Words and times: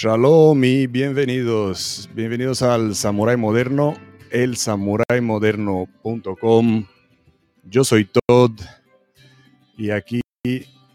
Shalom 0.00 0.62
y 0.62 0.86
bienvenidos. 0.86 2.08
Bienvenidos 2.14 2.62
al 2.62 2.94
Samurai 2.94 3.36
Moderno, 3.36 3.96
elsamuraimoderno.com. 4.30 6.86
Yo 7.64 7.82
soy 7.82 8.04
Todd 8.04 8.52
y 9.76 9.90
aquí 9.90 10.20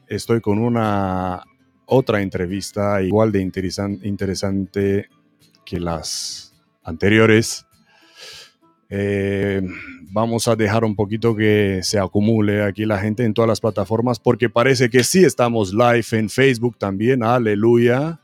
estoy 0.07 0.39
con 0.39 0.57
una 0.57 1.43
otra 1.85 2.21
entrevista 2.21 3.01
igual 3.01 3.33
de 3.33 3.41
interesante 3.41 5.09
que 5.65 5.81
las 5.81 6.55
anteriores. 6.81 7.65
Eh, 8.89 9.61
vamos 10.13 10.47
a 10.47 10.55
dejar 10.55 10.85
un 10.85 10.95
poquito 10.95 11.35
que 11.35 11.81
se 11.83 11.99
acumule 11.99 12.63
aquí 12.63 12.85
la 12.85 12.99
gente 12.99 13.25
en 13.25 13.33
todas 13.33 13.49
las 13.49 13.59
plataformas 13.59 14.17
porque 14.17 14.49
parece 14.49 14.89
que 14.89 15.03
sí 15.03 15.25
estamos 15.25 15.73
live 15.73 16.05
en 16.13 16.29
Facebook 16.29 16.77
también. 16.77 17.21
Aleluya 17.21 18.21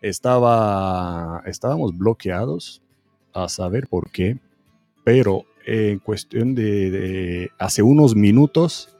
estaba, 0.00 1.42
estábamos 1.46 1.96
bloqueados, 1.96 2.82
a 3.32 3.48
saber 3.48 3.86
por 3.86 4.10
qué, 4.10 4.38
pero 5.04 5.44
en 5.66 5.98
cuestión 5.98 6.54
de, 6.54 7.50
hace 7.58 7.82
unos 7.82 8.16
minutos 8.16 8.96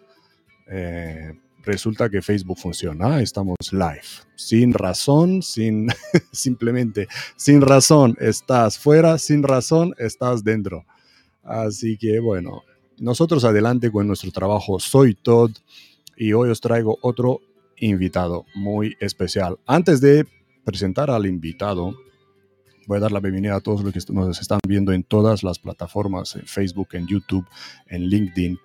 eh, 0.68 1.32
resulta 1.62 2.10
que 2.10 2.22
Facebook 2.22 2.58
funciona, 2.58 3.22
estamos 3.22 3.56
live, 3.72 4.02
sin 4.34 4.72
razón, 4.72 5.42
sin 5.42 5.88
simplemente 6.32 7.08
sin 7.36 7.60
razón 7.60 8.16
estás 8.20 8.78
fuera, 8.78 9.18
sin 9.18 9.42
razón 9.42 9.94
estás 9.98 10.44
dentro. 10.44 10.84
Así 11.42 11.96
que 11.96 12.18
bueno, 12.20 12.62
nosotros 12.98 13.44
adelante 13.44 13.90
con 13.90 14.06
nuestro 14.06 14.30
trabajo. 14.32 14.80
Soy 14.80 15.14
Todd 15.14 15.52
y 16.16 16.32
hoy 16.32 16.50
os 16.50 16.60
traigo 16.60 16.98
otro 17.02 17.40
invitado 17.76 18.44
muy 18.54 18.96
especial. 19.00 19.58
Antes 19.66 20.00
de 20.00 20.26
presentar 20.66 21.12
al 21.12 21.26
invitado, 21.26 21.94
voy 22.88 22.96
a 22.96 23.00
dar 23.00 23.12
la 23.12 23.20
bienvenida 23.20 23.54
a 23.54 23.60
todos 23.60 23.84
los 23.84 23.92
que 23.92 24.12
nos 24.12 24.40
están 24.40 24.58
viendo 24.66 24.92
en 24.92 25.04
todas 25.04 25.44
las 25.44 25.60
plataformas, 25.60 26.34
en 26.34 26.44
Facebook, 26.44 26.88
en 26.92 27.06
YouTube, 27.06 27.46
en 27.86 28.02
LinkedIn. 28.02 28.58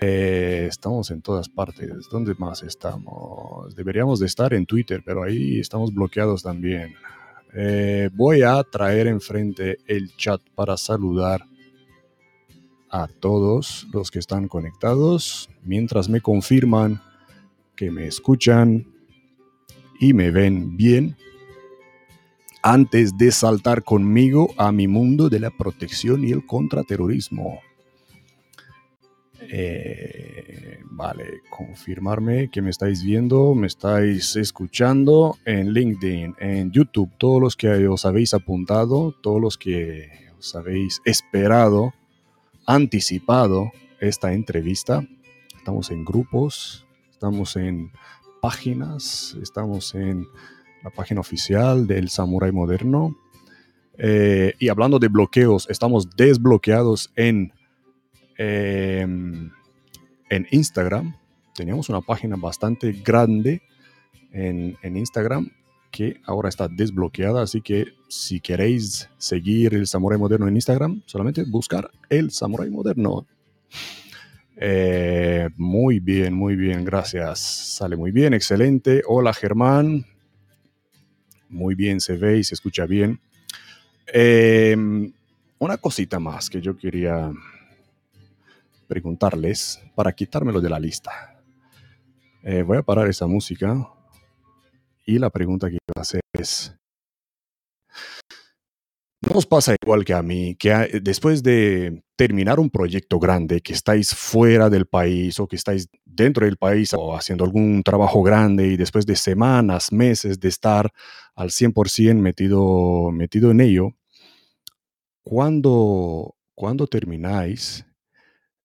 Eh, 0.00 0.66
estamos 0.70 1.10
en 1.10 1.20
todas 1.20 1.50
partes. 1.50 2.08
¿Dónde 2.10 2.34
más 2.38 2.62
estamos? 2.62 3.76
Deberíamos 3.76 4.20
de 4.20 4.26
estar 4.26 4.54
en 4.54 4.64
Twitter, 4.64 5.02
pero 5.04 5.22
ahí 5.22 5.60
estamos 5.60 5.92
bloqueados 5.92 6.42
también. 6.42 6.94
Eh, 7.54 8.08
voy 8.14 8.40
a 8.40 8.62
traer 8.62 9.06
enfrente 9.06 9.76
el 9.86 10.16
chat 10.16 10.40
para 10.54 10.78
saludar 10.78 11.44
a 12.88 13.06
todos 13.06 13.86
los 13.92 14.10
que 14.10 14.18
están 14.18 14.48
conectados 14.48 15.50
mientras 15.62 16.08
me 16.08 16.22
confirman 16.22 17.02
que 17.76 17.90
me 17.90 18.06
escuchan 18.06 18.97
y 19.98 20.12
me 20.12 20.30
ven 20.30 20.76
bien 20.76 21.16
antes 22.62 23.16
de 23.16 23.30
saltar 23.30 23.84
conmigo 23.84 24.52
a 24.56 24.72
mi 24.72 24.88
mundo 24.88 25.28
de 25.28 25.40
la 25.40 25.50
protección 25.50 26.24
y 26.24 26.32
el 26.32 26.44
contraterrorismo. 26.44 27.60
Eh, 29.50 30.80
vale, 30.90 31.40
confirmarme 31.48 32.50
que 32.50 32.60
me 32.60 32.70
estáis 32.70 33.02
viendo, 33.02 33.54
me 33.54 33.66
estáis 33.66 34.36
escuchando 34.36 35.38
en 35.44 35.72
LinkedIn, 35.72 36.34
en 36.38 36.70
YouTube, 36.70 37.10
todos 37.16 37.40
los 37.40 37.56
que 37.56 37.88
os 37.88 38.04
habéis 38.04 38.34
apuntado, 38.34 39.14
todos 39.22 39.40
los 39.40 39.56
que 39.56 40.10
os 40.38 40.54
habéis 40.54 41.00
esperado, 41.04 41.94
anticipado 42.66 43.72
esta 44.00 44.34
entrevista. 44.34 45.06
Estamos 45.56 45.90
en 45.90 46.04
grupos, 46.04 46.86
estamos 47.10 47.56
en 47.56 47.90
páginas, 48.40 49.36
estamos 49.42 49.94
en 49.94 50.26
la 50.82 50.90
página 50.90 51.20
oficial 51.20 51.86
del 51.86 52.08
Samurai 52.08 52.52
Moderno. 52.52 53.16
Eh, 53.98 54.54
y 54.58 54.68
hablando 54.68 54.98
de 54.98 55.08
bloqueos, 55.08 55.68
estamos 55.68 56.08
desbloqueados 56.16 57.12
en, 57.16 57.52
em, 58.36 59.50
en 60.30 60.46
Instagram. 60.50 61.16
Teníamos 61.54 61.88
una 61.88 62.00
página 62.00 62.36
bastante 62.36 62.92
grande 62.92 63.62
en, 64.32 64.76
en 64.82 64.96
Instagram 64.96 65.50
que 65.90 66.20
ahora 66.24 66.48
está 66.48 66.68
desbloqueada, 66.68 67.42
así 67.42 67.60
que 67.60 67.94
si 68.08 68.40
queréis 68.40 69.08
seguir 69.18 69.74
el 69.74 69.86
Samurai 69.86 70.18
Moderno 70.18 70.46
en 70.46 70.54
Instagram, 70.54 71.02
solamente 71.06 71.44
buscar 71.44 71.90
el 72.08 72.30
Samurai 72.30 72.70
Moderno. 72.70 73.26
Eh, 74.60 75.48
muy 75.56 76.00
bien, 76.00 76.34
muy 76.34 76.56
bien, 76.56 76.84
gracias. 76.84 77.38
Sale 77.38 77.96
muy 77.96 78.10
bien, 78.10 78.34
excelente. 78.34 79.02
Hola 79.06 79.32
Germán. 79.32 80.04
Muy 81.48 81.76
bien, 81.76 82.00
se 82.00 82.16
ve 82.16 82.38
y 82.38 82.44
se 82.44 82.54
escucha 82.54 82.84
bien. 82.84 83.20
Em, 84.06 85.12
una 85.58 85.76
cosita 85.76 86.18
más 86.18 86.50
que 86.50 86.60
yo 86.60 86.76
quería 86.76 87.30
preguntarles 88.88 89.80
para 89.94 90.12
quitármelo 90.12 90.60
de 90.60 90.70
la 90.70 90.80
lista. 90.80 91.40
Eh, 92.42 92.62
voy 92.62 92.78
a 92.78 92.82
parar 92.82 93.08
esa 93.08 93.26
música 93.26 93.76
y 95.06 95.18
la 95.18 95.30
pregunta 95.30 95.68
que 95.68 95.74
iba 95.74 95.94
a 95.96 96.00
hacer 96.00 96.20
es, 96.32 96.77
¿No 99.20 99.36
os 99.36 99.46
pasa 99.46 99.74
igual 99.82 100.04
que 100.04 100.14
a 100.14 100.22
mí, 100.22 100.54
que 100.54 101.00
después 101.02 101.42
de 101.42 102.04
terminar 102.14 102.60
un 102.60 102.70
proyecto 102.70 103.18
grande, 103.18 103.60
que 103.60 103.72
estáis 103.72 104.14
fuera 104.14 104.70
del 104.70 104.86
país 104.86 105.40
o 105.40 105.48
que 105.48 105.56
estáis 105.56 105.88
dentro 106.04 106.46
del 106.46 106.56
país 106.56 106.94
o 106.94 107.16
haciendo 107.16 107.44
algún 107.44 107.82
trabajo 107.82 108.22
grande 108.22 108.68
y 108.68 108.76
después 108.76 109.06
de 109.06 109.16
semanas, 109.16 109.90
meses 109.90 110.38
de 110.38 110.48
estar 110.48 110.92
al 111.34 111.50
100% 111.50 112.14
metido, 112.20 113.10
metido 113.10 113.50
en 113.50 113.60
ello, 113.60 113.90
cuando, 115.24 116.36
cuando 116.54 116.86
termináis, 116.86 117.84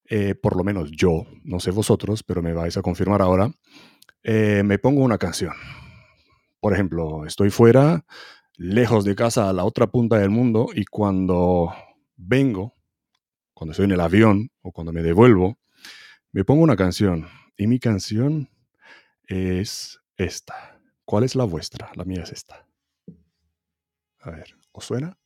eh, 0.05 0.35
por 0.35 0.55
lo 0.55 0.63
menos 0.63 0.91
yo, 0.91 1.25
no 1.43 1.59
sé 1.59 1.71
vosotros, 1.71 2.21
pero 2.21 2.43
me 2.43 2.53
vais 2.53 2.77
a 2.77 2.83
confirmar 2.83 3.23
ahora, 3.23 3.51
eh, 4.23 4.61
me 4.63 4.77
pongo 4.77 5.03
una 5.03 5.17
canción. 5.17 5.53
Por 6.59 6.73
ejemplo, 6.73 7.25
estoy 7.25 7.49
fuera, 7.49 8.05
lejos 8.55 9.03
de 9.05 9.15
casa 9.15 9.49
a 9.49 9.53
la 9.53 9.65
otra 9.65 9.87
punta 9.87 10.17
del 10.17 10.29
mundo 10.29 10.67
y 10.73 10.85
cuando 10.85 11.73
vengo, 12.15 12.75
cuando 13.53 13.71
estoy 13.71 13.85
en 13.85 13.91
el 13.91 14.01
avión 14.01 14.51
o 14.61 14.71
cuando 14.71 14.93
me 14.93 15.01
devuelvo, 15.01 15.57
me 16.31 16.45
pongo 16.45 16.63
una 16.63 16.75
canción 16.75 17.27
y 17.57 17.67
mi 17.67 17.79
canción 17.79 18.49
es 19.27 19.99
esta. 20.17 20.79
¿Cuál 21.05 21.23
es 21.23 21.35
la 21.35 21.43
vuestra? 21.43 21.91
La 21.95 22.05
mía 22.05 22.23
es 22.23 22.31
esta. 22.31 22.67
A 24.19 24.31
ver, 24.31 24.55
¿os 24.71 24.85
suena? 24.85 25.17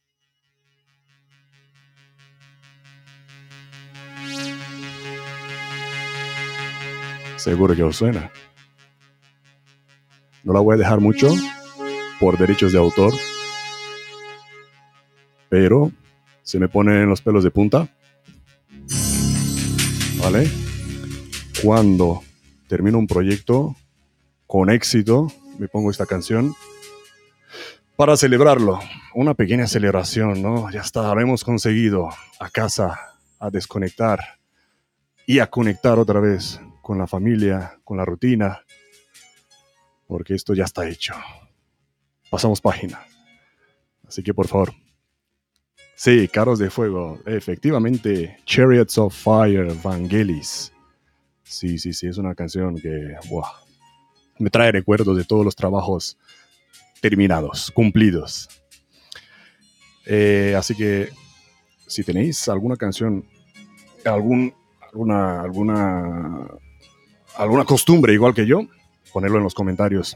Seguro 7.38 7.76
que 7.76 7.84
os 7.84 7.96
suena. 7.96 8.32
No 10.44 10.54
la 10.54 10.60
voy 10.60 10.76
a 10.76 10.78
dejar 10.78 11.00
mucho 11.00 11.30
por 12.20 12.38
derechos 12.38 12.72
de 12.72 12.80
autor, 12.80 13.14
pero 15.50 15.92
se 16.44 16.60
me 16.60 16.68
ponen 16.68 17.08
los 17.08 17.22
pelos 17.22 17.44
de 17.44 17.52
punta. 17.52 17.88
¿Vale? 20.20 20.50
Cuando 21.64 22.24
termino 22.68 22.98
un 22.98 23.08
proyecto 23.08 23.76
con 24.46 24.70
éxito, 24.70 25.28
me 25.60 25.68
pongo 25.68 25.92
esta 25.92 26.06
canción 26.06 26.54
para 27.96 28.18
celebrarlo. 28.18 28.80
Una 29.14 29.34
pequeña 29.34 29.68
celebración, 29.68 30.42
¿no? 30.42 30.70
Ya 30.72 30.82
está, 30.82 31.14
lo 31.14 31.22
hemos 31.22 31.44
conseguido. 31.44 32.10
A 32.40 32.50
casa, 32.50 33.00
a 33.40 33.50
desconectar 33.50 34.20
y 35.26 35.40
a 35.40 35.48
conectar 35.48 35.98
otra 35.98 36.20
vez 36.20 36.62
con 36.82 36.98
la 36.98 37.08
familia, 37.08 37.80
con 37.84 37.98
la 37.98 38.06
rutina, 38.06 38.62
porque 40.08 40.36
esto 40.36 40.54
ya 40.54 40.66
está 40.66 40.88
hecho 40.88 41.14
pasamos 42.30 42.62
página. 42.62 43.06
Así 44.08 44.24
que 44.24 44.34
por 44.34 44.48
favor. 44.48 44.74
Sí, 45.96 46.28
Carros 46.28 46.60
de 46.60 46.70
Fuego. 46.70 47.20
Efectivamente, 47.26 48.38
Chariots 48.46 48.98
of 48.98 49.16
Fire, 49.16 49.74
Vangelis. 49.84 50.72
Sí, 51.44 51.78
sí, 51.78 51.94
sí, 51.94 52.08
es 52.08 52.18
una 52.18 52.36
canción 52.36 52.76
que 52.76 53.16
wow, 53.30 53.44
me 54.38 54.50
trae 54.50 54.72
recuerdos 54.72 55.18
de 55.18 55.24
todos 55.24 55.46
los 55.46 55.56
trabajos 55.56 56.18
terminados, 57.02 57.72
cumplidos. 57.72 58.50
Eh, 60.06 60.56
así 60.58 60.76
que 60.76 61.10
si 61.88 62.04
tenéis 62.04 62.48
alguna 62.50 62.76
canción, 62.76 63.26
algún, 64.06 64.54
alguna, 64.82 65.42
alguna, 65.42 66.48
alguna 67.38 67.66
costumbre 67.66 68.14
igual 68.14 68.34
que 68.34 68.46
yo, 68.46 68.68
ponerlo 69.14 69.38
en 69.38 69.44
los 69.44 69.54
comentarios. 69.54 70.16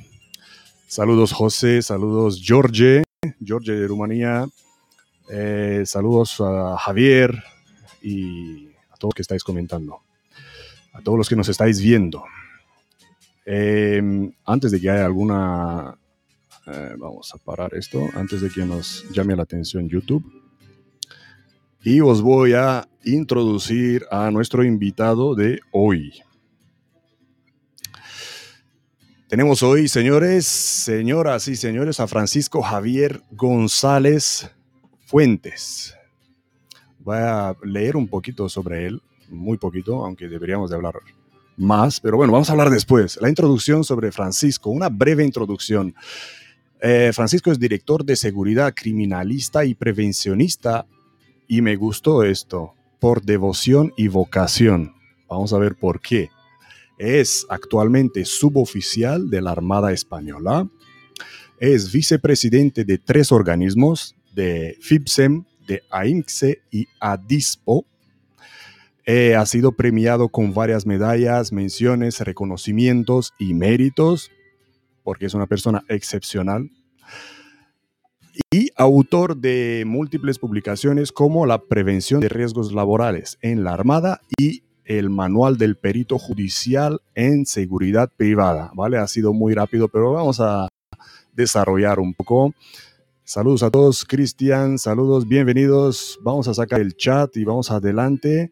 Saludos 0.92 1.32
José, 1.32 1.82
saludos 1.82 2.42
George, 2.44 3.04
George 3.42 3.72
de 3.72 3.88
Rumanía, 3.88 4.46
eh, 5.30 5.84
saludos 5.86 6.42
a 6.42 6.78
Javier 6.78 7.42
y 8.02 8.68
a 8.92 8.98
todos 8.98 9.14
que 9.14 9.22
estáis 9.22 9.42
comentando, 9.42 10.02
a 10.92 11.02
todos 11.02 11.18
los 11.18 11.30
que 11.30 11.38
nos 11.38 11.48
estáis 11.48 11.80
viendo. 11.80 12.26
Em, 13.46 14.34
antes 14.44 14.70
de 14.74 14.82
que 14.82 14.90
haya 14.90 15.06
alguna, 15.06 15.98
Eh, 16.68 16.96
vamos 16.98 17.34
a 17.34 17.38
parar 17.38 17.74
esto 17.74 18.08
antes 18.14 18.42
de 18.42 18.50
que 18.50 18.66
nos 18.66 19.06
llame 19.12 19.36
la 19.36 19.44
atención 19.44 19.90
YouTube. 19.90 20.24
Y 21.84 22.02
os 22.02 22.22
voy 22.22 22.54
a 22.54 22.88
introducir 23.06 24.06
a 24.12 24.30
nuestro 24.30 24.64
invitado 24.64 25.36
de 25.36 25.60
hoy. 25.72 26.22
Tenemos 29.32 29.64
hoy, 29.64 29.88
señores, 29.88 30.46
señoras 30.46 31.48
y 31.48 31.56
señores, 31.56 32.02
a 32.02 32.08
Francisco 32.08 32.62
Javier 32.62 33.24
González 33.32 34.52
Fuentes. 35.06 35.96
Voy 37.00 37.16
a 37.16 37.56
leer 37.64 37.96
un 37.96 38.10
poquito 38.10 38.50
sobre 38.50 38.88
él, 38.88 39.02
muy 39.30 39.58
poquito, 39.58 40.06
aunque 40.06 40.28
deberíamos 40.28 40.70
de 40.70 40.76
hablar 40.76 40.96
más, 41.56 42.02
pero 42.02 42.18
bueno, 42.18 42.34
vamos 42.34 42.50
a 42.50 42.52
hablar 42.52 42.70
después. 42.72 43.18
La 43.22 43.30
introducción 43.30 43.86
sobre 43.86 44.12
Francisco, 44.12 44.70
una 44.70 44.90
breve 44.90 45.24
introducción. 45.24 45.96
Eh, 46.82 47.12
Francisco 47.14 47.54
es 47.54 47.58
director 47.58 48.04
de 48.04 48.18
seguridad 48.18 48.74
criminalista 48.76 49.64
y 49.64 49.76
prevencionista 49.76 50.86
y 51.48 51.62
me 51.62 51.78
gustó 51.78 52.24
esto, 52.24 52.74
por 53.00 53.22
devoción 53.22 53.94
y 53.96 54.10
vocación. 54.10 54.94
Vamos 55.30 55.54
a 55.54 55.58
ver 55.58 55.78
por 55.78 56.02
qué. 56.02 56.30
Es 57.02 57.48
actualmente 57.50 58.26
suboficial 58.26 59.32
de 59.32 59.42
la 59.42 59.50
Armada 59.50 59.92
Española. 59.92 60.70
Es 61.60 61.92
vicepresidente 61.92 62.86
de 62.86 63.00
tres 63.00 63.32
organismos, 63.32 64.16
de 64.36 64.78
FIPSEM, 64.82 65.46
de 65.66 65.82
AINCSE 65.90 66.62
y 66.70 66.88
ADISPO. 67.00 67.88
Eh, 69.08 69.34
ha 69.34 69.48
sido 69.48 69.72
premiado 69.72 70.30
con 70.30 70.54
varias 70.54 70.86
medallas, 70.86 71.52
menciones, 71.52 72.20
reconocimientos 72.20 73.34
y 73.40 73.56
méritos, 73.56 74.30
porque 75.02 75.26
es 75.26 75.34
una 75.34 75.48
persona 75.48 75.84
excepcional. 75.88 76.70
Y 78.52 78.70
autor 78.76 79.38
de 79.38 79.86
múltiples 79.88 80.38
publicaciones 80.38 81.12
como 81.12 81.48
La 81.48 81.64
prevención 81.64 82.20
de 82.20 82.30
riesgos 82.30 82.74
laborales 82.74 83.40
en 83.42 83.64
la 83.64 83.74
Armada 83.74 84.22
y 84.38 84.62
el 84.98 85.10
manual 85.10 85.58
del 85.58 85.78
perito 85.78 86.18
judicial 86.18 87.02
en 87.16 87.46
seguridad 87.46 88.10
privada. 88.16 88.72
¿Vale? 88.74 88.98
Ha 88.98 89.08
sido 89.08 89.34
muy 89.34 89.54
rápido, 89.54 89.88
pero 89.88 90.14
vamos 90.14 90.40
a 90.42 90.68
desarrollar 91.34 92.00
un 92.00 92.14
poco. 92.14 92.54
Saludos 93.24 93.64
a 93.64 93.72
todos, 93.72 94.04
Cristian, 94.04 94.78
saludos, 94.78 95.26
bienvenidos. 95.28 96.20
Vamos 96.22 96.50
a 96.50 96.54
sacar 96.54 96.82
el 96.82 96.96
chat 96.98 97.38
y 97.38 97.46
vamos 97.46 97.72
adelante. 97.72 98.52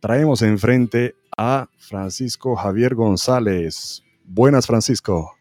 Traemos 0.00 0.42
enfrente 0.42 1.14
a 1.36 1.68
Francisco 1.78 2.54
Javier 2.54 2.94
González. 2.94 4.02
Buenas, 4.24 4.66
Francisco. 4.66 5.32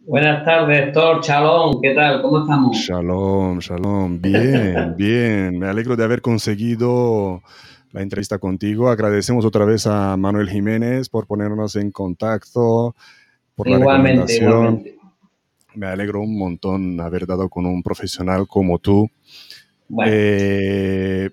Buenas 0.00 0.44
tardes, 0.44 0.88
Héctor. 0.88 1.22
Shalom, 1.22 1.80
¿qué 1.80 1.94
tal? 1.94 2.20
¿Cómo 2.20 2.40
estamos? 2.40 2.76
Shalom, 2.76 3.60
shalom. 3.60 4.20
Bien, 4.20 4.94
bien. 4.96 5.58
Me 5.58 5.68
alegro 5.68 5.96
de 5.96 6.04
haber 6.04 6.20
conseguido 6.20 7.42
la 7.92 8.02
entrevista 8.02 8.38
contigo. 8.38 8.88
Agradecemos 8.88 9.44
otra 9.44 9.64
vez 9.64 9.86
a 9.86 10.16
Manuel 10.16 10.50
Jiménez 10.50 11.08
por 11.08 11.26
ponernos 11.26 11.76
en 11.76 11.90
contacto, 11.90 12.94
por 13.54 13.68
la 13.68 13.78
recomendación 13.78 14.98
me 15.78 15.86
alegro 15.86 16.22
un 16.22 16.36
montón 16.36 17.00
haber 17.00 17.26
dado 17.26 17.48
con 17.48 17.64
un 17.64 17.82
profesional 17.82 18.46
como 18.48 18.78
tú. 18.80 19.08
Eh, 20.04 21.30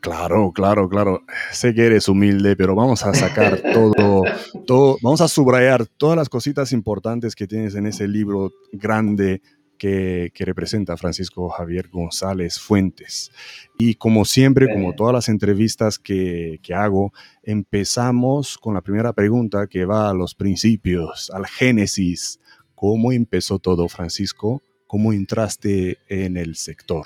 claro, 0.00 0.50
claro, 0.52 0.88
claro. 0.88 1.22
Sé 1.52 1.74
que 1.74 1.86
eres 1.86 2.08
humilde, 2.08 2.56
pero 2.56 2.74
vamos 2.74 3.04
a 3.04 3.12
sacar 3.12 3.60
todo, 3.74 4.24
todo, 4.66 4.96
vamos 5.02 5.20
a 5.20 5.28
subrayar 5.28 5.86
todas 5.86 6.16
las 6.16 6.30
cositas 6.30 6.72
importantes 6.72 7.34
que 7.34 7.46
tienes 7.46 7.74
en 7.74 7.86
ese 7.86 8.08
libro 8.08 8.50
grande 8.72 9.42
que, 9.80 10.44
representa 10.44 10.96
Francisco 10.96 11.48
Javier 11.48 11.88
González 11.88 12.60
Fuentes. 12.60 13.32
Y 13.78 13.94
como 13.94 14.24
siempre, 14.24 14.72
como 14.72 14.94
todas 14.94 15.14
las 15.14 15.28
entrevistas 15.28 15.98
que, 15.98 16.60
que, 16.62 16.74
hago, 16.74 17.12
empezamos 17.42 18.58
con 18.58 18.74
la 18.74 18.82
primera 18.82 19.12
pregunta 19.14 19.66
que 19.66 19.86
va 19.86 20.10
a 20.10 20.14
los 20.14 20.34
principios, 20.34 21.30
al 21.30 21.46
génesis 21.46 22.38
¿Cómo 22.80 23.12
empezó 23.12 23.58
todo, 23.58 23.88
Francisco? 23.88 24.62
¿Cómo 24.86 25.12
entraste 25.12 25.98
en 26.08 26.38
el 26.38 26.56
sector? 26.56 27.04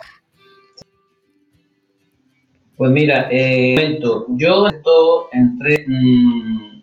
Pues 2.76 2.92
mira, 2.92 3.26
eh, 3.32 3.98
yo 4.36 4.68
entré 5.32 5.84
mm, 5.88 6.82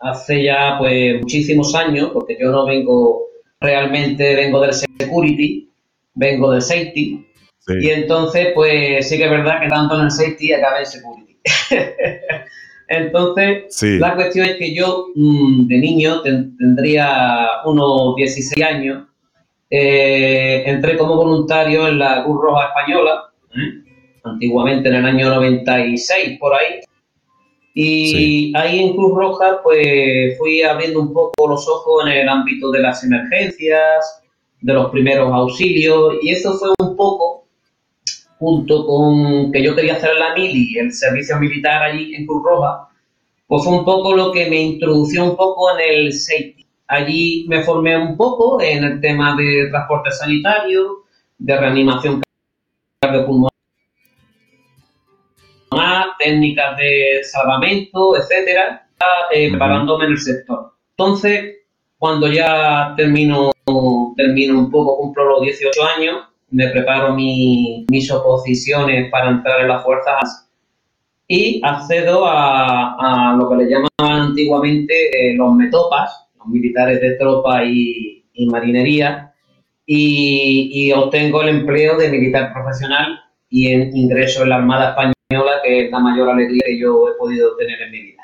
hace 0.00 0.44
ya 0.44 0.76
pues 0.78 1.22
muchísimos 1.22 1.74
años, 1.74 2.10
porque 2.12 2.36
yo 2.38 2.50
no 2.50 2.66
vengo 2.66 3.22
realmente, 3.60 4.34
vengo 4.34 4.60
del 4.60 4.72
security, 4.72 5.70
vengo 6.14 6.50
del 6.52 6.62
safety, 6.62 7.26
y 7.80 7.88
entonces 7.88 8.48
pues 8.54 9.08
sí 9.08 9.16
que 9.16 9.24
es 9.24 9.30
verdad 9.30 9.60
que 9.60 9.68
tanto 9.68 9.96
en 9.96 10.04
el 10.04 10.10
safety 10.10 10.52
acabé 10.52 10.80
en 10.80 10.86
security. 10.86 11.36
Entonces, 12.88 13.82
la 13.98 14.14
cuestión 14.14 14.46
es 14.46 14.56
que 14.56 14.72
yo 14.72 15.08
mm, 15.14 15.66
de 15.66 15.78
niño 15.78 16.22
tendría 16.22 17.48
unos 17.64 18.14
16 18.14 18.64
años, 18.64 19.08
eh, 19.68 20.62
entré 20.66 20.96
como 20.96 21.16
voluntario 21.16 21.88
en 21.88 21.98
la 21.98 22.22
Cruz 22.22 22.40
Roja 22.40 22.68
Española, 22.68 23.24
¿eh? 23.56 24.18
antiguamente 24.22 24.88
en 24.88 24.94
el 24.94 25.04
año 25.04 25.28
96, 25.30 26.38
por 26.38 26.54
ahí. 26.54 26.80
Y 27.78 28.56
ahí 28.56 28.78
en 28.78 28.96
Cruz 28.96 29.12
Roja, 29.14 29.60
pues 29.62 30.38
fui 30.38 30.62
abriendo 30.62 30.98
un 30.98 31.12
poco 31.12 31.46
los 31.46 31.68
ojos 31.68 32.06
en 32.06 32.12
el 32.12 32.28
ámbito 32.28 32.70
de 32.70 32.80
las 32.80 33.04
emergencias, 33.04 34.22
de 34.62 34.72
los 34.72 34.90
primeros 34.90 35.30
auxilios, 35.30 36.14
y 36.22 36.30
eso 36.30 36.54
fue 36.54 36.70
un 36.80 36.96
poco 36.96 37.44
junto 38.38 38.86
con 38.86 39.52
que 39.52 39.62
yo 39.62 39.74
quería 39.74 39.96
hacer 39.96 40.14
la 40.14 40.34
mili, 40.34 40.78
el 40.78 40.90
servicio 40.90 41.38
militar 41.38 41.82
allí 41.82 42.14
en 42.14 42.26
Cruz 42.26 42.42
Roja, 42.44 42.88
pues 43.46 43.62
fue 43.62 43.74
un 43.74 43.84
poco 43.84 44.16
lo 44.16 44.32
que 44.32 44.48
me 44.48 44.58
introdució 44.58 45.24
un 45.24 45.36
poco 45.36 45.70
en 45.78 46.06
el 46.06 46.12
safety. 46.14 46.66
Allí 46.88 47.44
me 47.46 47.62
formé 47.62 47.98
un 47.98 48.16
poco 48.16 48.58
en 48.58 48.84
el 48.84 49.00
tema 49.02 49.36
de 49.36 49.68
transporte 49.68 50.12
sanitario, 50.12 51.04
de 51.36 51.58
reanimación 51.58 52.22
cardiopulmonar, 53.00 53.52
técnicas 56.18 56.76
de 56.76 57.20
salvamento, 57.24 58.16
etcétera, 58.16 58.86
eh, 59.32 59.50
preparándome 59.50 60.06
en 60.06 60.12
el 60.12 60.18
sector. 60.18 60.72
Entonces, 60.90 61.56
cuando 61.98 62.30
ya 62.30 62.94
termino, 62.96 63.52
termino 64.16 64.58
un 64.58 64.70
poco, 64.70 64.98
cumplo 64.98 65.24
los 65.24 65.42
18 65.42 65.84
años, 65.96 66.16
me 66.50 66.68
preparo 66.68 67.14
mis 67.14 68.10
oposiciones 68.10 69.10
para 69.10 69.30
entrar 69.30 69.60
en 69.60 69.68
las 69.68 69.82
fuerzas 69.82 70.46
y 71.28 71.60
accedo 71.64 72.24
a, 72.26 73.34
lo 73.38 73.48
que 73.50 73.56
le 73.56 73.70
llamaban 73.70 74.28
antiguamente 74.28 74.94
eh, 74.94 75.34
los 75.34 75.54
metopas, 75.54 76.28
los 76.38 76.48
militares 76.48 77.00
de 77.00 77.16
tropa 77.16 77.64
y, 77.64 78.24
marinería, 78.50 79.32
y, 79.84 80.92
obtengo 80.92 81.42
el 81.42 81.48
empleo 81.48 81.96
de 81.96 82.08
militar 82.08 82.52
profesional 82.52 83.20
y 83.48 83.68
en, 83.68 83.96
ingreso 83.96 84.42
en 84.42 84.50
la 84.50 84.56
Armada 84.56 84.90
Española, 84.90 85.15
que 85.28 85.86
es 85.86 85.90
la 85.90 85.98
mayor 85.98 86.30
alegría 86.30 86.62
que 86.66 86.78
yo 86.78 87.08
he 87.08 87.18
podido 87.18 87.56
tener 87.56 87.80
en 87.82 87.90
mi 87.90 88.02
vida. 88.02 88.22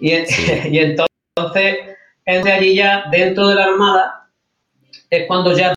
Y, 0.00 0.12
y 0.70 0.78
entonces, 0.78 1.78
entre 2.24 2.52
allí 2.52 2.74
ya 2.74 3.04
dentro 3.10 3.48
de 3.48 3.54
la 3.54 3.64
Armada 3.64 4.28
es 5.10 5.26
cuando 5.26 5.56
ya 5.56 5.74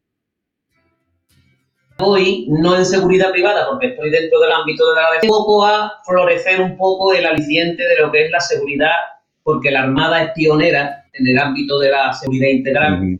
hoy, 1.99 2.47
no 2.49 2.75
en 2.75 2.85
seguridad 2.85 3.31
privada, 3.31 3.67
porque 3.69 3.87
estoy 3.87 4.09
dentro 4.09 4.39
del 4.39 4.51
ámbito 4.51 4.89
de 4.89 4.95
la 4.95 5.07
un 5.23 5.29
poco 5.29 5.65
a 5.65 6.01
florecer 6.05 6.59
un 6.59 6.75
poco 6.75 7.13
el 7.13 7.25
aliciente 7.25 7.83
de 7.83 7.97
lo 8.01 8.11
que 8.11 8.25
es 8.25 8.31
la 8.31 8.39
seguridad, 8.39 8.95
porque 9.43 9.69
la 9.69 9.83
Armada 9.83 10.23
es 10.23 10.31
pionera 10.31 11.05
en 11.13 11.27
el 11.27 11.37
ámbito 11.37 11.77
de 11.79 11.91
la 11.91 12.13
seguridad 12.13 12.49
integral. 12.49 13.19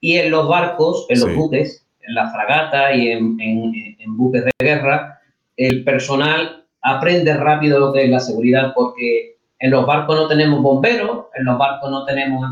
Y 0.00 0.16
en 0.16 0.30
los 0.30 0.48
barcos, 0.48 1.06
en 1.08 1.20
los 1.20 1.34
buques, 1.34 1.84
en 2.00 2.14
la 2.14 2.30
fragata 2.30 2.94
y 2.94 3.10
en, 3.10 4.16
buques 4.16 4.44
de 4.44 4.50
guerra, 4.60 5.20
el 5.56 5.84
personal 5.84 6.66
aprende 6.82 7.34
rápido 7.34 7.78
lo 7.78 7.92
que 7.92 8.04
es 8.04 8.10
la 8.10 8.20
seguridad, 8.20 8.72
porque 8.74 9.36
en 9.58 9.70
los 9.70 9.86
barcos 9.86 10.16
no 10.16 10.28
tenemos 10.28 10.60
bomberos, 10.60 11.26
en 11.34 11.44
los 11.44 11.56
barcos 11.56 11.90
no 11.90 12.04
tenemos, 12.04 12.44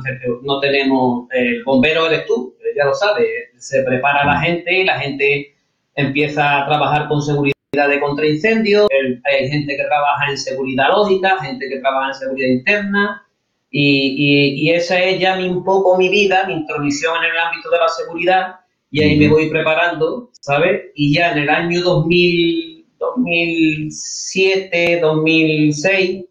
no 0.43 0.61
tenemos, 0.61 1.29
el 1.33 1.65
bombero 1.65 2.07
eres 2.07 2.25
tú, 2.27 2.55
ya 2.77 2.85
lo 2.85 2.95
sabes, 2.95 3.27
se 3.59 3.83
prepara 3.83 4.25
la 4.25 4.41
gente 4.41 4.73
y 4.73 4.85
la 4.85 5.01
gente 5.01 5.55
empieza 5.97 6.63
a 6.63 6.67
trabajar 6.67 7.09
con 7.09 7.21
seguridad 7.21 7.55
de 7.73 8.01
contraincendios, 8.01 8.87
hay 9.25 9.49
gente 9.49 9.77
que 9.77 9.85
trabaja 9.85 10.31
en 10.31 10.39
seguridad 10.39 10.89
lógica, 10.89 11.39
gente 11.43 11.69
que 11.69 11.79
trabaja 11.81 12.09
en 12.09 12.15
seguridad 12.15 12.49
interna, 12.49 13.27
y, 13.73 14.71
esa 14.71 15.01
es 15.01 15.21
ya 15.21 15.39
un 15.39 15.65
poco 15.65 15.97
mi 15.97 16.09
vida, 16.09 16.45
mi 16.47 16.55
intromisión 16.55 17.17
en 17.25 17.31
el 17.31 17.39
ámbito 17.39 17.71
de 17.71 17.79
la 17.79 17.89
seguridad, 17.89 18.55
y 18.91 19.03
ahí 19.03 19.17
me 19.17 19.29
voy 19.29 19.49
preparando, 19.49 20.31
¿sabes? 20.33 20.91
Y 20.95 21.15
ya 21.15 21.33
en 21.33 21.39
el 21.39 21.49
año 21.49 21.81
2000, 21.81 22.80
2007, 23.01 25.01
2006, 25.01 26.25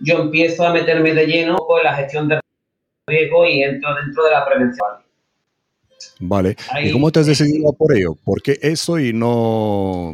yo 0.00 0.18
empiezo 0.18 0.66
a 0.66 0.72
meterme 0.72 1.14
de 1.14 1.26
lleno 1.26 1.56
con 1.56 1.82
la 1.82 1.96
gestión 1.96 2.28
de 2.28 2.38
riesgo 3.08 3.46
y 3.46 3.62
entro 3.62 3.94
dentro 3.96 4.24
de 4.24 4.30
la 4.30 4.46
prevención. 4.46 4.88
Vale. 6.20 6.56
¿Y 6.82 6.92
cómo 6.92 7.10
te 7.10 7.20
has 7.20 7.26
decidido 7.26 7.72
por 7.72 7.96
ello? 7.96 8.14
¿Por 8.14 8.42
qué 8.42 8.58
eso 8.60 8.98
y 8.98 9.14
no 9.14 10.12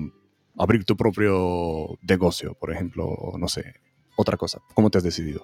abrir 0.57 0.85
tu 0.85 0.97
propio 0.97 1.99
negocio, 2.02 2.54
por 2.54 2.73
ejemplo? 2.73 3.33
No 3.38 3.49
sé, 3.49 3.75
otra 4.16 4.37
cosa. 4.37 4.61
¿Cómo 4.75 4.90
te 4.90 4.99
has 4.99 5.04
decidido? 5.04 5.42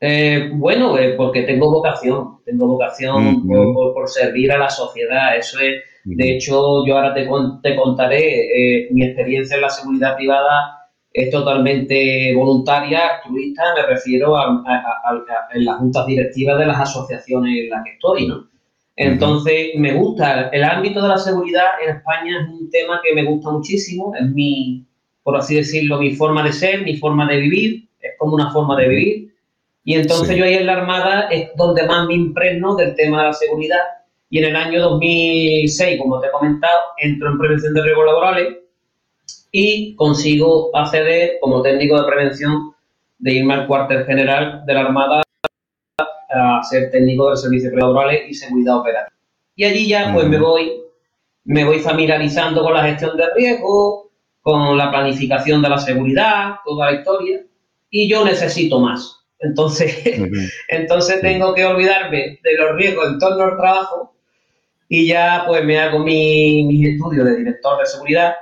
Eh, 0.00 0.50
bueno, 0.54 0.96
eh, 0.96 1.14
porque 1.16 1.42
tengo 1.42 1.72
vocación, 1.72 2.38
tengo 2.44 2.66
vocación 2.66 3.46
por, 3.46 4.08
servir 4.08 4.52
a 4.52 4.58
la 4.58 4.70
sociedad. 4.70 5.36
Eso 5.36 5.58
es, 5.58 5.82
de 6.14 6.36
hecho, 6.36 6.86
yo 6.86 6.96
ahora 6.96 7.14
te, 7.14 7.28
te 7.62 7.76
contaré 7.76 8.82
eh, 8.82 8.88
mi 8.92 9.04
experiencia 9.04 9.56
en 9.56 9.62
la 9.62 9.70
seguridad 9.70 10.16
privada 10.16 10.78
es 11.12 11.30
totalmente 11.30 12.34
voluntaria, 12.34 13.16
altruista, 13.16 13.74
me 13.74 13.82
refiero 13.82 14.36
a, 14.36 14.62
en 15.54 15.64
las 15.64 15.76
juntas 15.78 16.06
directivas 16.06 16.58
de 16.58 16.66
las 16.66 16.80
asociaciones 16.80 17.58
en 17.58 17.70
las 17.70 17.84
que 17.84 17.90
estoy, 17.92 18.28
¿no? 18.28 18.46
Entonces, 18.94 19.70
me 19.76 19.94
gusta, 19.94 20.48
el 20.48 20.64
ámbito 20.64 21.00
de 21.00 21.08
la 21.08 21.18
seguridad 21.18 21.66
en 21.82 21.96
España 21.96 22.40
es 22.42 22.48
un 22.48 22.68
tema 22.68 23.00
que 23.02 23.14
me 23.14 23.24
gusta 23.24 23.50
muchísimo, 23.50 24.12
es 24.14 24.28
mi, 24.30 24.84
por 25.22 25.36
así 25.36 25.54
decirlo, 25.54 25.98
mi 25.98 26.14
forma 26.14 26.42
de 26.42 26.52
ser, 26.52 26.82
mi 26.82 26.96
forma 26.96 27.28
de 27.28 27.36
vivir, 27.36 27.88
es 28.00 28.12
como 28.18 28.34
una 28.34 28.50
forma 28.50 28.76
de 28.76 28.88
vivir. 28.88 29.34
Y 29.84 29.94
entonces 29.94 30.36
yo 30.36 30.44
ahí 30.44 30.54
en 30.54 30.66
la 30.66 30.74
Armada 30.74 31.28
es 31.30 31.50
donde 31.56 31.86
más 31.86 32.08
me 32.08 32.14
impregno 32.14 32.74
del 32.74 32.94
tema 32.96 33.18
de 33.22 33.28
la 33.28 33.32
seguridad. 33.32 33.82
Y 34.30 34.38
en 34.38 34.44
el 34.44 34.56
año 34.56 34.82
2006, 34.82 35.98
como 36.00 36.20
te 36.20 36.26
he 36.26 36.30
comentado, 36.30 36.78
entro 36.98 37.30
en 37.30 37.38
prevención 37.38 37.72
de 37.74 37.82
riesgos 37.82 38.06
laborales 38.06 38.58
y 39.50 39.94
consigo 39.96 40.70
acceder 40.76 41.38
como 41.40 41.62
técnico 41.62 41.98
de 42.00 42.06
prevención 42.06 42.74
de 43.18 43.32
irme 43.32 43.54
al 43.54 43.66
cuartel 43.66 44.04
general 44.04 44.64
de 44.66 44.74
la 44.74 44.80
Armada 44.80 45.22
a 46.30 46.62
ser 46.62 46.90
técnico 46.90 47.30
de 47.30 47.36
servicios 47.36 47.72
laborales 47.72 48.28
y 48.28 48.34
seguridad 48.34 48.78
operativa. 48.78 49.16
Y 49.56 49.64
allí 49.64 49.88
ya 49.88 50.12
pues 50.12 50.28
me 50.28 50.38
voy 50.38 50.72
me 51.44 51.64
voy 51.64 51.78
familiarizando 51.78 52.62
con 52.62 52.74
la 52.74 52.84
gestión 52.84 53.16
de 53.16 53.24
riesgo, 53.34 54.10
con 54.42 54.76
la 54.76 54.90
planificación 54.90 55.62
de 55.62 55.70
la 55.70 55.78
seguridad, 55.78 56.56
toda 56.62 56.90
la 56.90 56.98
historia, 56.98 57.40
y 57.88 58.06
yo 58.06 58.22
necesito 58.22 58.78
más. 58.78 59.24
Entonces, 59.38 60.04
entonces 60.68 61.22
tengo 61.22 61.54
que 61.54 61.64
olvidarme 61.64 62.38
de 62.42 62.56
los 62.58 62.76
riesgos 62.76 63.08
en 63.08 63.18
torno 63.18 63.44
al 63.44 63.56
trabajo 63.56 64.14
y 64.88 65.06
ya 65.06 65.44
pues 65.46 65.64
me 65.64 65.78
hago 65.78 65.98
mi, 65.98 66.64
mis 66.64 66.88
estudios 66.88 67.26
de 67.26 67.36
director 67.36 67.78
de 67.78 67.86
seguridad, 67.86 68.34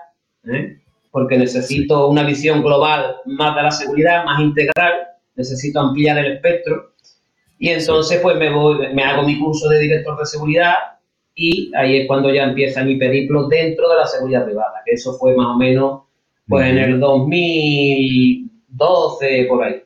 ¿eh? 0.45 0.79
porque 1.11 1.37
necesito 1.37 2.09
una 2.09 2.23
visión 2.23 2.63
global 2.63 3.17
más 3.27 3.57
de 3.57 3.63
la 3.63 3.71
seguridad, 3.71 4.25
más 4.25 4.41
integral, 4.41 5.09
necesito 5.35 5.81
ampliar 5.81 6.17
el 6.19 6.35
espectro. 6.35 6.93
Y 7.59 7.71
entonces 7.71 8.21
pues 8.21 8.37
me, 8.37 8.53
voy, 8.53 8.93
me 8.95 9.03
hago 9.03 9.23
mi 9.23 9.39
curso 9.39 9.67
de 9.69 9.81
director 9.81 10.19
de 10.19 10.27
seguridad 10.27 10.75
y 11.35 11.73
ahí 11.75 12.01
es 12.01 12.07
cuando 12.07 12.31
ya 12.33 12.45
empieza 12.45 12.85
mi 12.85 12.97
periplo 12.97 13.49
dentro 13.49 13.89
de 13.89 13.97
la 13.97 14.07
seguridad 14.07 14.45
privada, 14.45 14.83
que 14.85 14.93
eso 14.93 15.15
fue 15.15 15.35
más 15.35 15.49
o 15.49 15.57
menos 15.57 16.03
pues 16.47 16.67
en 16.67 16.79
el 16.79 17.01
2012 17.01 19.47
por 19.49 19.65
ahí. 19.65 19.83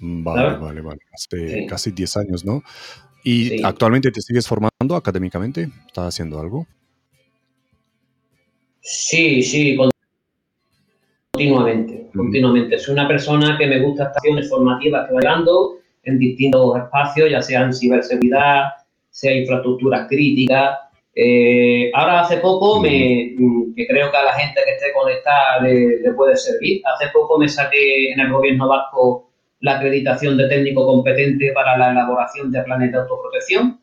Vale, 0.00 0.56
vale, 0.56 0.80
vale. 0.80 0.98
Hace 1.12 1.66
casi 1.66 1.92
10 1.92 2.16
años, 2.16 2.44
¿no? 2.44 2.62
¿Y 3.22 3.62
actualmente 3.62 4.10
te 4.10 4.20
sigues 4.20 4.46
formando 4.46 4.96
académicamente? 4.96 5.68
¿Estás 5.86 6.08
haciendo 6.08 6.40
algo? 6.40 6.66
Sí, 8.80 9.42
sí, 9.42 9.78
continuamente, 11.32 12.08
continuamente. 12.14 12.78
Soy 12.78 12.94
una 12.94 13.06
persona 13.06 13.56
que 13.58 13.66
me 13.66 13.80
gusta 13.80 14.04
estaciones 14.04 14.48
formativas 14.48 15.08
que 15.08 15.14
dando 15.22 15.80
en 16.04 16.18
distintos 16.18 16.78
espacios, 16.78 17.30
ya 17.30 17.42
sean 17.42 17.72
ciberseguridad, 17.74 18.70
sea 19.10 19.34
infraestructuras 19.34 20.08
críticas. 20.08 20.78
Eh, 21.14 21.90
ahora 21.94 22.20
hace 22.20 22.38
poco, 22.38 22.80
me, 22.80 23.34
mm, 23.36 23.74
que 23.74 23.86
creo 23.86 24.10
que 24.10 24.16
a 24.16 24.24
la 24.24 24.32
gente 24.32 24.60
que 24.64 24.72
esté 24.72 24.92
conectada 24.92 25.60
le, 25.60 26.12
puede 26.14 26.36
servir, 26.36 26.82
hace 26.94 27.08
poco 27.12 27.38
me 27.38 27.48
saqué 27.48 28.12
en 28.12 28.20
el 28.20 28.32
gobierno 28.32 28.68
vasco 28.68 29.29
la 29.60 29.76
acreditación 29.76 30.36
de 30.36 30.48
técnico 30.48 30.86
competente 30.86 31.52
para 31.52 31.76
la 31.76 31.92
elaboración 31.92 32.50
de 32.50 32.62
planes 32.62 32.92
de 32.92 32.98
autoprotección 32.98 33.80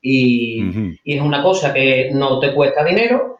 y, 0.00 0.98
y 1.02 1.16
es 1.16 1.22
una 1.22 1.42
cosa 1.42 1.72
que 1.72 2.10
no 2.12 2.38
te 2.38 2.52
cuesta 2.54 2.84
dinero 2.84 3.34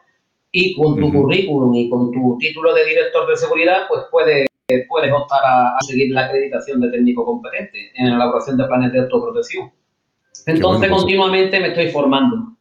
y 0.57 0.73
con 0.73 0.97
tu 0.97 1.11
currículum 1.11 1.75
y 1.75 1.89
con 1.89 2.11
tu 2.13 2.37
título 2.39 2.73
de 2.73 2.85
director 2.85 3.27
de 3.27 3.35
seguridad, 3.35 3.89
pues 3.89 4.03
puedes, 4.09 4.47
puedes 4.87 5.11
optar 5.11 5.41
a, 5.43 5.75
conseguir 5.81 6.13
la 6.13 6.27
acreditación 6.27 6.79
de 6.79 6.91
técnico 6.91 7.25
competente 7.25 7.91
en 7.93 8.09
la 8.09 8.15
elaboración 8.15 8.55
de 8.55 8.65
planes 8.65 8.93
de 8.93 8.99
autoprotección. 8.99 9.69
Entonces, 10.45 10.89
pues, 10.89 11.01
continuamente 11.01 11.59
me 11.59 11.67
estoy 11.67 11.89
formando. 11.89 12.55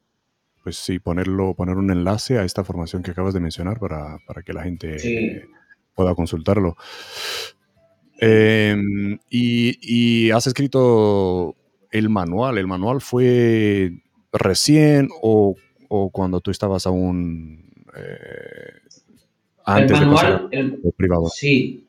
Pues 0.65 0.77
sí, 0.77 0.99
ponerlo, 0.99 1.55
poner 1.55 1.77
un 1.77 1.89
enlace 1.89 2.37
a 2.37 2.43
esta 2.43 2.65
formación 2.65 3.05
que 3.05 3.13
acabas 3.13 3.33
de 3.33 3.39
mencionar 3.39 3.79
para, 3.79 4.19
que 4.45 4.53
la 4.53 4.65
gente 4.65 5.47
pueda 5.95 6.17
consultarlo. 6.17 6.77
Em, 8.27 9.19
y, 9.29 9.79
y, 9.83 10.31
has 10.31 10.47
escrito 10.47 11.55
el 11.91 12.09
manual. 12.09 12.57
¿El 12.59 12.67
manual 12.67 13.01
fue 13.01 13.91
recién 14.33 15.09
o, 15.21 15.57
o 15.89 16.11
cuando 16.11 16.41
tú 16.41 16.51
estabas 16.51 16.87
aún 16.87 17.65
eh, 17.97 18.85
antes 19.65 19.99
el 19.99 20.07
manual, 20.07 20.49
de 20.51 20.59
el, 20.59 20.81
privado. 20.97 21.27
Sí. 21.29 21.89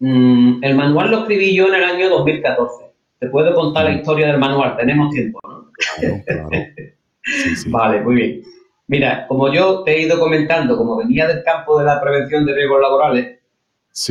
Mm, 0.00 0.62
el 0.62 0.74
manual 0.74 1.10
lo 1.10 1.18
escribí 1.20 1.54
yo 1.54 1.68
en 1.68 1.74
el 1.74 1.84
año 1.84 2.08
2014. 2.08 2.86
Te 3.18 3.28
puedo 3.28 3.54
contar 3.54 3.84
la 3.84 3.94
historia 3.94 4.28
del 4.28 4.38
manual, 4.38 4.76
tenemos 4.76 5.12
tiempo, 5.12 5.40
¿no? 5.46 5.72
Claro, 6.24 6.48
Vale, 7.68 8.00
muy 8.00 8.14
bien. 8.14 8.42
Mira, 8.86 9.26
como 9.26 9.52
yo 9.52 9.82
te 9.82 9.92
he 9.92 10.02
ido 10.02 10.18
comentando, 10.18 10.76
como 10.76 10.96
venía 10.96 11.26
del 11.26 11.42
campo 11.44 11.78
de 11.78 11.84
la 11.84 12.00
prevención 12.00 12.46
de 12.46 12.54
riesgos 12.54 12.80
laborales, 12.80 13.37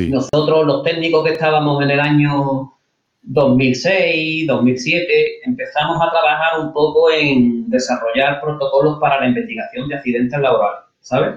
nosotros 0.09 0.65
los 0.65 0.83
técnicos 0.83 1.23
que 1.23 1.33
estábamos 1.33 1.83
en 1.83 1.91
el 1.91 1.99
año 1.99 2.73
2006, 3.21 4.47
2007, 4.47 5.39
empezamos 5.45 5.97
a 6.01 6.09
trabajar 6.11 6.59
un 6.61 6.73
poco 6.73 7.11
en 7.11 7.69
desarrollar 7.69 8.41
protocolos 8.41 8.99
para 8.99 9.19
la 9.21 9.27
investigación 9.27 9.87
de 9.87 9.95
accidentes 9.95 10.39
laborales. 10.39 10.87
¿sabes? 11.07 11.35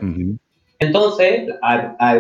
Entonces, 0.79 1.49
a, 1.63 2.17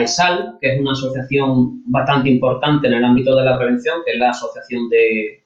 ESAL, 0.00 0.58
que 0.60 0.74
es 0.74 0.80
una 0.80 0.92
asociación 0.92 1.82
bastante 1.86 2.30
importante 2.30 2.86
en 2.86 2.94
el 2.94 3.04
ámbito 3.04 3.36
de 3.36 3.44
la 3.44 3.58
prevención, 3.58 3.98
que 4.06 4.12
es 4.12 4.18
la 4.18 4.30
Asociación 4.30 4.88
de, 4.88 5.38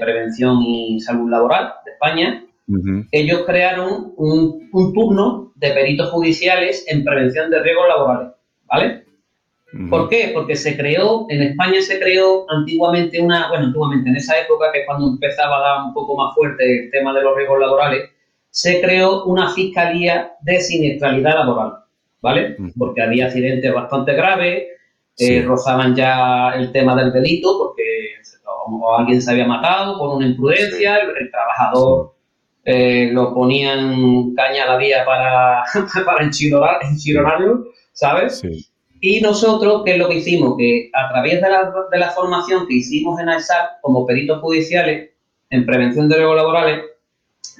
Prevención 0.00 0.62
y 0.62 1.00
Salud 1.00 1.30
Laboral 1.30 1.72
de 1.84 1.92
España, 1.92 2.44
ellos 3.12 3.42
crearon 3.46 4.12
un, 4.16 4.70
turno 4.92 5.52
de 5.56 5.70
peritos 5.70 6.10
judiciales 6.10 6.84
en 6.88 7.02
prevención 7.02 7.50
de 7.50 7.62
riesgos 7.62 7.88
laborales, 7.88 8.32
¿vale? 8.66 9.04
¿Por 9.90 10.08
qué? 10.08 10.30
Porque 10.32 10.56
se 10.56 10.76
creó, 10.76 11.26
en 11.28 11.42
España 11.42 11.82
se 11.82 11.98
creó 11.98 12.50
antiguamente 12.50 13.20
una, 13.20 13.48
bueno, 13.48 13.66
antiguamente 13.66 14.08
en 14.08 14.16
esa 14.16 14.40
época, 14.40 14.72
que 14.72 14.80
es 14.80 14.86
cuando 14.86 15.08
empezaba 15.08 15.58
a 15.58 15.60
dar 15.60 15.86
un 15.86 15.92
poco 15.92 16.16
más 16.16 16.34
fuerte 16.34 16.84
el 16.84 16.90
tema 16.90 17.12
de 17.12 17.22
los 17.22 17.36
riesgos 17.36 17.60
laborales, 17.60 18.08
se 18.50 18.80
creó 18.80 19.24
una 19.24 19.50
fiscalía 19.50 20.32
de 20.40 20.60
siniestralidad 20.60 21.34
laboral, 21.34 21.74
¿vale? 22.22 22.56
Porque 22.78 23.02
había 23.02 23.26
accidentes 23.26 23.74
bastante 23.74 24.14
graves, 24.14 24.68
eh, 25.18 25.42
rozaban 25.42 25.94
ya 25.94 26.52
el 26.54 26.72
tema 26.72 26.96
del 26.96 27.12
delito, 27.12 27.58
porque 27.58 27.82
o, 28.70 28.96
alguien 28.96 29.20
se 29.20 29.32
había 29.32 29.46
matado 29.46 29.98
por 29.98 30.16
una 30.16 30.26
imprudencia, 30.26 30.96
el, 30.96 31.30
trabajador 31.30 32.14
eh, 32.64 33.10
lo 33.12 33.34
ponían 33.34 34.32
caña 34.34 34.64
a 34.64 34.66
la 34.68 34.76
vía 34.78 35.04
para, 35.04 35.62
para 36.06 36.24
enchironarlo, 36.24 37.64
¿sabes? 37.92 38.42
Y 39.00 39.20
nosotros, 39.20 39.82
¿qué 39.84 39.92
es 39.92 39.98
lo 39.98 40.08
que 40.08 40.16
hicimos? 40.16 40.56
Que 40.58 40.90
a 40.92 41.08
través 41.10 41.40
de 41.40 41.48
la, 41.48 41.72
de 41.90 41.98
la 41.98 42.10
formación 42.10 42.66
que 42.66 42.74
hicimos 42.74 43.20
en 43.20 43.28
AESAP 43.28 43.80
como 43.80 44.06
peritos 44.06 44.40
judiciales 44.40 45.10
en 45.50 45.64
prevención 45.64 46.08
de 46.08 46.16
riesgos 46.16 46.36
laborales, 46.36 46.84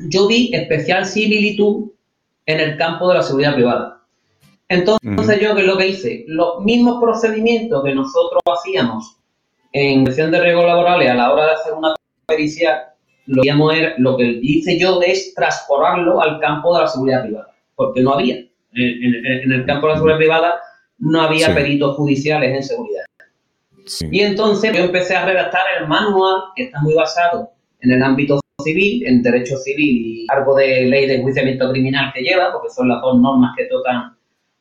yo 0.09 0.27
vi 0.27 0.51
especial 0.53 1.07
similitud 1.07 1.91
en 2.47 2.61
el 2.61 2.77
campo 2.77 3.09
de 3.09 3.15
la 3.15 3.23
seguridad 3.23 3.55
privada. 3.55 4.03
Entonces, 4.69 5.41
yo, 5.41 5.55
¿qué 5.55 5.63
es 5.63 5.67
lo 5.67 5.79
que 5.79 5.89
hice? 5.89 6.25
Los 6.27 6.63
mismos 6.63 7.01
procedimientos 7.01 7.83
que 7.85 7.95
nosotros 7.95 8.43
hacíamos 8.47 9.17
en 9.73 10.07
gestión 10.07 10.31
de 10.31 10.41
riesgos 10.41 10.67
laborales 10.67 11.11
a 11.11 11.15
la 11.15 11.33
hora 11.33 11.47
de 11.47 11.53
hacer 11.53 11.73
una 11.73 11.95
pericia, 12.27 12.95
lo, 13.27 13.43
lo 13.99 14.17
que 14.17 14.41
hice 14.43 14.79
yo 14.79 15.01
es 15.03 15.35
transportarlo 15.35 16.21
al 16.21 16.39
campo 16.41 16.75
de 16.75 16.83
la 16.83 16.87
seguridad 16.87 17.23
privada, 17.23 17.55
porque 17.75 18.03
no 18.03 18.13
había. 18.13 18.37
En, 18.75 19.53
el 19.53 19.65
campo 19.65 19.87
de 19.87 19.93
la 19.93 19.97
seguridad 19.97 20.19
privada 20.19 20.61
no 20.99 21.23
había 21.23 21.55
peritos 21.55 21.97
judiciales 21.97 22.55
en 22.55 22.63
seguridad. 22.63 23.05
Y 24.11 24.21
entonces 24.21 24.77
yo 24.77 24.85
empecé 24.85 25.17
a 25.17 25.25
redactar 25.25 25.63
el 25.81 25.89
manual, 25.89 26.43
que 26.55 26.65
está 26.65 26.81
muy 26.81 26.95
basado 26.95 27.51
en 27.81 27.93
el 27.93 28.03
ámbito 28.03 28.41
civil, 28.63 29.07
en 29.07 29.23
derecho 29.23 29.57
civil 29.57 30.07
y 30.07 30.27
algo 30.29 30.55
de 30.57 30.83
ley 30.87 31.07
de 31.07 31.17
enjuiciamiento 31.17 31.71
criminal 31.71 32.13
que 32.15 32.23
lleva, 32.23 32.53
porque 32.53 32.71
son 32.71 32.89
las 32.89 33.01
dos 33.01 33.19
normas 33.21 33.55
que 33.57 33.65
tocan, 33.67 34.17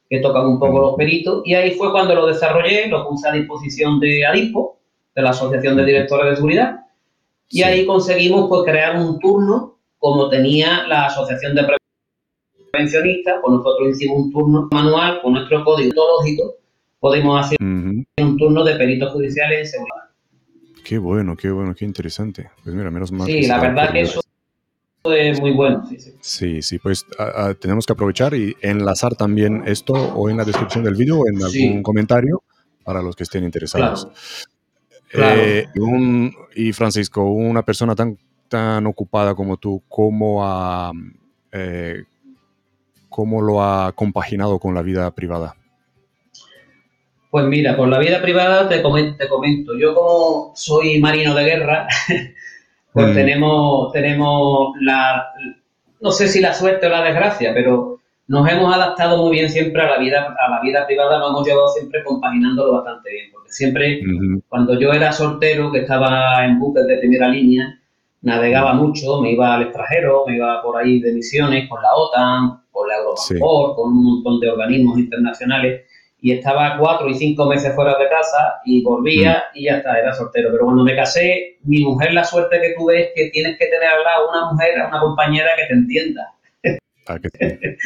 que 0.09 0.19
tocan 0.19 0.45
un 0.45 0.59
poco 0.59 0.79
los 0.79 0.95
peritos, 0.95 1.41
y 1.45 1.55
ahí 1.55 1.71
fue 1.71 1.91
cuando 1.91 2.15
lo 2.15 2.27
desarrollé, 2.27 2.87
lo 2.87 3.07
puse 3.07 3.27
a 3.27 3.33
disposición 3.33 3.99
de 3.99 4.25
ADIPO, 4.25 4.79
de 5.15 5.21
la 5.21 5.31
Asociación 5.31 5.75
de 5.77 5.85
Directores 5.85 6.29
de 6.29 6.35
Seguridad, 6.35 6.81
y 7.49 7.63
ahí 7.63 7.85
conseguimos 7.85 8.47
pues, 8.49 8.63
crear 8.65 8.97
un 8.97 9.19
turno 9.19 9.77
como 9.97 10.29
tenía 10.29 10.83
la 10.87 11.07
Asociación 11.07 11.55
de 11.55 11.63
Prevencionistas, 12.77 13.35
pues 13.41 13.57
nosotros 13.57 13.89
hicimos 13.89 14.17
un 14.19 14.31
turno 14.31 14.67
manual 14.71 15.19
con 15.21 15.33
nuestro 15.33 15.63
código 15.63 15.89
ontológico, 15.89 16.55
podemos 16.99 17.45
hacer 17.45 17.57
un 17.59 18.37
turno 18.37 18.63
de 18.63 18.75
peritos 18.75 19.11
judiciales 19.13 19.59
en 19.59 19.65
seguridad. 19.67 20.03
Qué 20.83 20.97
bueno, 20.99 21.35
qué 21.35 21.49
bueno, 21.49 21.73
qué 21.73 21.85
interesante. 21.85 22.49
Pues 22.63 22.75
mira, 22.75 22.91
menos 22.91 23.11
mal. 23.11 23.27
Sí, 23.27 23.47
la 23.47 23.59
verdad 23.59 23.91
que 23.91 24.01
eso 24.01 24.21
es 25.03 25.41
muy 25.41 25.51
bueno. 25.51 25.83
Sí, 26.21 26.61
sí, 26.61 26.77
pues 26.79 27.05
tenemos 27.59 27.85
que 27.85 27.93
aprovechar 27.93 28.33
y 28.35 28.55
enlazar 28.61 29.15
también 29.15 29.63
esto 29.65 29.93
o 29.93 30.29
en 30.29 30.37
la 30.37 30.45
descripción 30.45 30.83
del 30.83 30.95
vídeo 30.95 31.19
o 31.19 31.27
en 31.27 31.41
algún 31.41 31.81
comentario 31.81 32.43
para 32.83 33.01
los 33.01 33.15
que 33.15 33.23
estén 33.23 33.43
interesados. 33.43 34.07
Eh, 35.13 35.65
y 36.55 36.73
Francisco, 36.73 37.23
una 37.23 37.63
persona 37.63 37.95
tan, 37.95 38.17
tan 38.47 38.85
ocupada 38.85 39.33
como 39.33 39.57
tú, 39.57 39.81
¿cómo, 39.87 40.45
ha, 40.45 40.91
eh, 41.51 42.03
¿cómo 43.17 43.41
lo 43.41 43.63
ha 43.63 43.93
compaginado 43.93 44.59
con 44.59 44.75
la 44.75 44.83
vida 44.83 45.09
privada? 45.09 45.55
Pues 47.31 47.45
mira, 47.45 47.75
con 47.75 47.89
la 47.89 47.97
vida 47.97 48.21
privada 48.21 48.69
te 48.69 48.83
comento, 48.83 49.17
te 49.17 49.27
comento. 49.27 49.75
yo 49.75 49.95
como 49.95 50.51
soy 50.53 50.99
marino 50.99 51.33
de 51.33 51.43
guerra, 51.43 51.87
pues 52.93 53.07
mm. 53.07 53.13
tenemos, 53.15 53.91
tenemos 53.91 54.75
la, 54.81 55.29
no 55.99 56.11
sé 56.11 56.27
si 56.27 56.41
la 56.41 56.53
suerte 56.53 56.85
o 56.85 56.89
la 56.89 57.01
desgracia, 57.01 57.55
pero 57.55 57.97
nos 58.27 58.47
hemos 58.51 58.71
adaptado 58.71 59.17
muy 59.17 59.31
bien 59.31 59.49
siempre 59.49 59.81
a 59.81 59.87
la 59.87 59.97
vida, 59.97 60.35
a 60.39 60.51
la 60.51 60.61
vida 60.61 60.85
privada, 60.85 61.17
lo 61.17 61.29
hemos 61.29 61.47
llevado 61.47 61.69
siempre 61.69 62.03
compaginándolo 62.03 62.73
bastante 62.73 63.09
bien, 63.09 63.31
porque 63.33 63.51
siempre, 63.51 63.99
cuando 64.47 64.79
yo 64.79 64.93
era 64.93 65.11
soltero, 65.11 65.71
que 65.71 65.79
estaba 65.79 66.45
en 66.45 66.59
buques 66.59 66.85
de 66.85 66.99
primera 66.99 67.29
línea, 67.29 67.81
navegaba 68.21 68.73
mucho, 68.73 69.21
me 69.21 69.31
iba 69.31 69.55
al 69.55 69.63
extranjero, 69.63 70.25
me 70.27 70.35
iba 70.35 70.61
por 70.61 70.77
ahí 70.77 70.99
de 70.99 71.13
misiones 71.13 71.69
con 71.69 71.81
la 71.81 71.93
OTAN, 71.93 72.61
con 72.71 72.87
la 72.87 72.95
Europol, 72.97 73.75
con 73.75 73.91
un 73.91 74.03
montón 74.03 74.39
de 74.39 74.49
organismos 74.49 74.99
internacionales, 74.99 75.83
y 76.19 76.31
estaba 76.31 76.77
cuatro 76.77 77.09
y 77.09 77.13
cinco 77.13 77.45
meses 77.45 77.75
fuera 77.75 77.97
de 77.97 78.09
casa 78.09 78.59
y 78.65 78.83
volvía 78.83 79.45
mm. 79.53 79.57
y 79.57 79.63
ya 79.65 79.77
está, 79.77 79.99
era 79.99 80.13
soltero. 80.13 80.49
Pero 80.51 80.65
cuando 80.65 80.83
me 80.83 80.95
casé, 80.95 81.57
mi 81.63 81.83
mujer, 81.83 82.13
la 82.13 82.23
suerte 82.23 82.59
que 82.59 82.73
tuve 82.77 83.01
es 83.01 83.09
que 83.15 83.29
tienes 83.29 83.57
que 83.57 83.67
tener 83.67 83.87
al 83.87 84.03
lado 84.03 84.29
una 84.29 84.51
mujer, 84.51 84.73
una 84.87 84.99
compañera 84.99 85.51
que 85.55 85.65
te 85.67 85.73
entienda. 85.73 86.33
Ah, 87.09 87.19
que, 87.19 87.29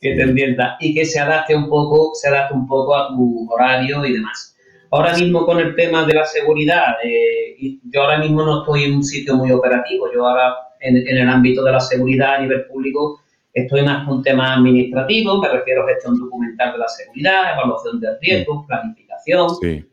te 0.00 0.22
entienda 0.22 0.76
y 0.80 0.94
que 0.94 1.04
se 1.04 1.18
adapte 1.18 1.56
un 1.56 1.68
poco, 1.68 2.12
se 2.14 2.28
adapte 2.28 2.54
un 2.54 2.66
poco 2.68 2.94
a 2.94 3.08
tu 3.08 3.48
horario 3.50 4.04
y 4.04 4.12
demás. 4.12 4.54
Ahora 4.90 5.14
mismo 5.14 5.44
con 5.44 5.58
el 5.58 5.74
tema 5.76 6.06
de 6.06 6.14
la 6.14 6.24
seguridad, 6.24 6.96
eh, 7.04 7.78
yo 7.90 8.02
ahora 8.02 8.18
mismo 8.18 8.42
no 8.42 8.60
estoy 8.60 8.84
en 8.84 8.94
un 8.94 9.04
sitio 9.04 9.34
muy 9.34 9.50
operativo. 9.50 10.10
Yo 10.12 10.26
ahora 10.26 10.54
en, 10.80 10.96
en 10.96 11.16
el 11.16 11.28
ámbito 11.28 11.62
de 11.62 11.72
la 11.72 11.80
seguridad 11.80 12.36
a 12.36 12.40
nivel 12.40 12.64
público 12.66 13.20
Estoy 13.54 13.82
más 13.82 14.06
con 14.06 14.22
temas 14.22 14.58
administrativos, 14.58 15.40
me 15.40 15.48
refiero 15.48 15.82
a 15.82 15.88
gestión 15.88 16.18
documental 16.18 16.72
de 16.72 16.78
la 16.78 16.88
seguridad, 16.88 17.54
evaluación 17.54 17.98
de 17.98 18.16
riesgos, 18.20 18.64
planificación, 18.66 19.48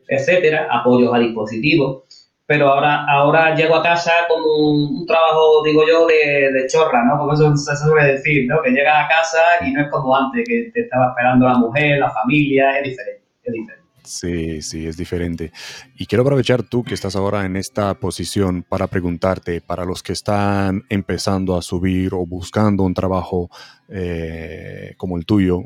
etcétera, 0.08 0.68
apoyos 0.70 1.12
a 1.12 1.18
dispositivos. 1.18 2.04
Pero 2.46 2.68
ahora, 2.68 3.04
ahora 3.08 3.56
llego 3.56 3.74
a 3.74 3.82
casa 3.82 4.12
como 4.28 4.70
un, 4.70 5.04
trabajo, 5.06 5.64
digo 5.64 5.82
yo, 5.84 6.06
de, 6.06 6.64
chorra, 6.68 7.04
¿no? 7.04 7.18
Como 7.18 7.32
eso 7.32 7.56
se 7.56 7.76
suele 7.76 8.12
decir, 8.12 8.46
¿no? 8.46 8.62
Que 8.62 8.70
llegas 8.70 9.04
a 9.04 9.08
casa 9.08 9.66
y 9.66 9.72
no 9.72 9.80
es 9.80 9.88
como 9.90 10.16
antes, 10.16 10.46
que 10.46 10.70
te 10.72 10.82
estaba 10.82 11.08
esperando 11.08 11.46
la 11.46 11.58
mujer, 11.58 11.98
la 11.98 12.10
familia, 12.10 12.78
es 12.78 12.84
diferente, 12.84 13.24
es 13.42 13.52
diferente. 13.52 13.85
Sí, 14.06 14.62
sí, 14.62 14.86
es 14.86 14.96
diferente. 14.96 15.52
Y 15.98 16.06
quiero 16.06 16.22
aprovechar 16.22 16.62
tú 16.62 16.84
que 16.84 16.94
estás 16.94 17.16
ahora 17.16 17.44
en 17.44 17.56
esta 17.56 17.92
posición 17.94 18.62
para 18.62 18.86
preguntarte, 18.86 19.60
para 19.60 19.84
los 19.84 20.02
que 20.02 20.12
están 20.12 20.84
empezando 20.88 21.56
a 21.56 21.62
subir 21.62 22.14
o 22.14 22.24
buscando 22.24 22.84
un 22.84 22.94
trabajo 22.94 23.50
eh, 23.88 24.94
como 24.96 25.16
el 25.16 25.26
tuyo, 25.26 25.64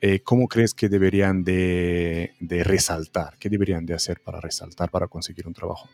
eh, 0.00 0.20
¿cómo 0.20 0.46
crees 0.46 0.74
que 0.74 0.88
deberían 0.88 1.42
de, 1.44 2.32
resaltar? 2.64 3.34
¿Qué 3.38 3.48
deberían 3.48 3.84
de 3.84 3.94
hacer 3.94 4.20
para 4.24 4.40
resaltar, 4.40 4.90
para 4.90 5.08
conseguir 5.08 5.46
un 5.48 5.54
trabajo? 5.54 5.88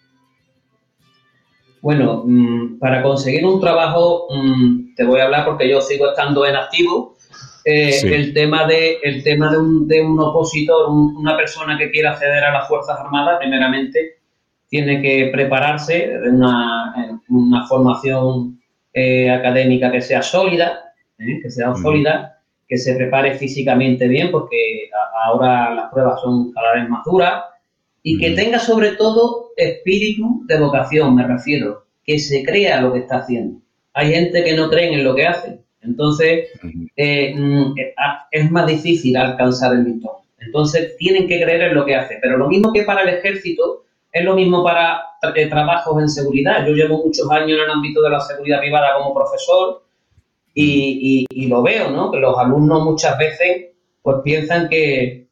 Bueno, 1.80 2.24
mm, 2.26 2.78
para 2.78 3.02
conseguir 3.02 3.46
un 3.46 3.60
trabajo, 3.60 4.26
mm, 4.30 4.94
te 4.94 5.04
voy 5.04 5.20
a 5.20 5.24
hablar 5.24 5.46
porque 5.46 5.70
yo 5.70 5.80
sigo 5.80 6.10
estando 6.10 6.44
en 6.44 6.56
activo 6.56 7.17
eh, 7.64 8.00
el 8.04 8.32
tema 8.32 8.66
de 8.66 8.98
el 9.02 9.22
tema 9.22 9.50
de 9.50 9.58
un, 9.58 9.86
de 9.86 10.00
un 10.00 10.18
opositor, 10.18 10.88
una 10.88 11.36
persona 11.36 11.76
que 11.76 11.90
quiera 11.90 12.12
acceder 12.12 12.42
a 12.44 12.52
las 12.52 12.68
Fuerzas 12.68 12.98
Armadas, 12.98 13.38
primeramente 13.38 14.18
tiene 14.68 15.02
que 15.02 15.30
prepararse 15.32 16.08
de 16.08 16.30
una, 16.30 16.94
una 17.28 17.66
formación 17.66 18.60
eh, 18.92 19.30
académica 19.30 19.90
que 19.90 20.00
sea 20.00 20.22
sólida, 20.22 20.94
¿eh? 21.18 21.40
que 21.42 21.50
sea 21.50 21.74
sólida, 21.74 22.40
que 22.66 22.76
se 22.76 22.94
prepare 22.94 23.34
físicamente 23.34 24.08
bien, 24.08 24.30
porque 24.30 24.90
ahora 25.24 25.74
las 25.74 25.90
pruebas 25.90 26.20
son 26.20 26.52
cada 26.52 26.74
vez 26.74 26.88
más 26.88 27.04
duras, 27.04 27.44
y 28.02 28.18
que 28.18 28.30
tenga 28.30 28.58
sobre 28.58 28.92
todo 28.92 29.50
espíritu 29.56 30.42
de 30.46 30.58
vocación, 30.58 31.14
me 31.14 31.26
refiero, 31.26 31.84
que 32.04 32.18
se 32.18 32.42
crea 32.44 32.80
lo 32.80 32.92
que 32.92 33.00
está 33.00 33.18
haciendo. 33.18 33.60
Hay 33.94 34.12
gente 34.12 34.44
que 34.44 34.54
no 34.54 34.70
cree 34.70 34.92
en 34.92 35.04
lo 35.04 35.14
que 35.14 35.26
hace 35.26 35.60
entonces, 35.82 36.48
eh, 36.96 37.34
mm, 37.36 37.78
eh, 37.78 37.94
ah, 37.96 38.26
es 38.30 38.50
más 38.50 38.66
difícil 38.66 39.16
alcanzar 39.16 39.74
el 39.74 39.84
listón. 39.84 40.12
Entonces, 40.40 40.96
tienen 40.96 41.26
que 41.26 41.40
creer 41.40 41.62
en 41.62 41.74
lo 41.74 41.84
que 41.84 41.96
hace. 41.96 42.18
Pero 42.20 42.36
lo 42.36 42.48
mismo 42.48 42.72
que 42.72 42.82
para 42.82 43.02
el 43.02 43.08
ejército, 43.10 43.84
es 44.12 44.24
lo 44.24 44.34
mismo 44.34 44.64
para 44.64 45.02
eh, 45.34 45.46
trabajos 45.46 46.00
en 46.00 46.08
seguridad. 46.08 46.66
Yo 46.66 46.72
llevo 46.74 47.04
muchos 47.04 47.30
años 47.30 47.58
en 47.58 47.64
el 47.64 47.70
ámbito 47.70 48.02
de 48.02 48.10
la 48.10 48.20
seguridad 48.20 48.60
privada 48.60 48.94
como 48.96 49.14
profesor 49.14 49.82
y, 50.54 51.26
lo 51.48 51.62
veo, 51.62 51.90
¿no? 51.90 52.10
Que 52.10 52.18
los 52.18 52.36
alumnos 52.36 52.84
muchas 52.84 53.16
veces 53.16 53.66
pues 54.02 54.16
piensan 54.24 54.68
que, 54.68 55.28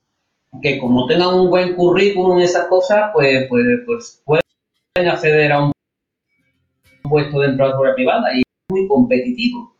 que 0.62 0.78
como 0.78 1.06
tengan 1.06 1.34
un 1.34 1.50
buen 1.50 1.74
currículum 1.74 2.38
en 2.38 2.44
esas 2.44 2.66
cosas, 2.66 3.10
pues, 3.12 3.46
pues, 3.48 3.64
pues 3.84 4.22
pueden 4.24 5.08
acceder 5.08 5.52
a 5.52 5.64
un 5.64 5.72
puesto 7.02 7.40
dentro 7.40 7.64
de 7.64 7.70
la 7.70 7.74
seguridad 7.74 7.94
privada 7.94 8.34
y 8.34 8.38
es 8.40 8.44
muy 8.68 8.86
competitivo 8.86 9.75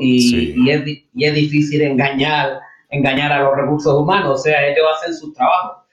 y, 0.00 0.70
es, 0.70 1.34
difícil 1.34 1.82
engañar, 1.82 2.60
engañar 2.90 3.32
a 3.32 3.42
los 3.42 3.56
recursos 3.56 3.94
humanos, 3.94 4.40
o 4.40 4.42
sea, 4.42 4.66
ellos 4.66 4.84
hacen 4.96 5.14
su 5.14 5.32
trabajo. 5.32 5.84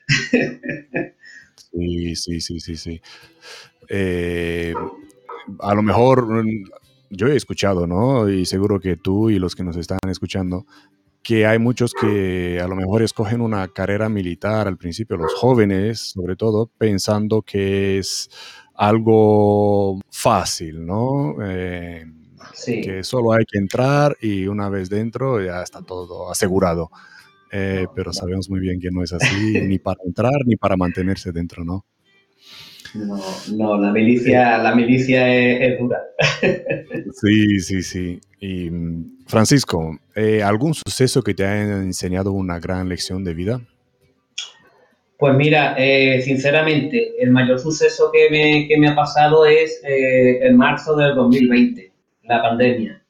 sí, 1.56 2.15
sí, 2.15 2.41
sí, 2.41 2.60
sí, 2.60 2.75
sí. 2.75 3.01
Eh, 3.89 4.73
a 5.60 5.73
lo 5.73 5.82
mejor 5.82 6.43
mm, 6.43 6.65
yo 7.10 7.27
he 7.27 7.36
escuchado, 7.36 7.88
¿no? 7.88 8.30
Y 8.30 8.45
seguro 8.45 8.80
que 8.80 8.95
tú 8.95 9.30
y 9.30 9.39
los 9.39 9.56
que 9.56 9.63
nos 9.63 9.75
están 9.75 9.99
escuchando, 10.08 10.65
que 11.23 11.45
hay 11.45 11.60
muchos 11.60 11.93
que 11.93 12.60
a 12.62 12.67
lo 12.67 12.75
mejor 12.75 13.04
escogen 13.04 13.41
una 13.41 13.67
carrera 13.67 14.10
militar 14.10 14.67
al 14.67 14.77
principio, 14.77 15.17
los 15.17 15.34
jóvenes 15.34 16.12
sobre 16.12 16.36
todo, 16.36 16.69
pensando 16.77 17.41
que 17.41 17.97
es 17.99 18.30
algo 18.75 19.99
fácil, 20.10 20.86
¿no? 20.86 21.36
Eh, 21.43 22.06
que 22.65 23.04
solo 23.04 23.34
hay 23.34 23.45
que 23.45 23.58
entrar 23.58 24.17
y 24.21 24.47
una 24.47 24.69
vez 24.69 24.89
dentro 24.89 25.43
ya 25.43 25.62
está 25.62 25.82
todo 25.82 26.32
asegurado. 26.32 26.89
Eh, 27.54 27.86
pero 27.93 28.13
sabemos 28.13 28.49
muy 28.49 28.62
bien 28.62 28.80
que 28.80 28.89
no 28.91 29.04
es 29.04 29.12
así, 29.12 29.60
ni 29.67 29.77
para 29.77 29.99
entrar 30.06 30.32
ni 30.45 30.56
para 30.56 30.77
mantenerse 30.77 31.32
dentro, 31.32 31.65
¿no? 31.65 31.86
No, 32.93 33.17
no 33.54 33.77
la 33.77 33.91
milicia, 33.91 34.58
la 34.58 34.75
milicia 34.75 35.34
es, 35.34 35.80
dura. 35.80 35.99
Sí, 37.21 37.60
sí, 37.60 37.84
sí. 37.84 38.19
Y 38.39 38.69
Francisco, 39.27 39.97
eh, 40.15 40.41
¿algún 40.43 40.73
suceso 40.73 41.21
que 41.21 41.34
te 41.34 41.45
haya 41.45 41.77
enseñado 41.77 42.32
una 42.32 42.60
gran 42.60 42.89
lección 42.89 43.23
de 43.23 43.34
vida? 43.34 43.62
Pues 45.17 45.36
mira, 45.36 45.75
eh, 45.77 46.21
sinceramente, 46.21 47.21
el 47.21 47.32
mayor 47.32 47.60
suceso 47.60 48.12
que 48.12 48.30
me, 48.30 48.67
que 48.67 48.77
me 48.77 48.89
ha 48.89 48.95
pasado 48.95 49.45
es 49.45 49.82
en 49.84 50.58
marzo 50.58 50.95
del 50.95 51.15
2020 51.15 51.90
la 52.32 52.41
pandemia. 52.41 53.02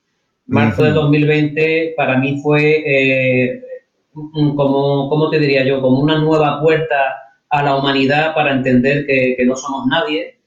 Marzo 0.47 0.83
de 0.83 0.91
2020 0.91 1.93
para 1.95 2.17
mí 2.17 2.41
fue, 2.41 2.83
eh, 2.85 3.63
como, 4.13 5.09
¿cómo 5.09 5.29
te 5.29 5.39
diría 5.39 5.63
yo? 5.63 5.81
Como 5.81 5.99
una 5.99 6.19
nueva 6.19 6.61
puerta 6.61 6.95
a 7.49 7.63
la 7.63 7.75
humanidad 7.75 8.33
para 8.33 8.51
entender 8.51 9.05
que, 9.05 9.37
no 9.45 9.55
somos 9.55 9.85
nadie, 9.87 10.39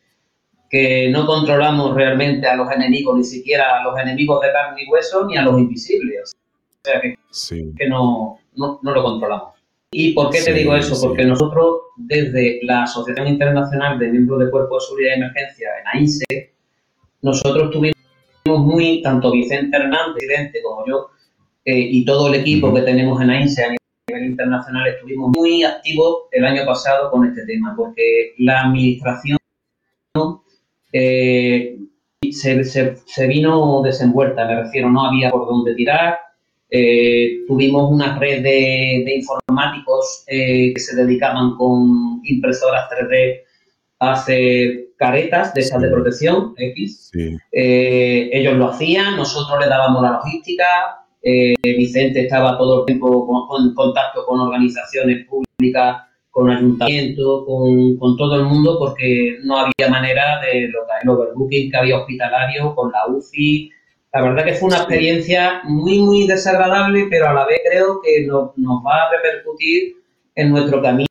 que 0.68 1.08
no 1.10 1.26
controlamos 1.26 1.94
realmente 1.94 2.46
a 2.46 2.56
los 2.56 2.70
enemigos, 2.70 3.16
ni 3.16 3.24
siquiera 3.24 3.80
a 3.80 3.84
los 3.84 3.98
enemigos 3.98 4.40
de 4.42 4.52
carne 4.52 4.82
y 4.82 4.90
hueso, 4.90 5.26
ni 5.26 5.36
a 5.36 5.42
los 5.42 5.58
invisibles. 5.58 6.32
O 6.34 6.80
sea, 6.82 7.00
que, 7.00 7.16
que 7.76 7.88
no, 7.88 8.38
no, 8.56 8.80
lo 8.82 9.02
controlamos. 9.02 9.54
¿Y 9.90 10.12
por 10.12 10.30
qué 10.30 10.40
te 10.42 10.52
digo 10.52 10.74
eso? 10.74 11.00
Porque 11.00 11.24
nosotros, 11.24 11.76
desde 11.96 12.60
la 12.64 12.82
Asociación 12.82 13.28
Internacional 13.28 13.98
de 13.98 14.08
Miembros 14.08 14.40
de 14.40 14.50
Cuerpos 14.50 14.82
de 14.82 14.86
Seguridad 14.86 15.10
y 15.12 15.18
Emergencia, 15.18 15.68
en 15.80 15.98
AINSE, 15.98 16.54
nosotros 17.22 17.70
tuvimos 17.70 17.93
muy, 18.46 19.00
tanto 19.00 19.32
Vicente 19.32 19.76
Hernández, 19.76 20.16
presidente, 20.18 20.60
como 20.62 20.86
yo, 20.86 21.08
eh, 21.64 21.78
y 21.78 22.04
todo 22.04 22.28
el 22.28 22.40
equipo 22.40 22.74
que 22.74 22.82
tenemos 22.82 23.20
en 23.22 23.30
AINSE 23.30 23.64
a 23.64 23.74
nivel 24.08 24.30
internacional, 24.30 24.86
estuvimos 24.86 25.30
muy 25.34 25.64
activos 25.64 26.24
el 26.30 26.44
año 26.44 26.66
pasado 26.66 27.10
con 27.10 27.26
este 27.26 27.46
tema, 27.46 27.74
porque 27.74 28.34
la 28.38 28.64
administración 28.64 29.38
eh, 30.92 31.78
se, 32.30 33.26
vino 33.26 33.80
desenvuelta, 33.82 34.46
me 34.46 34.62
refiero, 34.62 34.90
no 34.90 35.06
había 35.06 35.30
por 35.30 35.46
dónde 35.46 35.74
tirar. 35.74 36.18
Eh, 36.68 37.44
tuvimos 37.46 37.90
una 37.90 38.18
red 38.18 38.42
de, 38.42 39.14
informáticos 39.16 40.24
eh, 40.26 40.74
que 40.74 40.80
se 40.80 40.96
dedicaban 40.96 41.56
con 41.56 42.20
impresoras 42.24 42.90
3D 42.90 43.43
a 44.10 44.12
hacer 44.14 44.88
caretas 44.96 45.54
de 45.54 45.60
esas 45.60 45.82
de 45.82 45.88
protección 45.88 46.54
X. 46.56 47.10
Eh, 47.52 48.30
ellos 48.32 48.54
lo 48.54 48.68
hacían, 48.68 49.16
nosotros 49.16 49.60
le 49.60 49.68
dábamos 49.68 50.02
la 50.02 50.12
logística. 50.12 50.64
Vicente 51.62 52.22
estaba 52.22 52.58
todo 52.58 52.80
el 52.80 52.86
tiempo 52.86 53.26
en 53.58 53.74
contacto 53.74 54.26
con 54.26 54.40
organizaciones 54.40 55.26
públicas 55.26 56.02
con 56.34 56.50
ayuntamiento, 56.50 57.44
con, 57.46 57.96
con, 57.96 58.16
todo 58.16 58.34
el 58.34 58.44
mundo, 58.44 58.76
porque 58.76 59.38
no 59.44 59.56
había 59.56 59.88
manera 59.88 60.40
de 60.40 60.66
lo 60.66 60.80
el 61.00 61.08
overbooking 61.08 61.70
que 61.70 61.76
había 61.76 61.98
hospitalario 61.98 62.74
con 62.74 62.90
la 62.90 63.06
UCI. 63.06 63.70
La 64.12 64.20
verdad 64.20 64.44
que 64.44 64.54
fue 64.54 64.66
una 64.66 64.78
experiencia 64.78 65.60
muy, 65.62 66.00
muy 66.00 66.26
desagradable, 66.26 67.06
pero 67.08 67.28
a 67.28 67.34
la 67.34 67.46
vez 67.46 67.60
creo 67.70 68.00
que 68.02 68.26
nos 68.26 68.84
va 68.84 69.04
a 69.04 69.10
repercutir 69.12 69.94
en 70.34 70.50
nuestro 70.50 70.82
camino 70.82 71.06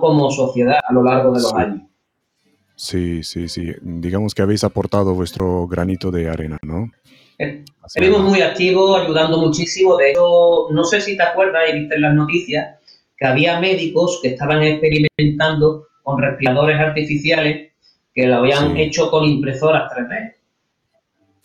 como 0.00 0.32
sociedad 0.32 0.80
a 0.84 0.92
lo 0.92 1.04
largo 1.04 1.30
de 1.30 1.42
los 1.42 1.54
años. 1.54 1.82
Sí, 2.80 3.22
sí, 3.22 3.46
sí. 3.46 3.74
Digamos 3.82 4.34
que 4.34 4.40
habéis 4.40 4.64
aportado 4.64 5.12
vuestro 5.12 5.68
granito 5.68 6.10
de 6.10 6.30
arena, 6.30 6.56
¿no? 6.62 6.90
Estuvimos 7.36 8.22
muy 8.22 8.40
activos, 8.40 8.98
ayudando 8.98 9.36
muchísimo. 9.36 9.98
De 9.98 10.12
hecho, 10.12 10.68
no 10.70 10.84
sé 10.84 11.02
si 11.02 11.14
te 11.14 11.22
acuerdas 11.22 11.64
y 11.68 11.78
viste 11.78 11.96
en 11.96 12.00
las 12.00 12.14
noticias, 12.14 12.78
que 13.18 13.26
había 13.26 13.60
médicos 13.60 14.20
que 14.22 14.28
estaban 14.28 14.62
experimentando 14.62 15.88
con 16.02 16.22
respiradores 16.22 16.80
artificiales 16.80 17.72
que 18.14 18.26
lo 18.26 18.36
habían 18.36 18.74
hecho 18.78 19.10
con 19.10 19.24
impresoras 19.24 19.92
3D. 19.92 20.34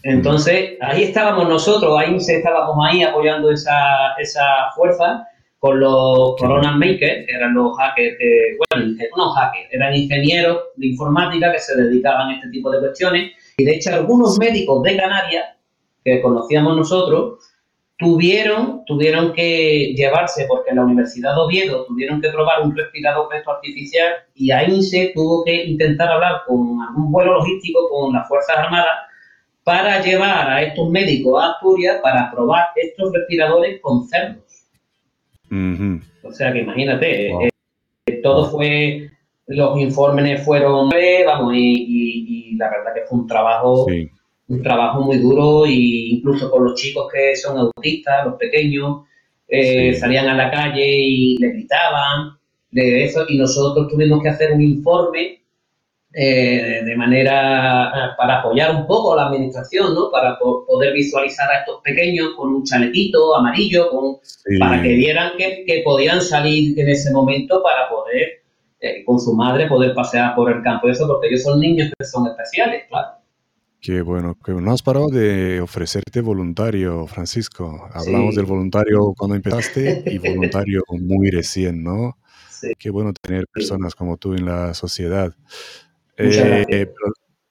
Entonces, 0.04 0.78
ahí 0.80 1.04
estábamos 1.04 1.50
nosotros, 1.50 2.00
ahí 2.00 2.16
estábamos 2.16 2.78
ahí 2.88 3.04
apoyando 3.04 3.52
esa, 3.52 4.14
esa 4.20 4.72
fuerza 4.74 5.28
con 5.66 5.80
los 5.80 6.36
Corona 6.38 6.78
Makers, 6.78 7.26
que 7.26 7.36
eran 7.36 7.56
los 7.56 7.76
hackers, 7.76 8.18
bueno, 8.72 8.96
no 9.18 9.30
hackers, 9.32 9.68
eran 9.72 9.96
ingenieros 9.96 10.60
de 10.76 10.88
informática 10.88 11.52
que 11.52 11.58
se 11.58 11.76
dedicaban 11.76 12.30
a 12.30 12.36
este 12.36 12.50
tipo 12.50 12.70
de 12.70 12.82
cuestiones. 12.82 13.32
Y 13.58 13.66
de 13.66 13.76
hecho, 13.76 13.90
algunos 13.92 14.38
médicos 14.38 14.84
de 14.84 14.96
Canarias, 14.96 15.46
que 16.04 16.22
conocíamos 16.22 16.78
nosotros, 16.78 17.40
tuvieron, 17.98 18.86
tuvieron 18.86 19.34
que 19.34 19.96
llevarse, 19.98 20.46
porque 20.48 20.70
en 20.70 20.76
la 20.76 20.84
Universidad 20.84 21.34
de 21.34 21.42
Oviedo 21.42 21.86
tuvieron 21.86 22.22
que 22.22 22.30
probar 22.30 22.62
un 22.62 22.76
respirador 22.78 23.28
peso 23.30 23.50
artificial 23.50 24.14
y 24.36 24.52
ahí 24.52 24.84
se 24.84 25.14
tuvo 25.16 25.44
que 25.46 25.66
intentar 25.66 26.10
hablar 26.10 26.44
con 26.46 26.80
algún 26.88 27.12
vuelo 27.12 27.34
logístico 27.34 27.90
con 27.90 28.14
las 28.14 28.28
Fuerzas 28.28 28.56
Armadas 28.56 29.00
para 29.64 30.00
llevar 30.04 30.48
a 30.48 30.62
estos 30.62 30.88
médicos 30.92 31.42
a 31.42 31.54
Asturias 31.54 31.98
para 32.04 32.30
probar 32.30 32.68
estos 32.76 33.12
respiradores 33.12 33.82
con 33.82 34.08
cerdos. 34.08 34.45
O 36.24 36.32
sea 36.32 36.52
que 36.52 36.60
imagínate, 36.60 37.28
eh, 37.28 37.50
eh, 38.08 38.22
todo 38.22 38.50
fue, 38.50 39.10
los 39.48 39.80
informes 39.80 40.44
fueron, 40.44 40.90
vamos, 41.26 41.54
y, 41.56 42.56
la 42.58 42.70
verdad 42.70 42.94
que 42.94 43.02
fue 43.08 43.20
un 43.20 43.28
trabajo 43.28 43.86
un 44.48 44.62
trabajo 44.62 45.02
muy 45.02 45.18
duro 45.18 45.66
e 45.66 45.72
incluso 45.72 46.52
con 46.52 46.64
los 46.64 46.76
chicos 46.76 47.12
que 47.12 47.36
son 47.36 47.58
autistas, 47.58 48.26
los 48.26 48.36
pequeños, 48.36 49.04
eh, 49.48 49.94
salían 49.96 50.28
a 50.28 50.36
la 50.36 50.52
calle 50.52 50.86
y 50.86 51.38
le 51.38 51.50
gritaban 51.50 52.38
de 52.72 53.06
eso 53.06 53.26
y 53.28 53.38
nosotros 53.38 53.88
tuvimos 53.88 54.22
que 54.22 54.30
hacer 54.30 54.52
un 54.52 54.62
informe 54.62 55.42
eh, 56.18 56.82
de 56.86 56.96
manera 56.96 57.90
eh, 57.90 58.14
para 58.18 58.40
apoyar 58.40 58.74
un 58.74 58.88
poco 58.88 59.14
a 59.14 59.18
la 59.18 59.28
administración, 59.28 59.94
¿no? 59.94 60.10
Para 60.10 60.40
poder 60.40 60.94
visualizar 60.94 61.50
a 61.52 61.60
estos 61.60 61.82
pequeños 61.84 62.30
con 62.38 62.56
un 62.56 62.64
chalequito 62.64 63.36
amarillo, 63.36 63.90
con, 63.90 64.18
para 64.58 64.82
que 64.82 64.94
vieran 64.94 65.34
que, 65.38 65.66
que, 65.68 65.82
podían 65.84 66.22
salir 66.22 66.80
en 66.80 66.88
ese 66.88 67.12
momento 67.12 67.62
para 67.62 67.90
poder, 67.90 68.44
con 69.06 69.20
su 69.20 69.36
madre, 69.36 69.68
poder 69.68 69.94
pasear 69.94 70.36
por 70.36 70.50
el 70.50 70.64
campo. 70.64 70.88
Eso 70.88 71.06
porque 71.06 71.28
ellos 71.28 71.44
son 71.44 71.60
niños 71.60 71.92
que 72.00 72.06
son 72.06 72.28
especiales, 72.28 72.84
claro. 72.88 73.10
Qué 73.86 74.02
bueno, 74.02 74.36
que 74.44 74.54
no 74.54 74.72
has 74.72 74.82
parado 74.82 75.10
de 75.10 75.62
ofrecerte 75.62 76.22
voluntario, 76.22 77.06
Francisco. 77.08 77.88
Hablamos 77.94 78.36
del 78.36 78.46
voluntario 78.46 79.14
cuando 79.18 79.36
empezaste 79.36 80.02
y 80.08 80.18
voluntario 80.18 80.82
muy 80.90 81.30
recién, 81.30 81.84
¿no? 81.84 82.18
Sí. 82.50 82.70
Qué 82.80 82.90
bueno 82.90 83.14
tener 83.14 83.46
personas 83.48 83.94
como 83.94 84.18
tú 84.18 84.34
en 84.34 84.46
la 84.46 84.74
sociedad. 84.74 85.36
Eh, 86.18 86.88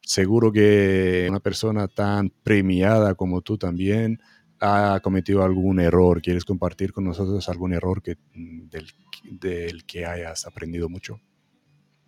seguro 0.00 0.53
que 0.53 1.27
una 1.29 1.40
persona 1.40 1.88
tan 1.88 2.31
premiada 2.31 3.14
como 3.14 3.42
tú 3.42 3.59
también 3.59 4.20
ha 4.61 5.00
cometido 5.03 5.42
algún 5.42 5.81
error. 5.81 6.22
¿Quieres 6.22 6.44
compartir 6.44 6.92
con 6.92 7.05
nosotros 7.05 7.48
algún 7.48 7.72
error 7.72 8.03
que, 8.03 8.16
del, 8.33 8.87
del 9.24 9.85
que 9.85 10.07
hayas 10.07 10.46
aprendido 10.46 10.88
mucho? 10.88 11.20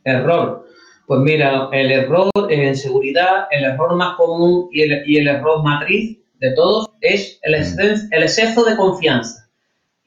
Error. 0.05 0.67
Pues 1.07 1.21
mira, 1.21 1.69
el 1.73 1.93
error 1.93 2.31
en 2.49 2.77
seguridad, 2.77 3.47
el 3.51 3.65
error 3.65 3.95
más 3.95 4.17
común 4.17 4.69
y 4.73 4.83
el, 4.83 5.29
error 5.29 5.63
matriz 5.63 6.19
de 6.41 6.53
todos 6.55 6.89
es 7.01 7.39
el, 7.43 7.55
mm. 7.55 8.13
el 8.13 8.23
exceso 8.23 8.65
de 8.65 8.77
confianza. 8.77 9.49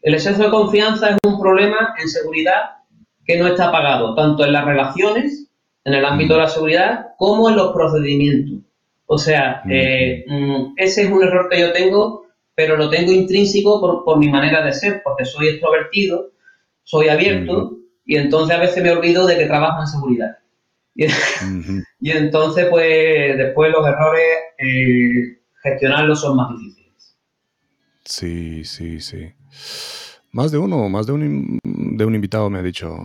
El 0.02 0.14
exceso 0.14 0.44
de 0.44 0.50
confianza 0.50 1.10
es 1.12 1.18
un 1.26 1.40
problema 1.40 1.96
en 2.02 2.10
seguridad 2.10 2.80
que 3.26 3.38
no 3.38 3.48
está 3.48 3.72
pagado, 3.72 4.16
tanto 4.16 4.44
en 4.44 4.54
las 4.54 4.66
relaciones, 4.66 5.49
en 5.90 5.96
el 5.96 6.06
ámbito 6.06 6.34
de 6.34 6.40
la 6.40 6.46
mm. 6.46 6.52
seguridad, 6.52 7.08
como 7.18 7.50
en 7.50 7.56
los 7.56 7.74
procedimientos. 7.74 8.60
O 9.08 9.18
sea, 9.18 9.62
mm. 9.66 9.72
eh, 9.72 10.26
ese 10.78 11.04
es 11.04 11.10
un 11.10 11.24
error 11.24 11.50
que 11.50 11.60
yo 11.60 11.74
tengo, 11.74 12.28
pero 12.54 12.78
lo 12.78 12.90
tengo 12.90 13.12
intrínseco 13.12 13.82
por, 13.82 14.06
por 14.06 14.20
mi 14.20 14.30
manera 14.30 14.64
de 14.64 14.72
ser, 14.72 15.02
porque 15.04 15.26
soy 15.26 15.48
extrovertido, 15.48 16.32
soy 16.84 17.10
abierto, 17.10 17.78
y 18.06 18.18
entonces 18.18 18.56
a 18.56 18.60
veces 18.60 18.84
me 18.84 18.92
olvido 18.92 19.26
de 19.26 19.38
que 19.38 19.46
trabajo 19.46 19.82
en 19.82 19.88
seguridad. 19.88 20.38
Y, 22.02 22.12
entonces, 22.12 22.68
pues, 22.70 23.38
después 23.38 23.72
los 23.72 23.86
errores, 23.86 24.24
eh, 24.58 25.40
gestionarlos 25.64 26.22
son 26.22 26.38
más 26.38 26.50
difíciles. 26.52 27.18
Sí, 28.06 28.64
sí, 28.64 29.02
sí. 29.02 29.34
Más 30.32 30.52
de 30.52 30.60
uno, 30.60 30.88
más 30.88 31.08
de 31.08 31.14
un, 31.14 31.60
de 31.64 32.06
un 32.06 32.16
invitado 32.16 32.50
me 32.50 32.60
ha 32.60 32.62
dicho 32.62 32.96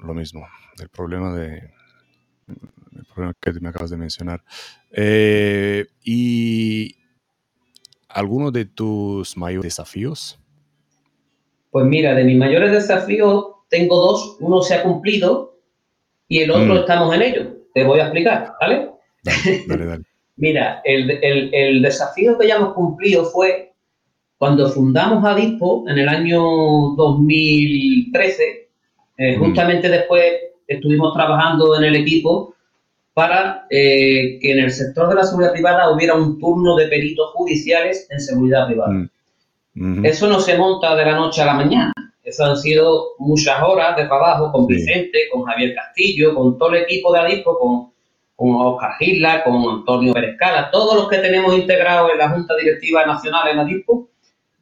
lo 0.00 0.14
mismo, 0.14 0.46
el 0.80 0.88
problema 0.88 1.34
de 1.34 1.74
el 2.48 3.04
problema 3.06 3.34
que 3.40 3.52
me 3.60 3.68
acabas 3.68 3.90
de 3.90 3.96
mencionar. 3.96 4.42
Eh, 4.92 5.86
¿Y 6.02 6.96
alguno 8.08 8.50
de 8.50 8.64
tus 8.64 9.36
mayores 9.36 9.64
desafíos? 9.64 10.38
Pues 11.70 11.86
mira, 11.86 12.14
de 12.14 12.24
mis 12.24 12.36
mayores 12.36 12.72
desafíos 12.72 13.46
tengo 13.68 13.96
dos. 13.96 14.36
Uno 14.40 14.62
se 14.62 14.74
ha 14.74 14.82
cumplido, 14.82 15.54
y 16.28 16.40
el 16.40 16.50
otro 16.50 16.74
mm. 16.74 16.78
estamos 16.78 17.14
en 17.14 17.22
ello. 17.22 17.56
Te 17.72 17.84
voy 17.84 18.00
a 18.00 18.04
explicar, 18.04 18.54
¿vale? 18.60 18.90
Dale, 19.66 19.86
dale, 19.86 20.04
Mira, 20.36 20.82
el, 20.84 21.80
desafío 21.80 22.36
que 22.36 22.48
ya 22.48 22.56
hemos 22.56 22.74
cumplido 22.74 23.24
fue 23.26 23.72
cuando 24.36 24.68
fundamos 24.68 25.24
Adispo 25.24 25.84
en 25.88 25.98
el 25.98 26.08
año 26.08 26.42
2013, 26.96 28.68
eh, 29.18 29.36
mm. 29.36 29.40
justamente 29.40 29.88
después 29.88 30.24
estuvimos 30.66 31.12
trabajando 31.14 31.76
en 31.76 31.84
el 31.84 31.96
equipo 31.96 32.54
para 33.14 33.66
eh, 33.70 34.38
que 34.40 34.52
en 34.52 34.58
el 34.58 34.72
sector 34.72 35.08
de 35.08 35.14
la 35.14 35.24
seguridad 35.24 35.52
privada 35.52 35.90
hubiera 35.90 36.14
un 36.14 36.38
turno 36.38 36.74
de 36.76 36.88
peritos 36.88 37.30
judiciales 37.32 38.08
en 38.10 38.20
seguridad 38.20 38.66
privada. 38.66 39.08
Mm. 39.74 40.04
Eso 40.04 40.28
no 40.28 40.40
se 40.40 40.58
monta 40.58 40.96
de 40.96 41.04
la 41.04 41.14
noche 41.14 41.42
a 41.42 41.46
la 41.46 41.54
mañana. 41.54 41.92
Eso 42.24 42.44
han 42.44 42.56
sido 42.56 43.14
muchas 43.18 43.62
horas 43.62 43.96
de 43.96 44.06
trabajo 44.06 44.50
con 44.50 44.66
Vicente, 44.66 45.28
con 45.30 45.44
Javier 45.44 45.74
Castillo, 45.74 46.34
con 46.34 46.58
todo 46.58 46.70
el 46.70 46.82
equipo 46.82 47.12
de 47.12 47.20
Adispo, 47.20 47.58
con, 47.58 47.92
con 48.34 48.66
Oscar 48.66 48.92
Gisla, 48.98 49.44
con 49.44 49.62
Antonio 49.68 50.12
Pérez 50.14 50.36
Cala, 50.38 50.70
todos 50.70 50.96
los 50.96 51.08
que 51.08 51.18
tenemos 51.18 51.54
integrados 51.54 52.10
en 52.10 52.18
la 52.18 52.30
Junta 52.30 52.56
Directiva 52.56 53.06
Nacional 53.06 53.48
en 53.48 53.58
Adispo. 53.58 54.08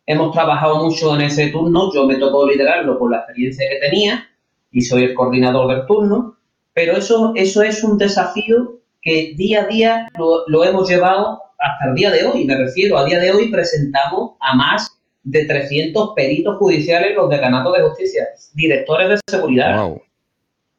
Hemos 0.04 0.32
trabajado 0.32 0.84
mucho 0.84 1.14
en 1.14 1.22
ese 1.22 1.48
turno, 1.48 1.90
yo 1.94 2.04
me 2.04 2.16
tocó 2.16 2.46
liderarlo 2.46 2.98
por 2.98 3.10
la 3.12 3.18
experiencia 3.18 3.68
que 3.70 3.88
tenía 3.88 4.28
y 4.72 4.80
soy 4.82 5.04
el 5.04 5.14
coordinador 5.14 5.68
del 5.68 5.86
turno, 5.86 6.36
pero 6.74 6.96
eso, 6.96 7.32
eso 7.36 7.62
es 7.62 7.84
un 7.84 7.98
desafío 7.98 8.80
que 9.00 9.34
día 9.36 9.62
a 9.62 9.66
día 9.66 10.08
lo, 10.18 10.48
lo 10.48 10.64
hemos 10.64 10.88
llevado 10.88 11.40
hasta 11.58 11.88
el 11.88 11.94
día 11.94 12.10
de 12.10 12.24
hoy. 12.24 12.44
Me 12.44 12.56
refiero, 12.56 12.98
a 12.98 13.04
día 13.04 13.18
de 13.18 13.30
hoy 13.30 13.50
presentamos 13.50 14.32
a 14.40 14.54
más 14.56 14.98
de 15.22 15.44
300 15.44 16.12
peritos 16.14 16.56
judiciales 16.56 17.14
los 17.14 17.30
decanatos 17.30 17.76
de 17.76 17.82
justicia, 17.82 18.28
directores 18.54 19.08
de 19.08 19.20
seguridad. 19.28 19.92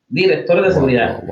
Directores 0.10 0.65
de 0.65 0.71
seguridad. 0.73 1.23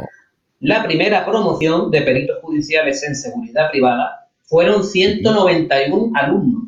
La 0.59 0.83
primera 0.83 1.25
promoción 1.25 1.91
de 1.91 2.01
peritos 2.01 2.39
judiciales 2.41 3.03
en 3.03 3.15
seguridad 3.15 3.71
privada 3.71 4.27
fueron 4.43 4.83
191 4.83 6.11
alumnos. 6.15 6.63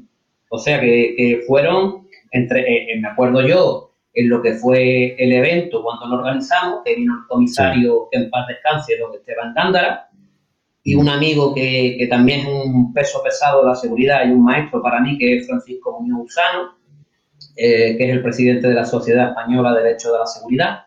O 0.49 0.59
sea 0.59 0.79
que, 0.79 1.43
fueron, 1.47 2.07
entre, 2.31 2.61
eh, 2.61 2.87
eh, 2.93 2.99
me 2.99 3.07
acuerdo 3.07 3.45
yo, 3.45 3.92
en 4.13 4.29
lo 4.29 4.41
que 4.41 4.53
fue 4.53 5.15
el 5.17 5.33
evento 5.33 5.83
cuando 5.83 6.07
lo 6.07 6.17
organizamos, 6.17 6.81
que 6.85 6.95
vino 6.95 7.13
el 7.13 7.27
comisario 7.27 8.09
en 8.11 8.29
paz 8.29 8.47
descanse, 8.47 8.97
don 8.97 9.13
Esteban 9.13 9.53
Gándara, 9.53 10.09
y 10.83 10.95
un 10.95 11.09
amigo 11.09 11.53
que, 11.55 12.05
también 12.09 12.41
es 12.41 12.47
un 12.47 12.93
peso 12.93 13.23
pesado 13.23 13.61
de 13.61 13.67
la 13.67 13.75
seguridad 13.75 14.27
y 14.27 14.31
un 14.31 14.43
maestro 14.43 14.81
para 14.81 14.99
mí, 14.99 15.17
que 15.17 15.37
es 15.37 15.47
Francisco 15.47 15.99
Muñoz 15.99 16.25
Usano, 16.25 16.77
eh, 17.55 17.95
que 17.97 18.03
es 18.03 18.09
el 18.11 18.21
presidente 18.21 18.67
de 18.67 18.73
la 18.73 18.85
Sociedad 18.85 19.29
Española 19.29 19.73
de 19.73 19.83
Derecho 19.83 20.11
de 20.11 20.19
la 20.19 20.27
Seguridad. 20.27 20.79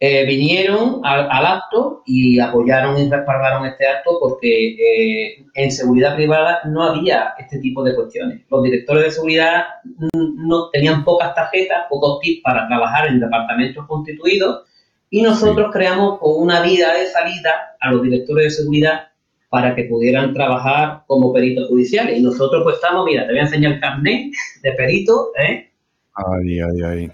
Eh, 0.00 0.24
vinieron 0.26 1.00
al, 1.02 1.28
acto 1.44 2.02
y 2.06 2.38
apoyaron 2.38 2.96
y 2.98 3.10
respaldaron 3.10 3.66
este 3.66 3.84
acto 3.88 4.16
porque 4.20 4.68
eh, 4.74 5.44
en 5.54 5.72
seguridad 5.72 6.14
privada 6.14 6.60
no 6.66 6.84
había 6.84 7.34
este 7.36 7.58
tipo 7.58 7.82
de 7.82 7.96
cuestiones. 7.96 8.42
Los 8.48 8.62
directores 8.62 9.04
de 9.04 9.10
seguridad 9.10 9.64
no 10.12 10.70
tenían 10.70 11.04
pocas 11.04 11.34
tarjetas, 11.34 11.86
pocos 11.90 12.20
tips 12.20 12.42
para 12.42 12.68
trabajar 12.68 13.08
en 13.08 13.18
departamentos 13.18 13.84
constituidos 13.88 14.68
y 15.10 15.22
nosotros 15.22 15.70
creamos 15.72 16.18
una 16.22 16.62
vida 16.62 16.94
de 16.94 17.06
salida 17.06 17.76
a 17.80 17.90
los 17.90 18.02
directores 18.02 18.44
de 18.44 18.50
seguridad 18.50 19.08
para 19.48 19.74
que 19.74 19.84
pudieran 19.84 20.34
trabajar 20.34 21.04
como 21.06 21.32
peritos 21.32 21.68
judiciales. 21.68 22.18
Y 22.18 22.22
nosotros 22.22 22.62
pues 22.62 22.76
estamos, 22.76 23.04
mira, 23.06 23.26
te 23.26 23.32
voy 23.32 23.40
a 23.40 23.42
enseñar 23.42 23.72
el 23.72 23.80
carnet 23.80 24.32
de 24.62 24.72
perito, 24.72 25.30
¿eh? 25.38 25.70
Ahí, 26.14 26.60
ahí, 26.60 26.82
ahí. 26.82 27.12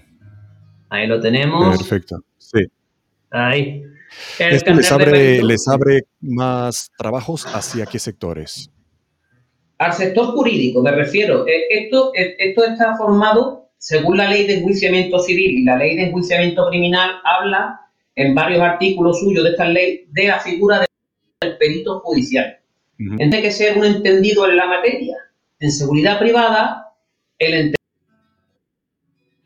Ahí 0.90 1.06
lo 1.06 1.20
tenemos. 1.20 1.78
Perfecto, 1.78 2.20
sí. 2.54 2.66
Ahí. 3.30 3.82
¿Esto 4.38 4.74
les 4.74 4.92
abre, 4.92 5.42
les 5.42 5.68
abre 5.68 6.02
más 6.20 6.90
trabajos 6.96 7.46
hacia 7.46 7.86
qué 7.86 7.98
sectores? 7.98 8.70
Al 9.78 9.92
sector 9.92 10.26
jurídico, 10.26 10.82
me 10.82 10.92
refiero. 10.92 11.46
Eh, 11.46 11.64
esto, 11.70 12.12
eh, 12.14 12.36
esto 12.38 12.64
está 12.64 12.96
formado, 12.96 13.70
según 13.78 14.16
la 14.18 14.30
ley 14.30 14.46
de 14.46 14.58
enjuiciamiento 14.58 15.18
civil 15.18 15.58
y 15.58 15.64
la 15.64 15.76
ley 15.76 15.96
de 15.96 16.04
enjuiciamiento 16.04 16.68
criminal, 16.68 17.16
habla 17.24 17.80
en 18.14 18.34
varios 18.34 18.60
artículos 18.60 19.18
suyos 19.18 19.44
de 19.44 19.50
esta 19.50 19.68
ley 19.68 20.06
de 20.12 20.28
la 20.28 20.38
figura 20.38 20.86
del 21.40 21.56
perito 21.58 22.00
judicial. 22.00 22.58
Tiene 22.96 23.42
que 23.42 23.50
ser 23.50 23.76
un 23.76 23.84
entendido 23.84 24.48
en 24.48 24.56
la 24.56 24.66
materia. 24.66 25.16
En 25.58 25.72
seguridad 25.72 26.20
privada, 26.20 26.92
el 27.38 27.74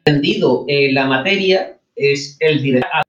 entendido 0.05 0.67
en 0.69 0.95
la 0.95 1.07
materia 1.07 1.78
es 1.99 2.37
el 2.41 2.63
director 2.63 3.03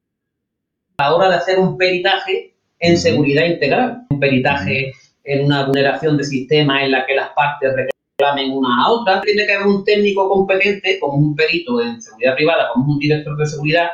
la 1.00 1.16
hora 1.16 1.30
de 1.30 1.36
hacer 1.36 1.60
un 1.60 1.78
peritaje 1.78 2.54
en 2.80 2.98
seguridad 2.98 3.46
integral, 3.46 4.06
un 4.10 4.20
peritaje 4.20 4.92
en 5.24 5.46
una 5.46 5.66
vulneración 5.66 6.18
de 6.18 6.26
sistema 6.26 6.84
en 6.84 6.92
la 6.92 7.06
que 7.06 7.16
las 7.16 7.30
partes 7.30 7.74
reclamen 7.74 8.52
una 8.52 8.84
a 8.84 8.90
otra, 8.90 9.22
tiene 9.22 9.46
que 9.46 9.54
haber 9.54 9.68
un 9.68 9.86
técnico 9.86 10.28
competente, 10.28 11.00
como 11.00 11.14
un 11.14 11.36
perito 11.36 11.82
en 11.82 12.02
seguridad 12.02 12.36
privada, 12.36 12.70
como 12.74 12.94
un 12.94 13.00
director 13.00 13.38
de 13.38 13.46
seguridad, 13.46 13.88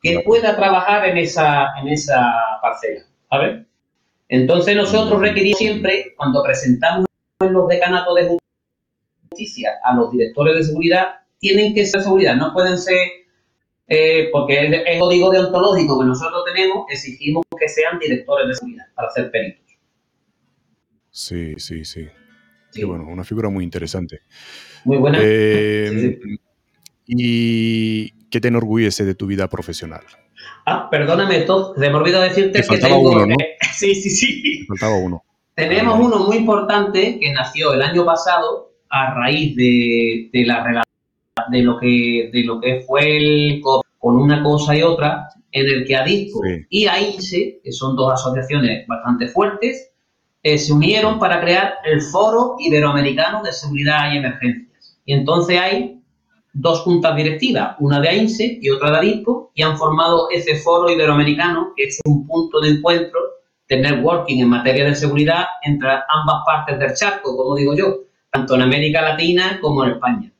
que 0.00 0.20
pueda 0.20 0.56
trabajar 0.56 1.06
en 1.06 1.18
esa, 1.18 1.68
en 1.82 1.88
esa 1.88 2.34
parcela. 2.62 3.02
¿sabes? 3.28 3.66
Entonces 4.30 4.74
nosotros 4.74 5.20
requerimos 5.20 5.58
siempre, 5.58 6.14
cuando 6.16 6.42
presentamos 6.42 7.06
los 7.40 7.68
decanatos 7.68 8.14
de 8.14 8.38
justicia 9.30 9.72
a 9.84 9.94
los 9.94 10.10
directores 10.12 10.56
de 10.56 10.64
seguridad, 10.64 11.08
tienen 11.38 11.74
que 11.74 11.84
ser 11.84 12.02
seguridad, 12.02 12.36
no 12.36 12.54
pueden 12.54 12.78
ser 12.78 12.96
eh, 13.88 14.28
porque 14.30 14.60
el, 14.60 14.74
el, 14.74 14.98
código 14.98 15.30
deontológico 15.30 15.98
que 15.98 16.06
nosotros 16.06 16.44
tenemos, 16.44 16.84
exigimos 16.90 17.44
que 17.58 17.68
sean 17.68 17.98
directores 17.98 18.48
de 18.48 18.54
seguridad 18.54 18.84
para 18.94 19.10
ser 19.10 19.30
peritos. 19.30 19.64
Sí, 21.10 21.54
sí, 21.56 21.84
sí. 21.84 22.06
Qué 22.72 22.84
bueno, 22.84 23.04
una 23.08 23.24
figura 23.24 23.48
muy 23.48 23.64
interesante. 23.64 24.20
Muy 24.84 24.98
buena. 24.98 25.18
Eh, 25.22 26.18
¿Y 27.06 28.10
qué 28.28 28.40
te 28.40 28.48
enorgullece 28.48 29.04
de 29.06 29.14
tu 29.14 29.26
vida 29.26 29.48
profesional? 29.48 30.02
Ah, 30.66 30.88
perdóname, 30.90 31.40
todo, 31.40 31.74
se 31.74 31.88
me 31.88 31.96
olvidó 31.96 32.20
decirte 32.20 32.62
que 32.62 32.78
tengo... 32.78 33.00
uno, 33.00 33.26
¿no? 33.26 33.36
sí, 33.74 33.94
sí, 33.94 34.10
sí. 34.10 34.66
faltaba 34.66 34.96
uno. 34.96 35.24
Tenemos 35.54 35.98
uno 35.98 36.26
muy 36.26 36.36
importante 36.36 37.18
que 37.18 37.32
nació 37.32 37.72
el 37.72 37.82
año 37.82 38.04
pasado 38.04 38.74
a 38.90 39.14
raíz 39.14 39.56
de, 39.56 40.28
de 40.32 40.44
la 40.44 40.62
relación 40.62 40.87
de 41.50 41.62
lo 41.62 41.78
que, 41.78 42.30
de 42.32 42.44
lo 42.44 42.60
que 42.60 42.80
fue 42.86 43.16
el 43.16 43.62
con 43.98 44.16
una 44.16 44.42
cosa 44.42 44.76
y 44.76 44.82
otra, 44.82 45.28
en 45.50 45.66
el 45.66 45.86
que 45.86 45.96
ADISCO 45.96 46.40
y 46.70 46.86
AINSE, 46.86 47.60
que 47.62 47.72
son 47.72 47.96
dos 47.96 48.12
asociaciones 48.12 48.86
bastante 48.86 49.28
fuertes, 49.28 49.90
eh, 50.42 50.56
se 50.56 50.72
unieron 50.72 51.18
para 51.18 51.40
crear 51.40 51.74
el 51.84 52.00
Foro 52.00 52.56
Iberoamericano 52.58 53.42
de 53.42 53.52
Seguridad 53.52 54.12
y 54.12 54.18
Emergencias. 54.18 54.98
Y 55.04 55.14
entonces 55.14 55.58
hay 55.58 56.00
dos 56.52 56.80
juntas 56.80 57.16
directivas, 57.16 57.76
una 57.80 58.00
de 58.00 58.08
AINSE 58.08 58.58
y 58.60 58.70
otra 58.70 58.90
de 58.90 58.96
ADISCO, 58.98 59.52
y 59.54 59.62
han 59.62 59.76
formado 59.76 60.28
ese 60.30 60.56
Foro 60.56 60.90
Iberoamericano, 60.90 61.72
que 61.76 61.84
es 61.84 62.00
un 62.04 62.26
punto 62.26 62.60
de 62.60 62.70
encuentro 62.70 63.18
de 63.68 63.80
networking 63.80 64.40
en 64.40 64.48
materia 64.48 64.84
de 64.84 64.94
seguridad 64.94 65.44
entre 65.62 65.90
ambas 65.90 66.42
partes 66.46 66.78
del 66.78 66.94
charco, 66.94 67.36
como 67.36 67.54
digo 67.54 67.74
yo, 67.76 67.98
tanto 68.30 68.54
en 68.54 68.62
América 68.62 69.02
Latina 69.02 69.58
como 69.60 69.84
en 69.84 69.92
España. 69.92 70.32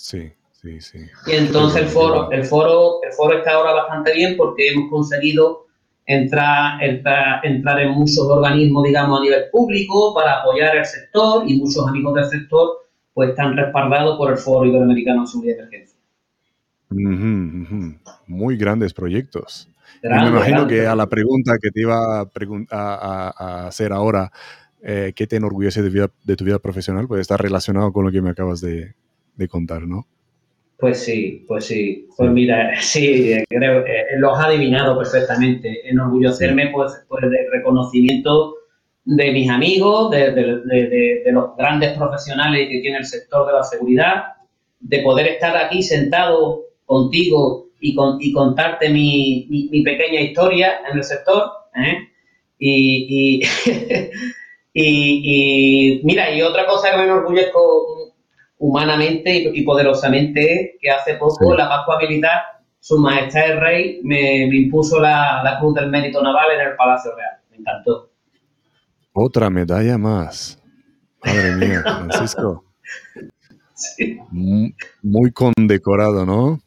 Sí, 0.00 0.32
sí, 0.52 0.80
sí. 0.80 0.98
Y 1.26 1.32
entonces 1.32 1.82
el 1.82 1.88
foro, 1.88 2.30
el 2.32 2.42
foro, 2.44 3.02
el 3.02 3.12
foro 3.12 3.36
está 3.36 3.52
ahora 3.52 3.74
bastante 3.74 4.14
bien 4.14 4.34
porque 4.34 4.68
hemos 4.68 4.88
conseguido 4.88 5.66
entrar, 6.06 6.82
entrar, 6.82 7.44
entrar 7.44 7.80
en 7.80 7.90
muchos 7.90 8.20
organismos, 8.20 8.82
digamos, 8.84 9.20
a 9.20 9.22
nivel 9.22 9.50
público 9.52 10.14
para 10.14 10.40
apoyar 10.40 10.74
el 10.74 10.86
sector 10.86 11.44
y 11.46 11.58
muchos 11.58 11.86
amigos 11.86 12.14
del 12.14 12.24
sector 12.24 12.86
pues 13.12 13.28
están 13.30 13.54
respaldados 13.54 14.16
por 14.16 14.32
el 14.32 14.38
Foro 14.38 14.64
Iberoamericano 14.64 15.20
de 15.20 15.26
Seguridad 15.26 15.56
y 15.56 15.58
Emergencia. 15.58 15.98
Muy 18.26 18.56
grandes 18.56 18.94
proyectos. 18.94 19.68
me 20.02 20.28
imagino 20.28 20.66
que 20.66 20.86
a 20.86 20.96
la 20.96 21.08
pregunta 21.08 21.58
que 21.60 21.70
te 21.70 21.82
iba 21.82 22.20
a, 22.20 22.26
a, 22.70 23.66
hacer 23.66 23.92
ahora, 23.92 24.32
eh, 24.82 25.12
¿qué 25.14 25.26
te 25.26 25.36
enorgullece 25.36 25.82
de, 25.82 26.08
de, 26.24 26.36
tu 26.36 26.44
vida 26.46 26.58
profesional? 26.58 27.06
Pues 27.06 27.20
está 27.20 27.36
relacionado 27.36 27.92
con 27.92 28.06
lo 28.06 28.10
que 28.10 28.22
me 28.22 28.30
acabas 28.30 28.62
de, 28.62 28.94
de 29.40 29.48
contar, 29.48 29.82
¿no? 29.82 30.06
Pues 30.78 31.02
sí, 31.02 31.44
pues 31.48 31.64
sí. 31.64 32.06
Pues 32.16 32.30
mira, 32.30 32.80
sí, 32.80 33.34
creo 33.48 33.84
que 33.84 33.92
eh, 33.92 34.18
lo 34.18 34.34
has 34.34 34.46
adivinado 34.46 34.96
perfectamente. 34.96 35.88
Enorgullecerme 35.88 36.68
pues, 36.68 36.92
por 37.08 37.24
el 37.24 37.32
reconocimiento 37.50 38.54
de 39.04 39.32
mis 39.32 39.48
amigos, 39.50 40.10
de, 40.10 41.22
los 41.32 41.56
grandes 41.56 41.96
profesionales 41.96 42.68
que 42.70 42.80
tiene 42.80 42.98
el 42.98 43.06
sector 43.06 43.46
de 43.46 43.52
la 43.54 43.64
seguridad, 43.64 44.24
de 44.78 45.00
poder 45.00 45.26
estar 45.26 45.56
aquí 45.56 45.82
sentado 45.82 46.64
contigo 46.84 47.68
y, 47.80 47.94
con, 47.94 48.18
y 48.20 48.32
contarte 48.32 48.90
mi, 48.90 49.46
mi, 49.48 49.82
pequeña 49.82 50.20
historia 50.20 50.80
en 50.90 50.98
el 50.98 51.04
sector. 51.04 51.50
¿eh? 51.76 52.08
Y, 52.58 53.42
y, 54.74 54.80
y, 55.94 56.00
mira, 56.04 56.30
y 56.34 56.42
otra 56.42 56.66
cosa 56.66 56.90
que 56.90 56.98
me 56.98 57.04
enorgullezco 57.04 57.99
humanamente 58.60 59.50
y, 59.52 59.62
poderosamente 59.62 60.76
que 60.80 60.90
hace 60.90 61.14
poco 61.14 61.54
la 61.54 61.68
Pascua 61.68 61.98
Militar, 61.98 62.42
su 62.78 62.98
majestad 62.98 63.50
el 63.50 63.60
rey, 63.60 64.00
me, 64.04 64.44
impuso 64.44 65.00
la, 65.00 65.56
Cruz 65.58 65.74
del 65.74 65.90
Mérito 65.90 66.22
Naval 66.22 66.46
en 66.54 66.68
el 66.68 66.76
Palacio 66.76 67.14
Real. 67.16 67.38
Me 67.50 67.56
encantó. 67.56 68.10
Otra 69.12 69.50
medalla 69.50 69.98
más. 69.98 70.62
Madre 71.24 71.56
mía, 71.56 71.82
Francisco. 72.08 72.64
Muy, 74.30 75.32
condecorado, 75.32 76.26
¿no? 76.26 76.60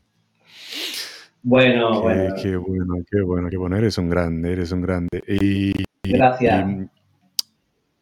Bueno, 1.43 2.01
qué, 2.01 2.07
bueno. 2.07 2.35
Qué 2.41 2.57
bueno, 2.57 2.95
qué 3.09 3.21
bueno, 3.21 3.49
qué 3.49 3.57
bueno. 3.57 3.77
Eres 3.77 3.97
un 3.97 4.09
grande, 4.09 4.51
eres 4.51 4.71
un 4.71 4.81
grande. 4.81 5.21
Y, 5.27 5.73
Gracias. 6.03 6.65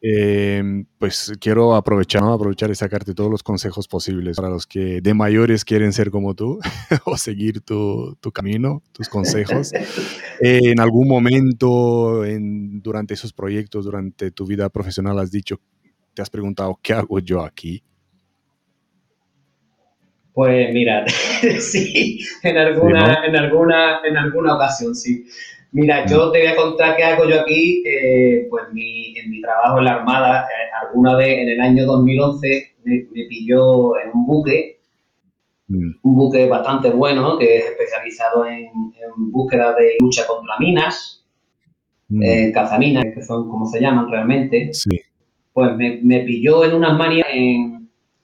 Em, 0.04 0.84
pues 0.98 1.32
quiero 1.38 1.76
aprovechar, 1.76 2.24
aprovechar 2.24 2.68
y 2.72 2.74
sacarte 2.74 3.14
todos 3.14 3.30
los 3.30 3.44
consejos 3.44 3.86
posibles 3.86 4.36
para 4.36 4.48
los 4.48 4.66
que 4.66 5.00
de 5.00 5.14
mayores 5.14 5.64
quieren 5.64 5.92
ser 5.92 6.10
como 6.10 6.34
tú 6.34 6.58
o 7.04 7.16
seguir 7.16 7.60
tu, 7.60 8.16
tu, 8.20 8.32
camino, 8.32 8.82
tus 8.90 9.08
consejos. 9.08 9.70
en 10.40 10.80
algún 10.80 11.06
momento 11.06 12.24
en, 12.24 12.82
durante 12.82 13.14
esos 13.14 13.32
proyectos, 13.32 13.84
durante 13.84 14.32
tu 14.32 14.44
vida 14.44 14.68
profesional, 14.70 15.20
has 15.20 15.30
dicho, 15.30 15.60
te 16.14 16.22
has 16.22 16.30
preguntado, 16.30 16.80
¿qué 16.82 16.94
hago 16.94 17.20
yo 17.20 17.40
aquí? 17.44 17.84
Pues 20.32 20.72
mira, 20.74 21.04
sí, 21.60 22.18
en 22.42 22.58
alguna, 22.58 23.24
en 23.24 23.36
alguna, 23.36 24.00
en 24.02 24.16
alguna 24.16 24.56
ocasión, 24.56 24.96
sí. 24.96 25.26
Mira, 25.72 26.06
yo 26.06 26.30
te 26.30 26.40
voy 26.40 26.48
a 26.48 26.56
contar 26.56 26.96
qué 26.96 27.02
hago 27.02 27.28
yo 27.28 27.40
aquí. 27.40 27.82
Eh, 27.86 28.46
pues 28.50 28.64
mi, 28.72 29.16
en 29.16 29.30
mi 29.30 29.40
trabajo 29.40 29.78
en 29.78 29.84
la 29.86 29.94
Armada, 29.94 30.42
eh, 30.42 30.86
alguna 30.86 31.16
vez 31.16 31.38
en 31.38 31.48
el 31.48 31.60
año 31.60 31.86
2011 31.86 32.74
me, 32.84 33.06
pilló 33.28 33.98
en 33.98 34.10
un 34.12 34.26
buque, 34.26 34.80
mm. 35.68 35.90
un 36.02 36.14
buque 36.14 36.46
bastante 36.46 36.90
bueno, 36.90 37.38
que 37.38 37.56
es 37.56 37.64
especializado 37.64 38.46
en, 38.46 38.70
búsqueda 39.16 39.74
de 39.74 39.96
lucha 40.00 40.26
contra 40.26 40.58
minas, 40.58 41.24
mm. 42.08 42.22
eh, 42.22 42.52
cazaminas, 42.52 43.06
que 43.14 43.22
son 43.22 43.48
como 43.48 43.66
se 43.66 43.80
llaman 43.80 44.10
realmente. 44.10 44.74
Sí. 44.74 45.00
Pues 45.54 45.74
me, 45.76 46.00
me 46.02 46.20
pilló 46.20 46.64
en 46.64 46.74
unas 46.74 46.96
manias 46.98 47.28
en, 47.32 47.81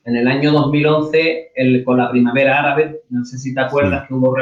en 0.09 0.17
el 0.17 0.27
año 0.27 0.53
2011, 0.53 1.53
el, 1.55 1.85
con 1.85 1.99
la 1.99 2.11
primavera 2.11 2.61
árabe, 2.61 3.03
no 3.11 3.27
sé 3.27 3.37
si 3.37 3.53
te 3.53 3.61
acuerdas 3.61 4.09
que 4.09 4.15
hubo, 4.15 4.35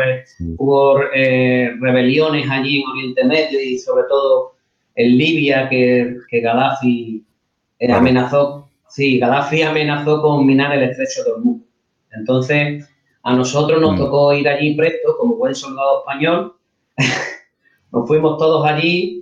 hubo 0.58 1.00
eh, 1.12 1.74
rebeliones 1.80 2.48
allí 2.48 2.80
en 2.80 2.88
Oriente 2.88 3.24
Medio 3.24 3.60
y 3.60 3.76
sobre 3.76 4.04
todo 4.08 4.54
en 4.94 5.18
Libia 5.18 5.68
que, 5.68 6.18
que 6.30 6.40
Gaddafi 6.40 7.26
eh, 7.80 7.92
amenazó, 7.92 8.70
sí, 8.88 9.18
Gaddafi 9.18 9.62
amenazó 9.62 10.22
con 10.22 10.46
minar 10.46 10.72
el 10.72 10.84
estrecho 10.84 11.24
de 11.24 11.32
Hormuz. 11.32 11.62
Entonces, 12.12 12.88
a 13.24 13.34
nosotros 13.34 13.80
nos 13.80 13.94
mm. 13.94 13.98
tocó 13.98 14.32
ir 14.34 14.48
allí 14.48 14.76
presto, 14.76 15.16
como 15.18 15.34
buen 15.34 15.56
soldado 15.56 15.98
español. 15.98 16.54
nos 17.92 18.06
fuimos 18.06 18.38
todos 18.38 18.64
allí 18.64 19.20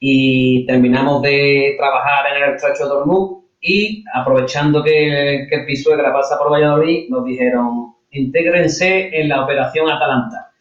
y 0.00 0.66
terminamos 0.66 1.22
de 1.22 1.76
trabajar 1.78 2.36
en 2.36 2.42
el 2.42 2.54
estrecho 2.56 2.86
de 2.86 2.96
Hormuz 2.96 3.43
y 3.66 4.04
aprovechando 4.12 4.84
que, 4.84 5.46
que 5.48 5.64
el 5.66 5.76
suegra 5.78 6.12
pasa 6.12 6.38
por 6.38 6.52
Valladolid, 6.52 7.08
nos 7.08 7.24
dijeron, 7.24 7.94
intégrense 8.10 9.08
en 9.18 9.30
la 9.30 9.42
operación 9.42 9.90
Atalanta. 9.90 10.52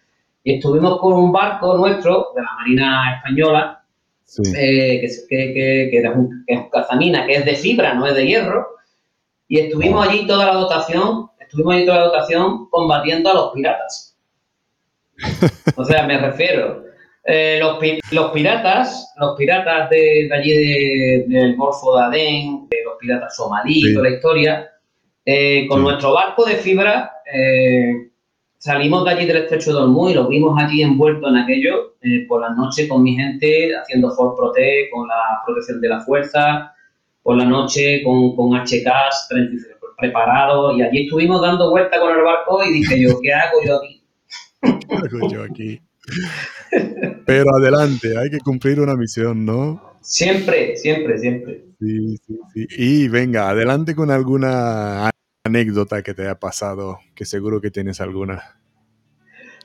Y 0.42 0.56
estuvimos 0.56 1.00
con 1.02 1.12
un 1.12 1.32
barco 1.34 1.78
nuestro 1.78 2.30
de 2.34 2.42
la 2.42 2.54
Marina 2.54 3.18
Española, 3.18 3.84
eh, 4.56 5.02
que, 5.02 5.08
que, 5.30 5.90
que, 5.92 5.98
es 5.98 6.16
un, 6.16 6.46
que, 6.48 6.70
cazamina, 6.72 7.26
que 7.26 7.34
es 7.34 7.46
de 7.46 7.56
fibra, 7.56 7.94
no 7.94 8.08
es 8.08 8.16
de 8.16 8.26
hierro, 8.26 8.68
y 9.50 9.60
estuvimos 9.60 10.08
allí 10.08 10.26
toda 10.26 10.46
la 10.46 10.54
dotación, 10.54 11.30
estuvimos 11.38 11.76
allí 11.76 11.86
toda 11.86 12.00
la 12.00 12.06
dotación 12.06 12.70
combatiendo 12.70 13.32
a 13.32 13.34
los 13.34 13.52
piratas. 13.52 14.18
o 15.76 15.84
sea, 15.84 16.08
me 16.08 16.18
refiero, 16.20 16.86
eh, 17.26 17.58
los, 17.60 17.80
los, 18.12 18.32
piratas, 18.32 19.14
los 19.18 19.38
piratas 19.38 19.90
de, 19.90 20.30
allí 20.32 21.24
del 21.28 21.56
Golfo 21.56 21.98
de 21.98 22.04
Adén, 22.04 22.68
de 22.70 22.78
los 22.84 22.96
piratas 23.00 23.36
somalíes, 23.36 23.94
toda 23.94 24.10
la 24.10 24.16
historia, 24.16 24.70
eh, 25.26 25.68
con 25.68 25.82
nuestro 25.84 26.14
barco 26.14 26.44
de 26.44 26.56
fibra 26.56 27.14
eh, 27.34 28.10
salimos 28.58 29.06
de 29.06 29.12
allí 29.12 29.26
del 29.26 29.38
estrecho 29.38 29.72
de 29.72 29.80
Hormuz 29.80 30.12
y 30.12 30.16
los 30.16 30.28
vimos 30.28 30.62
allí 30.62 30.82
envueltos 30.82 31.30
en 31.30 31.38
aquello 31.38 31.96
eh, 32.02 32.26
por 32.28 32.42
la 32.42 32.50
noche 32.50 32.90
con 32.90 33.04
mi 33.04 33.16
gente 33.16 33.74
haciendo 33.74 34.12
Ford 34.12 34.36
Prote 34.36 34.90
con 34.92 35.08
la 35.08 35.42
protección 35.46 35.80
de 35.80 35.88
la 35.88 36.02
fuerza, 36.02 36.74
por 37.22 37.38
la 37.38 37.46
noche 37.46 38.04
con, 38.04 38.36
con 38.36 38.52
HKs 38.52 39.30
preparados 39.98 40.78
y 40.78 40.82
allí 40.82 41.04
estuvimos 41.06 41.42
dando 41.42 41.70
vuelta 41.70 41.98
con 42.02 42.14
el 42.14 42.22
barco 42.22 42.62
y 42.66 42.74
dije 42.74 43.02
yo, 43.02 43.18
¿qué 43.22 43.34
hago 43.34 43.60
yo 43.66 43.78
aquí? 43.78 44.04
¿Qué 44.62 44.96
hago 44.96 45.30
yo 45.30 45.44
aquí? 45.44 45.82
Pero 47.26 47.46
adelante, 47.56 48.18
hay 48.18 48.30
que 48.30 48.40
cumplir 48.40 48.80
una 48.80 48.96
misión, 48.96 49.46
¿no? 49.46 49.98
Siempre, 50.02 50.76
siempre, 50.76 51.18
siempre. 51.18 51.66
Sí, 51.80 52.18
sí, 52.18 52.40
sí. 52.54 52.68
Y 52.78 53.08
venga, 53.08 53.50
adelante 53.50 53.96
con 53.96 54.12
alguna 54.12 55.10
anécdota 55.46 56.02
que 56.04 56.14
te 56.14 56.24
haya 56.24 56.40
pasado, 56.40 57.00
que 57.16 57.26
seguro 57.26 57.62
que 57.62 57.72
tienes 57.72 58.02
alguna. 58.02 58.60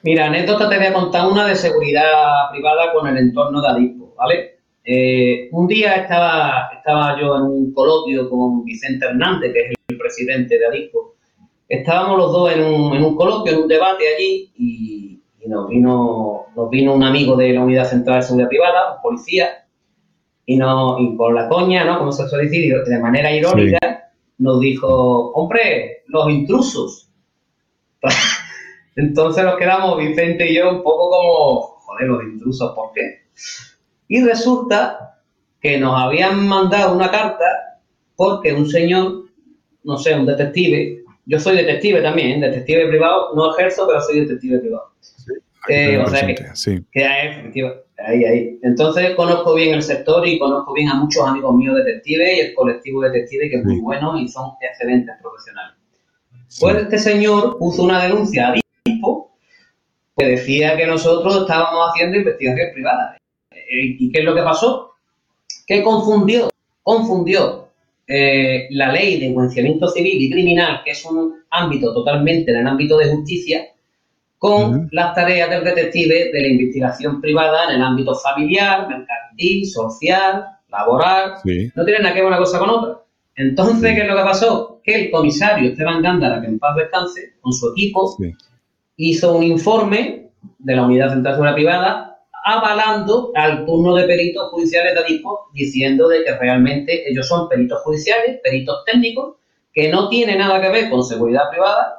Mira, 0.03 0.27
anécdota 0.27 0.69
te 0.69 0.77
voy 0.77 0.87
a 0.87 0.93
contar 0.93 1.27
una 1.29 1.47
de 1.47 1.57
seguridad 1.57 2.51
privada 2.53 2.93
con 2.93 3.09
el 3.09 3.17
entorno 3.17 3.61
de 3.61 3.69
Adispo, 3.69 4.15
¿vale? 4.17 4.59
Eh, 4.85 5.49
un 5.53 5.67
día 5.67 5.97
estaba, 5.97 6.71
estaba 6.77 7.21
yo 7.21 7.37
en 7.37 7.43
un 7.43 7.73
coloquio 7.75 8.31
con 8.31 8.65
Vicente 8.65 9.07
Hernández, 9.07 9.53
que 9.53 9.61
es 9.61 9.75
el 9.89 9.99
presidente 9.99 10.59
de 10.59 10.67
Adispo. 10.67 11.17
Estábamos 11.69 12.17
los 12.17 12.33
dos 12.33 12.53
en 12.53 12.65
un, 12.65 12.97
en 12.97 13.05
un 13.05 13.17
coloquio, 13.17 13.53
en 13.53 13.59
un 13.59 13.69
debate 13.69 14.05
allí, 14.15 14.51
y, 14.57 14.98
nos, 15.49 15.69
vino, 15.69 16.47
nos 16.55 16.71
vino 16.71 16.95
un 16.95 17.03
amigo 17.03 17.37
de 17.37 17.53
la 17.53 17.63
Unidad 17.63 17.89
Central 17.89 18.21
de 18.21 18.23
Seguridad 18.23 18.49
Privada, 18.49 18.95
un 18.97 19.03
policía, 19.03 19.67
y, 20.45 20.57
no, 20.57 20.99
y 20.99 21.17
por 21.17 21.35
la 21.35 21.49
coña, 21.49 21.85
¿no? 21.85 21.99
Como 21.99 22.13
se 22.13 22.29
suele 22.29 22.45
decir, 22.45 22.75
de 22.85 22.99
manera 22.99 23.33
irónica, 23.33 24.11
nos 24.39 24.61
dijo, 24.61 25.33
hombre, 25.33 26.05
los 26.07 26.31
intrusos. 26.31 27.11
Entonces 28.97 29.45
nos 29.45 29.57
quedamos, 29.57 29.99
Vicente 29.99 30.51
y 30.51 30.57
yo, 30.57 30.71
un 30.71 30.83
poco 30.83 31.11
como, 31.11 31.61
joder, 31.61 32.09
los 32.09 32.23
intrusos, 32.25 32.73
¿por 32.75 32.93
qué? 32.93 33.27
Y 34.09 34.23
resulta 34.23 35.21
que 35.61 35.79
nos 35.79 36.01
habían 36.01 36.47
mandado 36.47 36.95
una 36.95 37.11
carta 37.11 37.45
porque 38.17 38.53
un 38.53 38.69
señor, 38.69 39.25
no 39.85 39.97
sé, 39.99 40.15
un 40.15 40.27
detective, 40.27 41.05
yo 41.27 41.39
soy 41.39 41.57
detective 41.57 42.01
también, 42.01 42.41
detective 42.41 42.89
privado, 42.89 43.35
no 43.35 43.53
ejerzo, 43.53 43.87
pero 43.87 44.01
soy 44.01 44.21
detective 44.21 44.59
privado. 44.61 44.88
Eh, 45.69 45.99
o 45.99 46.09
sea 46.09 46.27
que, 46.27 46.37
sí. 46.55 46.85
que 46.93 47.05
ahí, 47.05 48.25
ahí. 48.25 48.59
Entonces 48.63 49.15
conozco 49.15 49.55
bien 49.55 49.75
el 49.75 49.83
sector 49.83 50.27
y 50.27 50.39
conozco 50.39 50.73
bien 50.73 50.89
a 50.89 50.95
muchos 50.95 51.27
amigos 51.27 51.55
míos 51.57 51.77
detectives 51.77 52.37
y 52.37 52.41
el 52.41 52.55
colectivo 52.55 53.03
detective 53.03 53.51
que 53.51 53.57
es 53.57 53.65
muy 53.65 53.81
bueno 53.81 54.19
y 54.19 54.29
son 54.29 54.53
excelentes 54.61 55.15
profesionales. 55.21 55.77
Pues 56.61 56.77
este 56.77 56.99
señor 56.99 57.59
puso 57.59 57.83
una 57.83 58.03
denuncia 58.03 58.49
a 58.49 58.55
DIPO 58.85 59.31
que 60.17 60.27
decía 60.27 60.77
que 60.77 60.87
nosotros 60.87 61.43
estábamos 61.43 61.91
haciendo 61.91 62.19
investigaciones 62.19 62.73
privadas. 62.73 63.19
Eh, 63.51 63.97
¿Y 63.99 64.11
qué 64.11 64.21
es 64.21 64.25
lo 64.25 64.35
que 64.35 64.43
pasó? 64.43 64.93
Que 65.67 65.83
confundió, 65.83 66.49
confundió 66.83 67.69
eh, 68.07 68.69
la 68.71 68.91
ley 68.91 69.21
de 69.21 69.27
enjuiciamiento 69.27 69.87
civil 69.89 70.23
y 70.23 70.31
criminal, 70.31 70.81
que 70.85 70.93
es 70.93 71.05
un 71.05 71.43
ámbito 71.51 71.93
totalmente 71.93 72.51
en 72.51 72.59
el 72.59 72.67
ámbito 72.67 72.97
de 72.97 73.11
justicia, 73.11 73.69
con 74.39 74.89
las 74.93 75.15
tareas 75.15 75.51
del 75.51 75.65
detective 75.65 76.31
de 76.33 76.41
la 76.41 76.49
investigación 76.49 77.21
privada 77.21 77.65
en 77.65 77.77
el 77.77 77.83
ámbito 77.83 78.15
familiar, 78.15 78.89
mercantil, 78.89 79.67
social, 79.67 80.47
laboral. 80.69 81.35
No 81.75 81.85
tiene 81.85 82.01
nada 82.01 82.15
que 82.15 82.21
ver 82.21 82.29
una 82.29 82.39
cosa 82.39 82.59
con 82.59 82.71
otra. 82.71 83.03
Entonces, 83.35 83.95
¿qué 83.95 84.03
es 84.03 84.09
lo 84.09 84.17
que 84.17 84.23
pasó? 84.23 84.81
Que 84.83 84.95
el 84.95 85.11
comisario 85.11 85.71
Esteban 85.71 86.03
Gándara, 86.03 86.41
que 86.41 86.47
en 86.47 86.59
paz 86.59 86.77
descanse, 86.77 87.35
con 87.41 87.53
su 87.53 87.71
equipo, 87.73 88.17
hizo 88.97 89.37
un 89.37 89.43
informe 89.43 90.31
de 90.59 90.77
la 90.77 90.85
Unidad 90.85 91.11
Central 91.11 91.35
de 91.35 91.37
Seguridad 91.37 91.55
Privada 91.55 92.05
avalando 92.45 93.33
al 93.35 93.67
turno 93.67 93.95
de 93.95 94.05
peritos 94.05 94.51
judiciales 94.51 94.95
de 94.95 95.01
ADIPO, 95.01 95.51
diciendo 95.53 96.09
de 96.09 96.25
que 96.25 96.37
realmente 96.37 97.11
ellos 97.11 97.29
son 97.29 97.49
peritos 97.49 97.83
judiciales, 97.83 98.41
peritos 98.43 98.85
técnicos, 98.87 99.37
que 99.73 99.91
no 99.91 100.09
tienen 100.09 100.39
nada 100.39 100.61
que 100.61 100.71
ver 100.71 100.91
con 100.91 101.05
seguridad 101.05 101.51
privada 101.51 101.98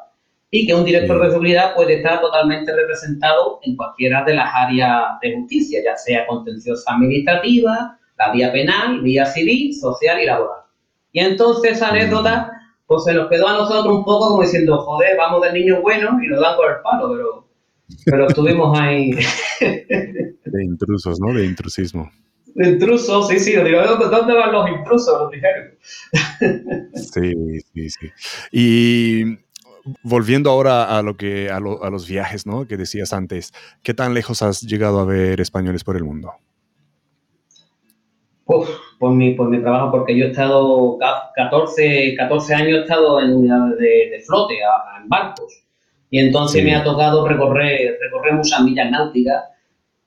y 0.52 0.66
que 0.66 0.74
un 0.74 0.84
director 0.84 1.22
de 1.22 1.30
seguridad 1.30 1.76
puede 1.76 1.98
estar 1.98 2.22
totalmente 2.22 2.76
representado 2.76 3.60
en 3.64 3.76
cualquiera 3.76 4.24
de 4.24 4.34
las 4.34 4.52
áreas 4.54 5.20
de 5.22 5.36
justicia, 5.36 5.82
ya 5.84 5.96
sea 5.96 6.26
contenciosa 6.26 6.94
administrativa, 6.94 7.98
la 8.18 8.32
vía 8.32 8.52
penal, 8.52 9.02
vía 9.02 9.26
civil, 9.26 9.74
social 9.76 10.22
y 10.22 10.26
laboral. 10.26 10.64
Y 11.12 11.20
entonces 11.20 11.74
esa 11.74 11.90
anécdota 11.90 12.52
pues 12.90 13.04
se 13.04 13.14
nos 13.14 13.30
quedó 13.30 13.48
a 13.48 13.54
nosotros 13.54 13.98
un 13.98 14.04
poco 14.04 14.30
como 14.30 14.42
diciendo, 14.42 14.80
joder, 14.80 15.16
vamos 15.16 15.44
de 15.44 15.54
niños 15.54 15.80
buenos 15.84 16.24
y 16.24 16.28
nos 16.28 16.42
dan 16.42 16.56
por 16.56 16.72
el 16.72 16.82
palo, 16.82 17.12
pero, 17.16 17.48
pero 18.04 18.28
estuvimos 18.28 18.80
ahí. 18.80 19.12
de 19.60 20.64
intrusos, 20.64 21.20
¿no? 21.20 21.32
De 21.32 21.46
intrusismo. 21.46 22.10
De 22.56 22.70
intrusos, 22.70 23.28
sí, 23.28 23.40
sí, 23.40 23.52
digo, 23.52 23.80
¿dónde 24.10 24.34
van 24.34 24.52
los 24.52 24.70
intrusos? 24.72 25.22
Los 25.22 25.32
dijeron. 25.32 25.78
sí, 26.96 27.62
sí, 27.74 27.90
sí. 27.92 28.10
Y 28.52 29.38
volviendo 30.04 30.50
ahora 30.50 30.98
a 30.98 31.02
lo 31.02 31.18
que 31.18 31.50
a, 31.50 31.60
los 31.60 32.08
viajes, 32.08 32.46
¿no? 32.46 32.68
Que 32.68 32.78
decías 32.78 33.14
antes, 33.14 33.54
¿qué 33.84 33.94
tan 33.94 34.14
lejos 34.14 34.42
has 34.42 34.62
llegado 34.62 35.00
a 35.00 35.06
ver 35.06 35.42
españoles 35.42 35.84
por 35.84 35.96
el 35.96 36.04
mundo? 36.04 36.34
por, 39.00 39.14
mi, 39.14 39.34
por 39.34 39.50
mi 39.50 39.62
trabajo, 39.62 39.92
porque 39.92 40.18
yo 40.18 40.26
he 40.26 40.30
estado 40.30 40.98
14, 41.36 42.16
14 42.18 42.56
años 42.56 42.80
he 42.80 42.82
estado 42.82 43.22
en 43.22 43.36
unidades 43.36 43.78
de, 43.78 44.24
flote, 44.26 44.56
en 44.56 45.08
barcos, 45.08 45.64
y 46.10 46.20
entonces 46.20 46.64
me 46.64 46.76
ha 46.76 46.84
tocado 46.84 47.28
recorrer, 47.28 47.98
recorrer 48.02 48.34
muchas 48.34 48.62
millas 48.62 48.90
náuticas. 48.90 49.44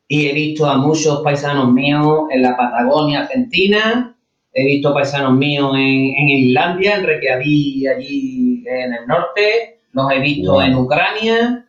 Y 0.09 0.27
he 0.27 0.33
visto 0.35 0.67
a 0.67 0.77
muchos 0.77 1.21
paisanos 1.21 1.73
míos 1.73 2.25
en 2.31 2.43
la 2.43 2.57
Patagonia 2.57 3.21
Argentina, 3.21 4.17
he 4.53 4.67
visto 4.67 4.93
paisanos 4.93 5.35
míos 5.35 5.73
en, 5.75 6.15
en 6.17 6.29
Islandia, 6.29 6.97
en 6.97 7.07
Reykjavik, 7.07 7.89
allí 7.89 8.65
en 8.67 8.93
el 8.93 9.07
norte, 9.07 9.79
los 9.93 10.11
he 10.11 10.19
visto 10.21 10.63
en 10.63 10.75
Ucrania, 10.75 11.67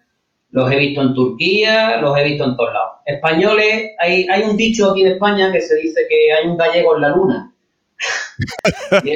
los 0.51 0.71
he 0.71 0.77
visto 0.77 1.01
en 1.01 1.13
Turquía, 1.13 1.97
los 2.01 2.17
he 2.17 2.23
visto 2.23 2.45
en 2.45 2.55
todos 2.55 2.73
lados. 2.73 2.91
Españoles, 3.05 3.91
hay, 3.99 4.27
hay 4.29 4.43
un 4.43 4.55
dicho 4.55 4.91
aquí 4.91 5.01
en 5.01 5.13
España 5.13 5.51
que 5.51 5.61
se 5.61 5.75
dice 5.75 6.01
que 6.09 6.33
hay 6.33 6.47
un 6.47 6.57
gallego 6.57 6.95
en 6.95 7.01
la 7.01 7.09
luna. 7.09 7.53
y, 9.03 9.11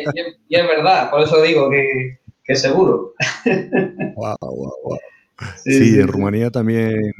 es, 0.55 0.67
verdad, 0.67 1.09
por 1.09 1.21
eso 1.21 1.41
digo 1.41 1.69
que, 1.69 2.19
que 2.43 2.55
seguro. 2.55 3.13
wow, 4.15 4.35
wow, 4.41 4.73
wow. 4.83 4.97
Sí, 5.63 5.99
en 5.99 6.07
Rumanía 6.07 6.49
también, 6.49 7.13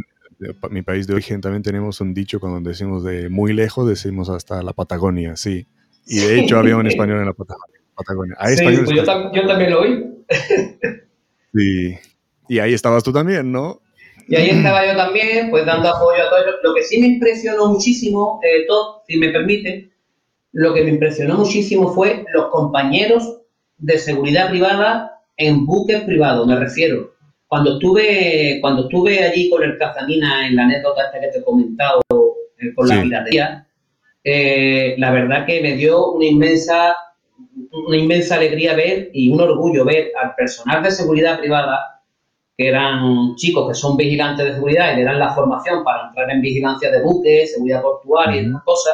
mi 0.72 0.82
país 0.82 1.08
de 1.08 1.14
origen, 1.14 1.42
también 1.42 1.64
tenemos 1.64 2.02
un 2.02 2.14
dicho 2.14 2.40
cuando 2.40 2.68
decimos 2.68 3.04
de 3.04 3.30
muy 3.30 3.54
lejos, 3.54 3.88
decimos 3.88 4.30
hasta 4.30 4.64
la 4.64 4.74
Patagonia, 4.74 5.36
sí. 5.36 5.68
Y 6.06 6.20
de 6.20 6.40
hecho 6.40 6.58
había 6.58 6.78
un 6.78 6.88
español 6.88 7.20
en 7.20 7.26
la 7.26 7.34
Patagonia. 7.34 8.36
sí, 8.56 8.64
pues 8.64 8.90
yo, 8.90 9.04
también 9.04 9.72
lo 9.72 9.82
oí. 9.82 10.04
sí. 11.54 11.98
Y 12.50 12.60
ahí 12.60 12.74
estabas 12.74 13.04
tú 13.04 13.12
también, 13.12 13.52
¿no? 13.52 13.82
Y 14.28 14.36
ahí 14.36 14.50
estaba 14.50 14.86
yo 14.86 14.96
también, 14.96 15.50
pues 15.50 15.66
dando 15.66 15.90
apoyo 15.90 16.24
a 16.24 16.30
todos. 16.30 16.56
Lo 16.64 16.74
que 16.74 16.84
sí 16.84 17.00
me 17.00 17.08
impresionó 17.08 17.68
muchísimo, 17.68 18.40
eh, 18.44 18.66
todo, 18.68 19.04
si 19.08 19.18
me 19.18 19.30
permite, 19.30 19.90
lo 20.52 20.74
que 20.74 20.84
me 20.84 20.90
impresionó 20.90 21.36
muchísimo 21.36 21.94
fue 21.94 22.26
los 22.34 22.48
compañeros 22.48 23.42
de 23.78 23.98
seguridad 23.98 24.50
privada 24.50 25.22
en 25.38 25.66
buques 25.66 26.02
privados, 26.02 26.48
me 26.48 26.58
refiero. 26.58 27.14
Cuando 27.48 27.74
estuve, 27.74 28.58
cuando 28.60 28.84
estuve 28.84 29.24
allí 29.24 29.50
con 29.50 29.64
el 29.64 29.78
Cazanina 29.78 30.48
en 30.48 30.56
la 30.56 30.64
anécdota 30.64 31.06
esta 31.06 31.22
que 31.22 31.28
te 31.28 31.40
he 31.40 31.44
comentado, 31.44 32.02
eh, 32.10 32.74
con 32.76 32.88
la 32.88 33.02
piratería, 33.02 33.68
eh, 34.24 34.96
la 34.98 35.12
verdad 35.12 35.46
que 35.46 35.62
me 35.62 35.76
dio 35.78 36.12
una 36.12 36.26
inmensa, 36.26 36.96
una 37.72 37.98
inmensa 37.98 38.36
alegría 38.36 38.76
ver 38.76 39.10
y 39.14 39.30
un 39.30 39.42
orgullo 39.42 39.86
ver 39.86 40.12
al 40.22 40.36
personal 40.36 40.84
de 40.84 40.92
seguridad 40.92 41.40
privada, 41.40 42.02
que 42.58 42.70
eran 42.70 43.36
chicos 43.36 43.68
que 43.68 43.76
son 43.76 43.98
vigilantes 43.98 44.46
de 44.46 44.54
seguridad 44.54 44.94
y 44.94 44.98
le 44.98 45.04
dan 45.04 45.20
la 45.20 45.34
formación 45.34 45.84
para 45.84 46.08
entrar 46.08 46.30
en 46.32 46.42
vigilancia 46.42 46.92
de 46.92 47.02
buques, 47.02 47.54
seguridad 47.54 47.82
portuaria 47.82 48.42
y 48.42 48.46
esas 48.46 48.64
cosas, 48.64 48.94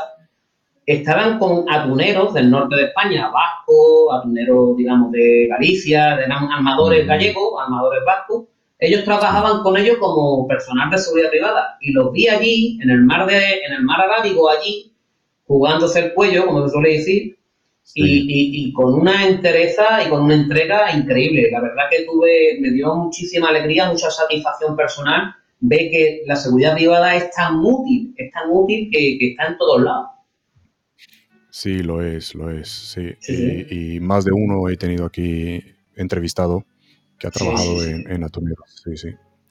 estaban 0.85 1.39
con 1.39 1.65
atuneros 1.69 2.33
del 2.33 2.49
norte 2.49 2.75
de 2.75 2.83
España, 2.85 3.29
vascos, 3.29 4.19
atuneros, 4.19 4.75
digamos, 4.75 5.11
de 5.11 5.47
Galicia, 5.49 6.15
eran 6.15 6.51
armadores 6.51 7.07
gallegos, 7.07 7.53
armadores 7.61 8.03
vascos, 8.05 8.43
ellos 8.79 9.05
trabajaban 9.05 9.63
con 9.63 9.77
ellos 9.77 9.97
como 9.99 10.45
personal 10.45 10.89
de 10.89 10.97
seguridad 10.97 11.29
privada 11.29 11.77
y 11.79 11.93
los 11.93 12.11
vi 12.11 12.27
allí, 12.27 12.79
en 12.81 12.89
el 12.89 13.01
mar 13.03 13.25
de, 13.25 13.61
en 13.65 13.73
el 13.73 13.83
mar 13.83 14.01
Arábigo, 14.01 14.49
allí, 14.49 14.91
jugándose 15.47 15.99
el 15.99 16.13
cuello, 16.13 16.45
como 16.45 16.65
se 16.65 16.73
suele 16.73 16.97
decir, 16.97 17.37
y, 17.95 18.71
con 18.73 18.93
una 18.93 19.27
entereza 19.27 20.03
y 20.05 20.09
con 20.09 20.23
una 20.23 20.35
entrega 20.35 20.95
increíble. 20.95 21.49
La 21.51 21.61
verdad 21.61 21.83
que 21.91 22.05
tuve, 22.05 22.57
me 22.59 22.71
dio 22.71 22.95
muchísima 22.95 23.49
alegría, 23.49 23.89
mucha 23.89 24.09
satisfacción 24.09 24.75
personal 24.75 25.35
ver 25.65 25.89
que 25.91 26.23
la 26.25 26.35
seguridad 26.35 26.75
privada 26.75 27.15
es 27.15 27.31
tan 27.31 27.59
útil, 27.59 28.13
es 28.17 28.31
tan 28.31 28.49
útil 28.51 28.89
que, 28.91 29.29
está 29.29 29.47
en 29.47 29.57
todos 29.57 29.81
lados. 29.81 30.09
Sí, 31.49 31.83
lo 31.83 32.03
es, 32.03 32.35
lo 32.35 32.51
es, 32.51 32.67
sí. 32.67 33.15
Y, 33.69 33.99
más 33.99 34.25
de 34.25 34.31
uno 34.33 34.67
he 34.69 34.75
tenido 34.75 35.05
aquí 35.05 35.63
entrevistado 35.95 36.65
que 37.17 37.27
ha 37.27 37.31
trabajado 37.31 37.83
en, 37.85 38.11
en 38.11 38.27
Sí, 38.65 38.97
sí. 38.97 39.09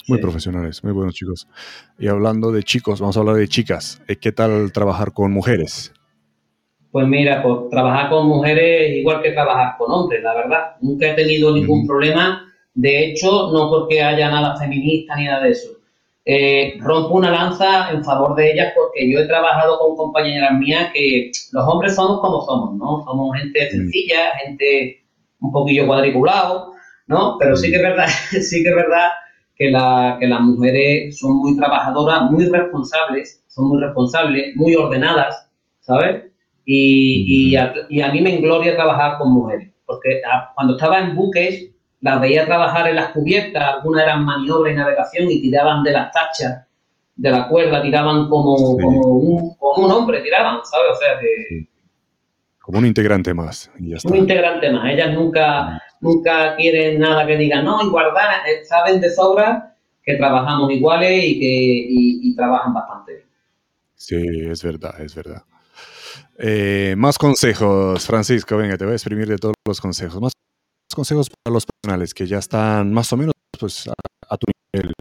Muy 0.09 0.19
profesionales, 0.19 0.83
muy 0.83 0.93
buenos 0.93 1.15
chicos. 1.15 1.49
Y 1.99 2.09
hablando 2.09 2.51
de 2.51 2.63
chicos, 2.65 3.01
vamos 3.01 3.17
a 3.17 3.21
hablar 3.21 3.37
de 3.37 3.49
chicas. 3.49 4.03
Eh, 4.09 4.17
¿Qué 4.17 4.33
tal 4.33 4.73
trabajar 4.73 5.13
con 5.13 5.31
mujeres? 5.31 5.93
Pues 6.93 7.07
mira, 7.09 7.43
pues 7.43 7.71
trabajar 7.71 8.11
con 8.11 8.29
mujeres 8.29 8.95
igual 8.99 9.23
que 9.23 9.33
trabajar 9.33 9.77
con 9.79 9.91
hombres, 9.91 10.23
la 10.23 10.35
verdad. 10.35 10.77
Nunca 10.83 11.11
he 11.11 11.15
tenido 11.15 11.51
ningún 11.51 11.87
problema. 11.87 12.47
De 12.75 13.07
hecho, 13.07 13.51
no 13.51 13.71
porque 13.71 14.03
haya 14.03 14.31
nada 14.31 14.57
feminista 14.59 15.17
ni 15.17 15.25
nada 15.25 15.43
de 15.43 15.51
eso. 15.53 15.71
Eh, 16.25 16.75
rompo 16.81 17.15
una 17.15 17.31
lanza 17.31 17.91
en 17.91 18.05
favor 18.05 18.37
de 18.37 18.53
ellas 18.53 18.75
porque 18.77 19.11
yo 19.11 19.21
he 19.21 19.27
trabajado 19.27 19.79
con 19.79 19.97
compañeras 19.97 20.53
mías 20.59 20.91
que 20.93 21.33
los 21.53 21.67
hombres 21.67 21.95
somos 21.95 22.21
como 22.21 22.43
somos, 22.43 22.75
¿no? 22.77 23.03
Somos 23.05 23.37
gente 23.39 23.71
sencilla, 23.71 24.31
gente 24.45 25.03
un 25.41 25.51
poquillo 25.51 25.87
cuadriculado, 25.87 26.73
¿no? 27.07 27.37
Pero 27.39 27.57
sí 27.57 27.71
que 27.71 27.77
es 27.77 27.83
verdad, 27.83 28.07
sí 28.31 28.63
que 28.63 28.69
es 28.69 28.77
verdad 28.77 29.09
que, 29.57 29.71
la, 29.71 30.19
que 30.21 30.27
las 30.27 30.43
mujeres 30.43 31.19
son 31.19 31.39
muy 31.39 31.57
trabajadoras, 31.57 32.31
muy 32.31 32.45
responsables, 32.45 33.43
son 33.49 33.69
muy 33.69 33.81
responsables, 33.81 34.55
muy 34.57 34.77
ordenadas, 34.77 35.49
¿sabes? 35.81 36.32
Y, 36.65 37.51
y, 37.51 37.57
a, 37.57 37.75
y 37.89 38.01
a, 38.01 38.13
mí 38.13 38.21
me 38.21 38.37
engloria 38.37 38.77
trabajar 38.77 39.19
con 39.19 39.33
mujeres, 39.33 39.71
porque 39.85 40.23
cuando 40.55 40.75
estaba 40.75 41.01
en 41.01 41.17
buques 41.17 41.71
las 42.01 42.21
veía 42.21 42.47
trabajar 42.47 42.89
en 42.89 42.97
las 42.97 43.09
cubiertas, 43.09 43.63
algunas 43.63 44.05
eran 44.05 44.25
maniobras 44.25 44.73
y 44.73 44.77
navegación 44.77 45.31
y 45.31 45.41
tiraban 45.41 45.83
de 45.83 45.93
las 45.93 46.13
tachas 46.13 46.67
de 47.15 47.31
la 47.31 47.49
cuerda, 47.49 47.83
tiraban 47.83 48.29
como, 48.29 48.57
como, 48.57 49.07
un, 49.07 49.55
como 49.57 49.87
un 49.87 49.93
hombre, 49.93 50.21
tiraban, 50.23 50.61
¿sabes? 50.65 50.91
O 50.93 50.97
sea 50.97 51.19
que... 51.21 51.69
Como 52.61 52.79
un 52.79 52.87
integrante 52.87 53.35
más. 53.35 53.71
Un 54.05 54.17
integrante 54.17 54.71
más. 54.71 54.93
Ellas 54.93 55.13
nunca, 55.15 55.81
nunca 56.01 56.57
quieren 56.57 57.01
nada 57.01 57.27
que 57.27 57.37
digan, 57.37 57.65
no, 57.65 57.83
igualdad, 57.83 58.47
eh, 58.49 58.65
saben 58.65 59.01
de 59.01 59.11
sobra 59.11 59.77
que 60.03 60.17
trabajamos 60.17 60.73
iguales 60.73 61.25
y 61.25 61.39
que 61.39 62.35
trabajan 62.37 62.73
bastante 62.73 63.15
bien. 63.15 63.27
Sí, 63.95 64.51
es 64.51 64.63
verdad, 64.65 65.01
es 65.01 65.15
verdad. 65.15 65.43
Eh, 66.39 66.95
más 66.97 67.19
consejos, 67.19 68.07
Francisco, 68.07 68.57
venga, 68.57 68.77
te 68.77 68.85
voy 68.85 68.93
a 68.93 68.97
exprimir 68.97 69.29
de 69.29 69.39
todos 69.39 69.55
los 69.67 69.81
consejos. 69.81 70.21
Más 70.21 70.33
consejos 70.95 71.29
para 71.31 71.55
los 71.55 71.67
profesionales 71.67 72.15
que 72.15 72.27
ya 72.27 72.39
están 72.39 72.93
más 72.93 73.13
o 73.13 73.17
menos 73.17 73.35
pues, 73.59 73.89
a, 74.29 74.37
tu 74.37 74.47
nivel 74.73 74.93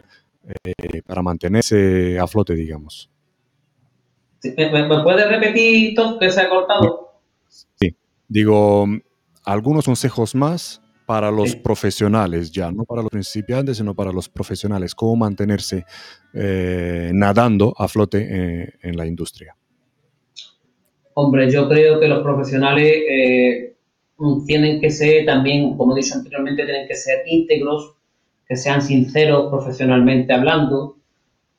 eh, 0.64 1.02
para 1.06 1.22
mantenerse 1.22 2.18
a 2.18 2.26
flote, 2.26 2.54
digamos. 2.54 3.10
¿Me, 4.44 4.70
me 4.70 5.02
puedes 5.02 5.28
repetir 5.28 5.94
todo 5.94 6.18
que 6.18 6.30
se 6.30 6.40
ha 6.40 6.48
cortado? 6.48 7.20
Sí, 7.48 7.96
digo, 8.28 8.86
algunos 9.44 9.84
consejos 9.84 10.34
más 10.34 10.82
para 11.06 11.30
los 11.30 11.56
profesionales 11.56 12.50
ya, 12.50 12.70
no 12.70 12.84
para 12.84 13.02
los 13.02 13.10
principiantes, 13.10 13.76
sino 13.76 13.94
para 13.94 14.12
los 14.12 14.28
profesionales, 14.28 14.94
cómo 14.94 15.16
mantenerse 15.16 15.84
eh, 16.32 17.10
nadando 17.12 17.74
a 17.76 17.88
flote 17.88 18.78
en 18.82 18.96
la 18.96 19.06
industria. 19.06 19.56
Hombre, 21.14 21.50
yo 21.50 21.68
creo 21.68 22.00
que 22.00 22.08
los 22.08 22.22
profesionales 22.22 22.92
eh, 23.08 23.74
tienen 24.46 24.80
que 24.80 24.90
ser 24.90 25.26
también, 25.26 25.76
como 25.76 25.96
he 25.96 26.00
dicho 26.00 26.14
anteriormente, 26.14 26.64
tienen 26.64 26.88
que 26.88 26.94
ser 26.94 27.22
íntegros, 27.26 27.94
que 28.46 28.56
sean 28.56 28.82
sinceros 28.82 29.50
profesionalmente 29.50 30.32
hablando, 30.32 30.96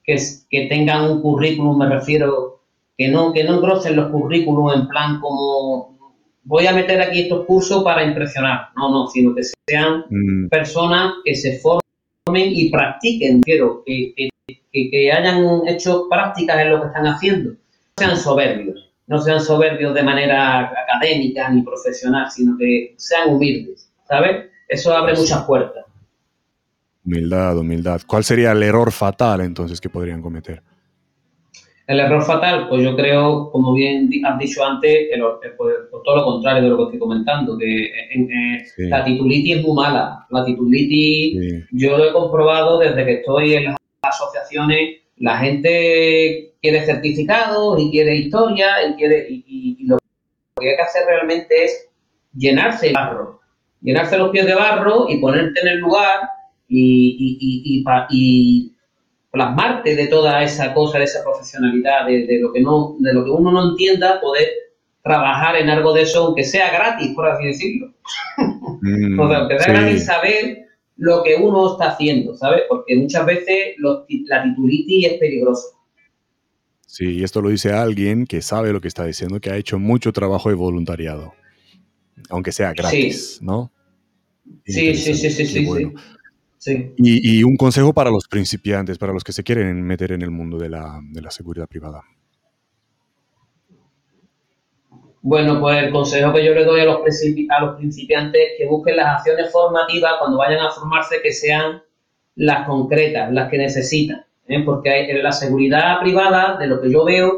que, 0.04 0.18
que 0.50 0.68
tengan 0.68 1.10
un 1.10 1.22
currículum, 1.22 1.78
me 1.78 1.90
refiero, 1.90 2.62
que 2.98 3.08
no, 3.08 3.34
que 3.34 3.44
no 3.44 3.56
engrosen 3.56 3.96
los 3.96 4.12
currículums 4.12 4.76
en 4.76 4.88
plan 4.88 5.20
como 5.20 5.94
voy 6.44 6.68
a 6.68 6.74
meter 6.74 7.02
aquí 7.02 7.22
estos 7.22 7.46
cursos 7.46 7.84
para 7.84 8.04
impresionar. 8.04 8.70
No, 8.76 8.90
no, 8.90 9.08
sino 9.08 9.34
que 9.36 9.42
sean 9.68 10.06
mm. 10.10 10.50
personas 10.50 11.14
que 11.24 11.36
se 11.36 11.60
formen 11.60 12.52
y 12.52 12.70
practiquen, 12.70 13.42
quiero, 13.42 13.84
que, 13.86 14.14
que, 14.72 15.12
hayan 15.12 15.68
hecho 15.68 16.08
prácticas 16.10 16.60
en 16.60 16.72
lo 16.72 16.82
que 16.82 16.88
están 16.88 17.08
haciendo. 17.08 17.52
No 17.52 17.58
sean 17.98 18.18
soberbios, 18.18 18.93
no 19.08 19.20
sean 19.20 19.42
soberbios 19.42 19.94
de 19.94 20.04
manera 20.04 20.72
académica 20.88 21.50
ni 21.50 21.62
profesional, 21.62 22.32
sino 22.32 22.58
que 22.58 22.94
sean 22.98 23.30
humildes, 23.34 23.92
¿sabes? 24.08 24.50
Eso 24.68 24.96
abre 24.96 25.14
muchas 25.16 25.44
puertas. 25.44 25.86
Humildad, 27.06 27.58
humildad. 27.58 28.02
¿Cuál 28.08 28.24
sería 28.24 28.54
el 28.54 28.64
error 28.64 28.92
fatal 28.92 29.42
entonces 29.42 29.82
que 29.82 29.90
podrían 29.90 30.22
cometer? 30.22 30.64
El 31.86 32.00
error 32.00 32.24
fatal, 32.24 32.70
pues 32.70 32.82
yo 32.82 32.96
creo, 32.96 33.52
como 33.52 33.74
bien 33.74 34.10
has 34.26 34.40
dicho 34.40 34.64
antes, 34.64 35.10
que 35.12 35.50
pues, 35.58 35.76
todo 35.92 36.16
lo 36.16 36.24
contrario 36.24 36.64
de 36.64 36.70
lo 36.70 36.78
que 36.78 36.84
estoy 36.84 37.00
comentando, 37.00 37.58
que 37.58 37.92
la 38.78 39.04
titulitis 39.04 39.58
es 39.58 39.64
muy 39.64 39.76
mala. 39.76 40.26
La 40.30 40.46
titulitis, 40.46 41.66
yo 41.72 41.98
lo 41.98 42.06
he 42.06 42.14
comprobado 42.14 42.80
desde 42.80 43.04
que 43.04 43.14
estoy 43.16 43.56
en 43.56 43.66
las 43.66 43.78
asociaciones, 44.02 45.02
la 45.18 45.38
gente 45.38 46.54
quiere 46.62 46.86
certificados 46.86 47.80
y 47.80 47.92
quiere 47.92 48.16
historia 48.16 48.88
y 48.88 48.96
quiere 48.96 49.28
y, 49.30 49.86
lo 49.86 49.98
que 50.60 50.70
hay 50.70 50.76
que 50.76 50.82
hacer 50.82 51.06
realmente 51.06 51.66
es 51.66 51.90
llenarse 52.36 52.88
de 52.88 52.94
barro, 52.94 53.40
llenarse 53.82 54.18
los 54.18 54.32
pies 54.32 54.46
de 54.46 54.56
barro 54.56 55.08
y 55.10 55.18
ponerte 55.18 55.60
en 55.62 55.68
el 55.68 55.80
lugar 55.80 56.22
y, 56.68 57.38
y 57.80 58.74
plasmarte 59.34 59.96
de 59.96 60.08
toda 60.08 60.44
esa 60.44 60.74
cosa, 60.76 61.00
de 61.00 61.06
esa 61.06 61.24
profesionalidad, 61.24 62.06
de, 62.06 62.40
lo 62.40 62.54
que 62.54 62.62
no, 62.62 62.96
de 63.00 63.14
lo 63.14 63.26
que 63.26 63.32
uno 63.32 63.52
no 63.52 63.72
entienda, 63.72 64.22
poder 64.22 64.48
trabajar 65.02 65.56
en 65.56 65.72
algo 65.72 65.92
de 65.92 66.04
eso, 66.04 66.28
aunque 66.28 66.44
sea 66.44 66.72
gratis, 66.72 67.14
por 67.16 67.28
así 67.28 67.48
decirlo. 67.48 67.92
Mm, 68.82 69.20
aunque 69.20 69.60
sea 69.60 69.74
gratis 69.74 70.06
saber 70.06 70.63
lo 70.98 71.24
que 71.24 71.36
uno 71.36 71.74
está 71.74 71.92
haciendo, 71.92 72.36
¿sabes? 72.38 72.64
Porque 72.70 72.96
muchas 72.96 73.26
veces 73.26 73.76
la 73.80 74.44
titulitis 74.44 75.08
es 75.08 75.14
peligrosa. 75.14 75.68
Sí, 76.86 77.18
y 77.18 77.24
esto 77.24 77.42
lo 77.42 77.50
dice 77.50 77.72
alguien 77.72 78.28
que 78.28 78.42
sabe 78.42 78.72
lo 78.72 78.80
que 78.80 78.88
está 78.88 79.06
diciendo, 79.06 79.40
que 79.40 79.50
ha 79.50 79.58
hecho 79.58 79.80
mucho 79.80 80.14
trabajo 80.14 80.50
de 80.50 80.56
voluntariado, 80.56 81.34
aunque 82.30 82.52
sea 82.52 82.74
gratis, 82.74 83.40
¿no? 83.42 83.72
Sí, 84.66 84.94
sí, 84.96 85.16
sí, 85.16 85.30
sí, 85.32 85.46
sí, 85.46 85.68
y, 86.98 87.44
un 87.44 87.58
consejo 87.58 87.94
para 87.94 88.10
los 88.10 88.28
principiantes, 88.28 88.98
para 88.98 89.12
los 89.12 89.24
que 89.24 89.34
se 89.34 89.44
quieren 89.44 89.82
meter 89.82 90.12
en 90.12 90.22
el 90.22 90.32
mundo 90.32 90.58
de 90.58 90.70
la, 90.70 91.02
seguridad 91.30 91.68
privada. 91.68 92.04
Bueno, 95.24 95.62
pues 95.62 95.82
el 95.82 95.90
consejo 95.90 96.34
que 96.34 96.44
yo 96.44 96.54
le 96.54 96.66
doy 96.66 96.82
a 96.82 96.86
los, 96.86 96.98
a 96.98 97.62
los 97.62 97.76
principiantes 97.78 98.42
es 98.42 98.58
que 98.58 98.68
busquen 98.68 98.98
las 98.98 99.20
acciones 99.20 99.50
formativas 99.54 100.16
cuando 100.20 100.38
vayan 100.38 100.60
a 100.60 100.70
formarse 100.70 101.22
que 101.24 101.32
sean 101.32 101.82
las 102.36 102.68
concretas, 102.68 103.32
las 103.32 103.50
que 103.50 103.58
necesitan. 103.58 104.26
¿eh? 104.48 104.62
Porque 104.66 105.10
en 105.10 105.24
la 105.24 105.32
seguridad 105.32 106.02
privada, 106.02 106.58
de 106.58 106.68
lo 106.68 106.82
que 106.82 106.92
yo 106.92 107.06
veo, 107.06 107.32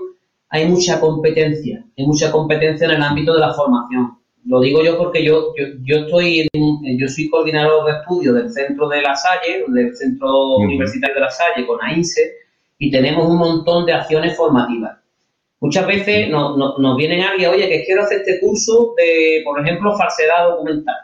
hay 0.49 0.67
mucha 0.67 0.99
competencia, 0.99 1.85
hay 1.95 2.07
mucha 2.07 2.31
competencia 2.31 2.85
en 2.85 2.93
el 2.95 3.03
ámbito 3.03 3.35
de 3.35 3.39
la 3.39 3.53
formación. 3.53 4.17
Lo 4.47 4.61
digo 4.61 4.83
yo 4.83 4.97
porque 4.97 5.23
yo, 5.23 5.53
yo, 5.83 5.97
estoy 5.97 6.49
en, 6.51 6.97
yo 6.97 7.07
soy 7.07 7.29
coordinador 7.29 7.85
de 7.85 7.99
estudio 7.99 8.33
del 8.33 8.51
centro 8.51 8.89
de 8.89 9.01
La 9.03 9.15
Salle, 9.15 9.63
del 9.67 9.95
centro 9.95 10.57
universitario 10.57 11.13
de 11.13 11.21
La 11.21 11.29
Salle 11.29 11.67
con 11.67 11.79
AINSE, 11.83 12.33
y 12.79 12.89
tenemos 12.89 13.29
un 13.29 13.37
montón 13.37 13.85
de 13.85 13.93
acciones 13.93 14.35
formativas. 14.35 15.04
Muchas 15.65 15.87
veces 15.87 16.29
nos, 16.29 16.55
nos, 16.57 16.95
vienen 16.95 17.21
alguien, 17.21 17.49
oye, 17.49 17.67
que 17.67 17.83
quiero 17.85 18.03
hacer 18.03 18.19
este 18.19 18.39
curso 18.39 18.93
de, 18.97 19.41
por 19.43 19.59
ejemplo, 19.59 19.97
falsedad 19.97 20.49
documental. 20.49 20.95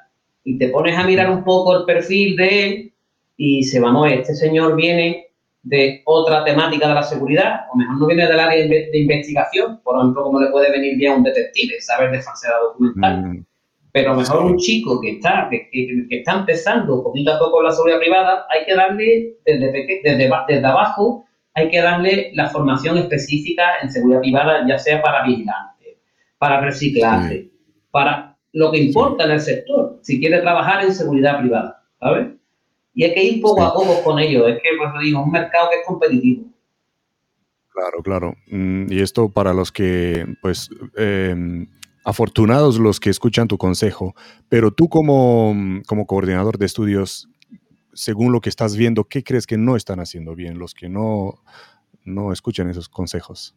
Y 0.44 0.60
te 0.60 0.68
pones 0.68 0.96
a 0.96 1.04
mirar 1.04 1.32
un 1.32 1.44
poco 1.44 1.76
el 1.78 1.86
perfil 1.86 2.36
de 2.36 2.64
él 2.64 2.94
y 3.38 3.64
se 3.64 3.80
vamos, 3.80 4.12
este 4.12 4.36
señor 4.36 4.76
viene 4.76 5.30
de 5.64 6.04
otra 6.06 6.44
temática 6.44 6.90
de 6.90 6.94
la 6.94 7.02
seguridad, 7.02 7.62
o 7.74 7.76
mejor 7.76 7.98
no 7.98 8.06
viene 8.06 8.28
del 8.28 8.40
área 8.40 8.68
de 8.68 9.00
investigación, 9.00 9.82
por 9.84 9.98
ejemplo, 9.98 10.26
como 10.26 10.40
le 10.40 10.52
puede 10.52 10.70
venir 10.70 10.96
bien 10.96 11.14
a 11.14 11.16
un 11.16 11.24
detective, 11.24 11.82
saber 11.82 12.12
de 12.12 12.22
falsedad 12.22 12.62
documental. 12.62 13.24
Mm. 13.24 13.46
Pero 13.94 14.14
mejor 14.14 14.46
un 14.46 14.58
chico 14.58 15.02
que 15.02 15.14
está, 15.14 15.50
que, 15.50 15.70
está 16.12 16.34
empezando 16.34 17.04
poquito 17.04 17.34
a 17.34 17.40
poco 17.40 17.62
en 17.62 17.66
la 17.66 17.72
seguridad 17.72 18.00
privada, 18.00 18.46
hay 18.52 18.64
que 18.66 18.76
darle 18.76 19.34
desde, 19.44 20.02
desde, 20.04 20.66
abajo, 20.68 21.26
hay 21.54 21.70
que 21.70 21.82
darle 21.82 22.32
la 22.34 22.50
formación 22.50 22.98
específica 22.98 23.64
en 23.82 23.92
seguridad 23.92 24.22
privada, 24.22 24.66
ya 24.68 24.78
sea 24.78 25.02
para 25.02 25.26
vigilante, 25.26 26.00
para 26.38 26.62
reciclaje, 26.62 27.52
para 27.92 28.38
lo 28.54 28.72
que 28.72 28.80
importa 28.80 29.26
en 29.26 29.32
el 29.32 29.40
sector, 29.40 30.00
si 30.02 30.20
quiere 30.20 30.40
trabajar 30.40 30.84
en 30.84 30.94
seguridad 30.94 31.40
privada, 31.40 31.84
¿sabes? 32.00 32.28
Y 32.94 33.04
hay 33.04 33.14
que 33.14 33.24
ir 33.24 33.42
poco 33.42 33.64
a 33.64 33.74
poco 33.74 34.04
con 34.04 34.20
ello. 34.20 34.48
Es 34.48 34.56
que, 34.62 34.70
pues 34.78 34.90
digo, 35.02 35.20
es 35.22 35.26
un 35.26 35.32
mercado 35.32 35.70
que 35.70 35.78
es 35.78 35.86
competitivo. 35.86 36.46
Claro, 37.70 38.04
claro. 38.04 38.36
Mm, 38.48 38.92
y 38.92 39.00
esto 39.00 39.30
para 39.30 39.54
los 39.54 39.72
que, 39.72 40.26
pues, 40.42 40.70
em, 40.98 41.68
afortunados 42.04 42.80
los 42.80 43.00
que 43.00 43.10
escuchan 43.10 43.48
tu 43.48 43.58
consejo, 43.58 44.14
pero 44.50 44.72
tú 44.72 44.90
como, 44.90 45.56
como 45.88 46.06
coordinador 46.06 46.58
de 46.58 46.66
estudios, 46.66 47.30
según 47.94 48.32
lo 48.32 48.42
que 48.42 48.50
estás 48.50 48.76
viendo, 48.76 49.06
¿qué 49.06 49.24
crees 49.24 49.48
que 49.48 49.58
no 49.58 49.76
están 49.76 50.00
haciendo 50.00 50.36
bien 50.36 50.60
los 50.60 50.74
que 50.74 50.90
no, 50.90 51.42
no 52.04 52.32
escuchan 52.32 52.70
esos 52.70 52.90
consejos? 52.90 53.56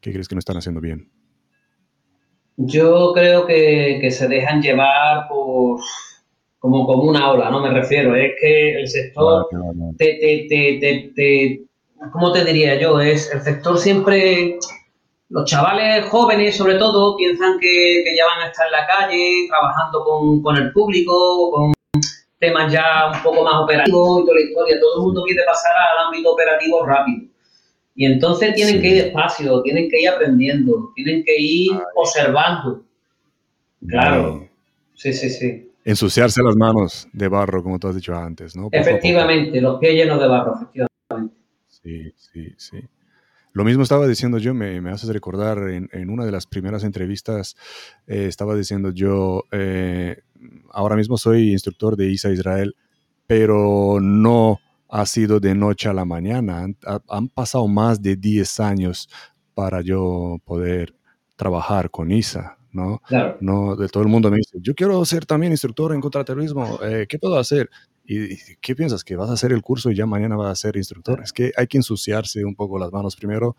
¿Qué 0.00 0.12
crees 0.12 0.28
que 0.28 0.34
no 0.34 0.40
están 0.40 0.56
haciendo 0.56 0.80
bien? 0.80 1.10
Yo 2.56 3.12
creo 3.14 3.46
que, 3.46 3.98
que 4.00 4.10
se 4.10 4.26
dejan 4.26 4.62
llevar 4.62 5.28
por 5.28 5.80
como, 6.58 6.86
como 6.86 7.04
una 7.04 7.30
ola, 7.30 7.50
no 7.50 7.60
me 7.60 7.70
refiero, 7.70 8.16
es 8.16 8.32
que 8.40 8.80
el 8.80 8.88
sector 8.88 9.46
te, 9.96 10.18
te, 10.48 10.78
te, 10.80 11.12
te, 11.14 11.62
¿cómo 12.12 12.32
te 12.32 12.44
diría 12.44 12.80
yo? 12.80 13.00
Es 13.00 13.32
el 13.32 13.42
sector 13.42 13.78
siempre, 13.78 14.58
los 15.28 15.48
chavales 15.48 16.04
jóvenes 16.06 16.56
sobre 16.56 16.74
todo 16.74 17.16
piensan 17.16 17.60
que, 17.60 18.02
que 18.04 18.16
ya 18.16 18.26
van 18.26 18.42
a 18.42 18.50
estar 18.50 18.66
en 18.66 18.72
la 18.72 18.86
calle 18.88 19.46
trabajando 19.48 20.02
con, 20.02 20.42
con 20.42 20.56
el 20.56 20.72
público, 20.72 21.52
con 21.52 21.72
temas 22.38 22.72
ya 22.72 23.10
un 23.14 23.22
poco 23.22 23.42
más 23.42 23.54
operativos 23.56 24.22
y 24.22 24.26
toda 24.26 24.34
la 24.34 24.44
historia, 24.44 24.80
todo 24.80 24.96
el 24.96 25.02
mundo 25.02 25.22
quiere 25.24 25.42
pasar 25.44 25.72
al 25.76 26.06
ámbito 26.06 26.32
operativo 26.32 26.86
rápido. 26.86 27.28
Y 27.94 28.06
entonces 28.06 28.54
tienen 28.54 28.80
que 28.80 28.88
ir 28.88 29.02
despacio, 29.04 29.60
tienen 29.62 29.90
que 29.90 30.00
ir 30.00 30.08
aprendiendo, 30.08 30.92
tienen 30.94 31.24
que 31.24 31.36
ir 31.36 31.72
observando. 31.96 32.84
Claro. 33.86 34.48
Sí, 34.94 35.12
sí, 35.12 35.30
sí 35.30 35.68
ensuciarse 35.88 36.42
las 36.42 36.54
manos 36.54 37.08
de 37.14 37.28
barro, 37.28 37.62
como 37.62 37.78
tú 37.78 37.88
has 37.88 37.94
dicho 37.94 38.14
antes, 38.14 38.54
¿no? 38.54 38.68
efectivamente, 38.70 39.58
los 39.58 39.78
pies 39.78 39.94
llenos 39.94 40.20
de 40.20 40.28
barro, 40.28 40.54
efectivamente. 40.56 41.34
Sí, 41.66 42.12
sí, 42.14 42.54
sí. 42.58 42.78
Lo 43.58 43.64
mismo 43.64 43.82
estaba 43.82 44.06
diciendo 44.06 44.38
yo, 44.38 44.54
me, 44.54 44.80
me 44.80 44.92
haces 44.92 45.10
recordar 45.10 45.58
en, 45.68 46.10
una 46.10 46.24
de 46.24 46.30
las 46.30 46.46
primeras 46.46 46.84
entrevistas, 46.84 47.56
eh, 48.06 48.26
estaba 48.28 48.54
diciendo 48.54 48.90
yo, 48.90 49.42
eh, 49.50 50.22
ahora 50.70 50.94
mismo 50.94 51.18
soy 51.18 51.50
instructor 51.50 51.96
de 51.96 52.08
ISA 52.08 52.30
Israel, 52.30 52.76
pero 53.26 53.98
no 54.00 54.60
ha 54.88 55.04
sido 55.06 55.40
de 55.40 55.56
noche 55.56 55.88
a 55.88 55.92
la 55.92 56.04
mañana, 56.04 56.62
han, 56.62 56.76
han 57.08 57.28
pasado 57.30 57.66
más 57.66 58.00
de 58.00 58.14
10 58.14 58.60
años 58.60 59.08
para 59.54 59.80
yo 59.80 60.36
poder 60.44 60.94
trabajar 61.34 61.90
con 61.90 62.12
ISA. 62.12 62.58
¿no? 62.72 63.00
No, 63.40 63.74
de 63.74 63.88
todo 63.88 64.04
el 64.04 64.08
mundo 64.08 64.30
me 64.30 64.36
dice, 64.36 64.58
yo 64.60 64.74
quiero 64.74 65.04
ser 65.04 65.26
también 65.26 65.52
instructor 65.52 65.92
en 65.92 66.00
contraterrorismo, 66.00 66.78
eh, 66.82 67.06
¿qué 67.08 67.18
puedo 67.18 67.36
hacer? 67.36 67.68
¿Y 68.10 68.38
qué 68.62 68.74
piensas? 68.74 69.04
¿Que 69.04 69.16
vas 69.16 69.28
a 69.28 69.34
hacer 69.34 69.52
el 69.52 69.60
curso 69.60 69.90
y 69.90 69.94
ya 69.94 70.06
mañana 70.06 70.34
vas 70.34 70.50
a 70.50 70.54
ser 70.54 70.76
instructor? 70.76 71.20
Es 71.22 71.30
que 71.30 71.52
hay 71.54 71.66
que 71.66 71.76
ensuciarse 71.76 72.42
un 72.42 72.54
poco 72.54 72.78
las 72.78 72.90
manos 72.90 73.14
primero, 73.16 73.54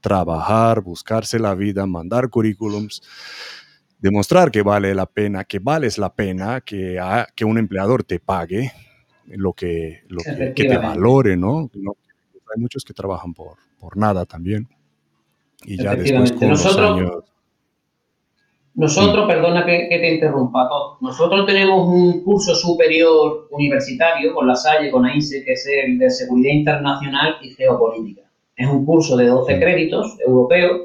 trabajar, 0.00 0.80
buscarse 0.80 1.38
la 1.38 1.54
vida, 1.54 1.84
mandar 1.84 2.30
currículums, 2.30 3.02
demostrar 3.98 4.50
que 4.50 4.62
vale 4.62 4.94
la 4.94 5.04
pena, 5.04 5.44
que 5.44 5.58
vales 5.58 5.98
la 5.98 6.14
pena, 6.14 6.62
que, 6.62 6.98
que 7.36 7.44
un 7.44 7.58
empleador 7.58 8.02
te 8.02 8.20
pague 8.20 8.72
lo 9.26 9.52
que, 9.52 10.00
lo 10.08 10.22
que, 10.22 10.64
te 10.64 10.78
valore, 10.78 11.36
¿no? 11.36 11.70
Hay 11.74 12.60
muchos 12.60 12.84
que 12.84 12.94
trabajan 12.94 13.34
por, 13.34 13.58
por 13.78 13.98
nada 13.98 14.24
también. 14.24 14.66
Y 15.66 15.76
ya 15.76 15.94
después 15.94 16.32
con 16.32 16.48
los 16.48 16.64
años 16.78 17.24
nosotros, 18.74 19.26
perdona 19.26 19.66
que, 19.66 19.88
te 19.88 20.14
interrumpa, 20.14 20.68
nosotros 21.00 21.44
tenemos 21.44 21.88
un 21.88 22.22
curso 22.22 22.54
superior 22.54 23.48
universitario 23.50 24.32
con 24.32 24.46
la 24.46 24.54
SAlle, 24.54 24.90
con 24.90 25.04
AINSE, 25.04 25.44
que 25.44 25.52
es 25.52 25.66
el 25.66 25.98
de 25.98 26.08
Seguridad 26.08 26.52
Internacional 26.52 27.36
y 27.42 27.50
Geopolítica. 27.50 28.22
Es 28.56 28.68
un 28.68 28.84
curso 28.84 29.16
de 29.16 29.26
12 29.26 29.58
créditos 29.58 30.16
europeos 30.24 30.82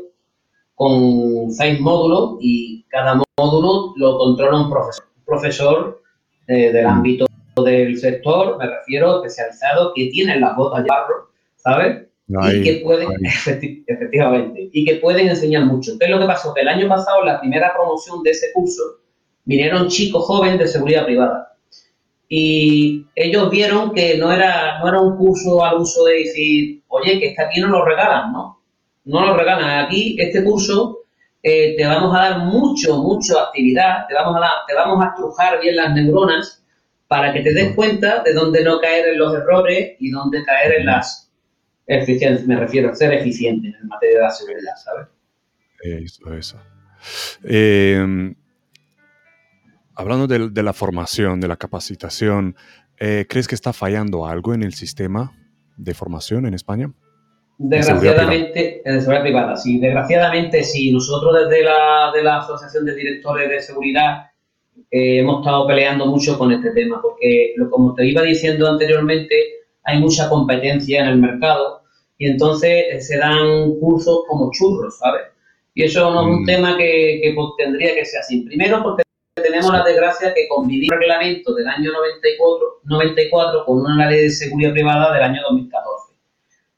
con 0.74 1.52
6 1.52 1.80
módulos 1.80 2.38
y 2.42 2.84
cada 2.90 3.22
módulo 3.38 3.94
lo 3.96 4.18
controla 4.18 4.62
un 4.62 4.70
profesor, 4.70 5.06
un 5.18 5.26
profesor 5.26 6.02
eh, 6.48 6.72
del 6.72 6.86
ámbito 6.86 7.26
del 7.64 7.98
sector, 7.98 8.58
me 8.58 8.68
refiero, 8.68 9.24
especializado, 9.24 9.94
que 9.94 10.08
tiene 10.08 10.40
las 10.40 10.56
botas 10.58 10.84
de 10.84 10.90
barro, 10.90 11.30
¿sabes? 11.56 12.08
Y 12.28 12.64
que 12.64 12.82
pueden, 12.84 13.10
efectivamente, 13.88 14.70
y 14.72 14.86
que 14.86 14.96
pueden 14.96 15.28
enseñar 15.30 15.66
mucho. 15.66 15.94
¿Qué 16.00 16.06
es 16.06 16.12
lo 16.12 16.20
que 16.20 16.26
pasó? 16.26 16.54
Que 16.54 16.62
el 16.62 16.68
año 16.68 16.88
pasado, 16.88 17.22
en 17.22 17.28
la 17.28 17.40
primera 17.40 17.74
promoción 17.74 18.24
de 18.24 18.32
ese 18.32 18.48
curso, 18.54 18.82
vinieron 19.44 19.88
chicos 19.88 20.26
jóvenes 20.26 20.60
de 20.60 20.68
seguridad 20.68 21.06
privada. 21.06 21.56
Y 22.28 23.06
ellos 23.14 23.52
vieron 23.52 23.94
que 23.94 24.18
no 24.18 24.32
era, 24.32 24.80
no 24.80 24.90
era 24.90 25.00
un 25.00 25.16
curso 25.16 25.64
al 25.64 25.78
uso 25.78 26.06
de 26.06 26.14
decir, 26.16 26.82
oye, 26.88 27.20
que 27.20 27.36
aquí 27.38 27.62
no 27.62 27.68
lo 27.68 27.86
regalan, 27.86 28.34
¿no? 28.34 28.62
No 29.06 29.24
lo 29.24 29.38
regalan. 29.38 29.86
Aquí, 29.86 30.18
este 30.20 30.44
curso, 30.44 31.02
eh, 31.44 31.76
te 31.78 31.86
vamos 31.86 32.16
a 32.16 32.22
dar 32.22 32.40
mucho, 32.40 32.98
mucho 32.98 33.40
actividad, 33.40 34.08
te 34.08 34.16
vamos 34.16 34.38
a 34.38 34.40
dar, 34.40 34.52
te 34.68 34.74
vamos 34.74 35.06
a 35.06 35.10
estrujar 35.10 35.62
bien 35.62 35.76
las 35.76 35.94
neuronas 35.94 36.64
para 37.08 37.32
que 37.32 37.42
te 37.42 37.54
des 37.54 37.76
cuenta 37.76 38.24
de 38.24 38.34
dónde 38.34 38.64
no 38.64 38.80
caer 38.80 39.10
en 39.10 39.20
los 39.20 39.36
errores 39.36 39.96
y 40.00 40.10
dónde 40.10 40.44
caer 40.44 40.80
en 40.80 40.88
las 40.88 41.25
eficiente, 41.88 42.44
me 42.46 42.60
refiero 42.60 42.90
a 42.90 42.96
ser 42.96 43.14
eficiente 43.14 43.68
en 43.68 43.88
materia 43.88 44.18
de 44.18 44.22
la 44.24 44.32
seguridad, 44.32 44.74
¿sabes? 44.84 45.08
Eso, 45.82 46.34
eso. 46.34 46.58
Eh, 47.44 48.34
hablando 49.96 50.28
de, 50.28 50.64
la 50.64 50.74
formación, 50.74 51.40
de 51.40 51.48
la 51.48 51.58
capacitación, 51.58 52.56
eh, 53.00 53.26
¿crees 53.30 53.48
que 53.48 53.56
está 53.56 53.74
fallando 53.74 54.26
algo 54.26 54.54
en 54.54 54.64
el 54.64 54.74
sistema 54.74 55.34
de 55.78 55.94
formación 55.94 56.46
en 56.46 56.54
España? 56.54 56.92
Desgraciadamente, 57.58 58.82
en 58.84 59.00
seguridad 59.00 59.24
privada, 59.24 59.56
sí. 59.56 59.80
Desgraciadamente, 59.80 60.64
sí. 60.64 60.92
Nosotros 60.92 61.48
desde 61.50 61.64
la, 61.64 62.12
de 62.14 62.24
la 62.24 62.40
Asociación 62.40 62.86
de 62.86 62.96
Directores 62.96 63.50
de 63.50 63.62
Seguridad 63.62 64.26
eh, 64.92 65.20
hemos 65.20 65.40
estado 65.40 65.66
peleando 65.66 66.06
mucho 66.06 66.38
con 66.38 66.52
este 66.52 66.72
tema, 66.72 67.02
porque 67.02 67.54
como 67.70 67.94
te 67.94 68.06
iba 68.06 68.24
diciendo 68.24 68.70
anteriormente, 68.70 69.36
hay 69.86 70.00
mucha 70.00 70.30
competencia 70.30 71.02
en 71.02 71.08
el 71.08 71.18
mercado 71.18 71.84
y 72.18 72.28
entonces 72.28 72.86
eh, 72.92 73.02
se 73.02 73.18
dan 73.18 73.74
cursos 73.80 74.24
como 74.28 74.52
churros, 74.52 74.98
¿sabes? 74.98 75.24
Y 75.74 75.84
eso 75.84 76.10
no 76.12 76.22
es 76.22 76.28
un 76.28 76.44
mm. 76.44 76.46
tema 76.46 76.78
que, 76.78 77.20
que 77.22 77.34
pues, 77.36 77.48
tendría 77.58 77.94
que 77.94 78.06
ser 78.06 78.22
así. 78.22 78.42
Primero 78.42 78.82
porque 78.82 79.04
tenemos 79.36 79.72
la 79.72 79.84
desgracia 79.84 80.34
que 80.34 80.48
convivir 80.48 80.94
un 80.94 81.00
reglamento 81.00 81.54
del 81.54 81.68
año 81.68 81.92
94, 81.92 82.82
94 82.86 83.66
con 83.66 83.80
una 83.82 84.10
ley 84.10 84.22
de 84.22 84.30
seguridad 84.30 84.72
privada 84.72 85.14
del 85.14 85.24
año 85.24 85.42
2014. 85.50 86.14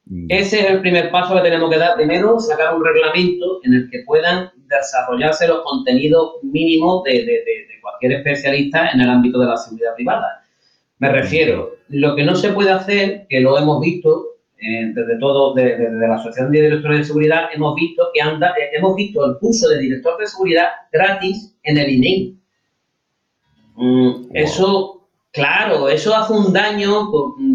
Mm. 0.06 0.26
Ese 0.28 0.60
es 0.60 0.70
el 0.70 0.80
primer 0.80 1.10
paso 1.10 1.36
que 1.36 1.42
tenemos 1.42 1.70
que 1.70 1.78
dar. 1.78 1.94
Primero, 1.94 2.38
sacar 2.40 2.74
un 2.74 2.84
reglamento 2.84 3.60
en 3.62 3.74
el 3.74 3.90
que 3.90 4.00
puedan 4.04 4.50
desarrollarse 4.66 5.46
los 5.46 5.62
contenidos 5.62 6.32
mínimos 6.42 7.04
de, 7.04 7.12
de, 7.12 7.24
de 7.24 7.80
cualquier 7.80 8.12
especialista 8.12 8.90
en 8.90 9.00
el 9.00 9.08
ámbito 9.08 9.38
de 9.38 9.46
la 9.46 9.56
seguridad 9.56 9.94
privada. 9.94 10.37
Me 10.98 11.12
refiero, 11.12 11.76
lo 11.88 12.16
que 12.16 12.24
no 12.24 12.34
se 12.34 12.52
puede 12.52 12.70
hacer, 12.70 13.26
que 13.28 13.40
lo 13.40 13.56
hemos 13.56 13.80
visto, 13.80 14.26
eh, 14.60 14.90
desde 14.92 15.18
todo, 15.18 15.54
desde, 15.54 15.90
la 15.92 16.16
Asociación 16.16 16.50
de 16.50 16.62
Directores 16.62 16.98
de 16.98 17.04
Seguridad, 17.04 17.48
hemos 17.54 17.76
visto 17.76 18.08
que 18.12 18.20
anda, 18.20 18.48
eh, 18.58 18.70
hemos 18.76 18.96
visto 18.96 19.24
el 19.24 19.38
curso 19.38 19.68
de 19.68 19.78
director 19.78 20.18
de 20.18 20.26
seguridad 20.26 20.66
gratis 20.92 21.56
en 21.62 21.78
el 21.78 21.90
INEI. 21.90 22.38
Mm, 23.76 24.30
eso, 24.34 25.08
claro, 25.30 25.88
eso 25.88 26.16
hace 26.16 26.32
un 26.32 26.52
daño, 26.52 27.08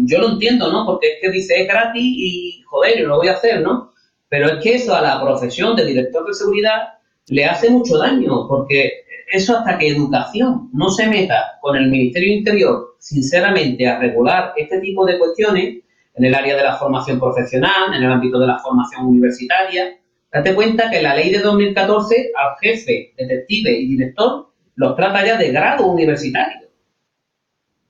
yo 0.06 0.18
lo 0.18 0.30
entiendo, 0.30 0.72
¿no? 0.72 0.86
Porque 0.86 1.08
es 1.08 1.18
que 1.20 1.30
dice 1.30 1.60
es 1.60 1.68
gratis 1.68 2.02
y, 2.02 2.62
joder, 2.64 2.98
yo 2.98 3.08
lo 3.08 3.18
voy 3.18 3.28
a 3.28 3.34
hacer, 3.34 3.60
¿no? 3.60 3.92
Pero 4.30 4.48
es 4.48 4.62
que 4.62 4.76
eso 4.76 4.94
a 4.94 5.02
la 5.02 5.20
profesión 5.20 5.76
de 5.76 5.84
director 5.84 6.26
de 6.26 6.32
seguridad 6.32 6.94
le 7.28 7.44
hace 7.44 7.70
mucho 7.70 7.98
daño, 7.98 8.46
porque 8.48 9.04
eso 9.32 9.56
hasta 9.58 9.78
que 9.78 9.88
educación 9.88 10.70
no 10.72 10.90
se 10.90 11.06
meta 11.06 11.58
con 11.60 11.76
el 11.76 11.88
Ministerio 11.90 12.34
Interior, 12.34 12.96
sinceramente, 12.98 13.86
a 13.86 13.98
regular 13.98 14.52
este 14.56 14.80
tipo 14.80 15.04
de 15.06 15.18
cuestiones 15.18 15.82
en 16.14 16.24
el 16.24 16.34
área 16.34 16.56
de 16.56 16.62
la 16.62 16.76
formación 16.76 17.18
profesional, 17.18 17.94
en 17.94 18.02
el 18.02 18.12
ámbito 18.12 18.38
de 18.38 18.46
la 18.46 18.58
formación 18.58 19.06
universitaria. 19.06 19.96
Date 20.32 20.54
cuenta 20.54 20.90
que 20.90 21.02
la 21.02 21.14
ley 21.14 21.30
de 21.30 21.40
2014 21.40 22.32
al 22.36 22.56
jefe, 22.60 23.14
detective 23.16 23.70
y 23.70 23.88
director 23.88 24.52
los 24.76 24.96
trata 24.96 25.24
ya 25.24 25.36
de 25.36 25.50
grado 25.52 25.86
universitario. 25.86 26.68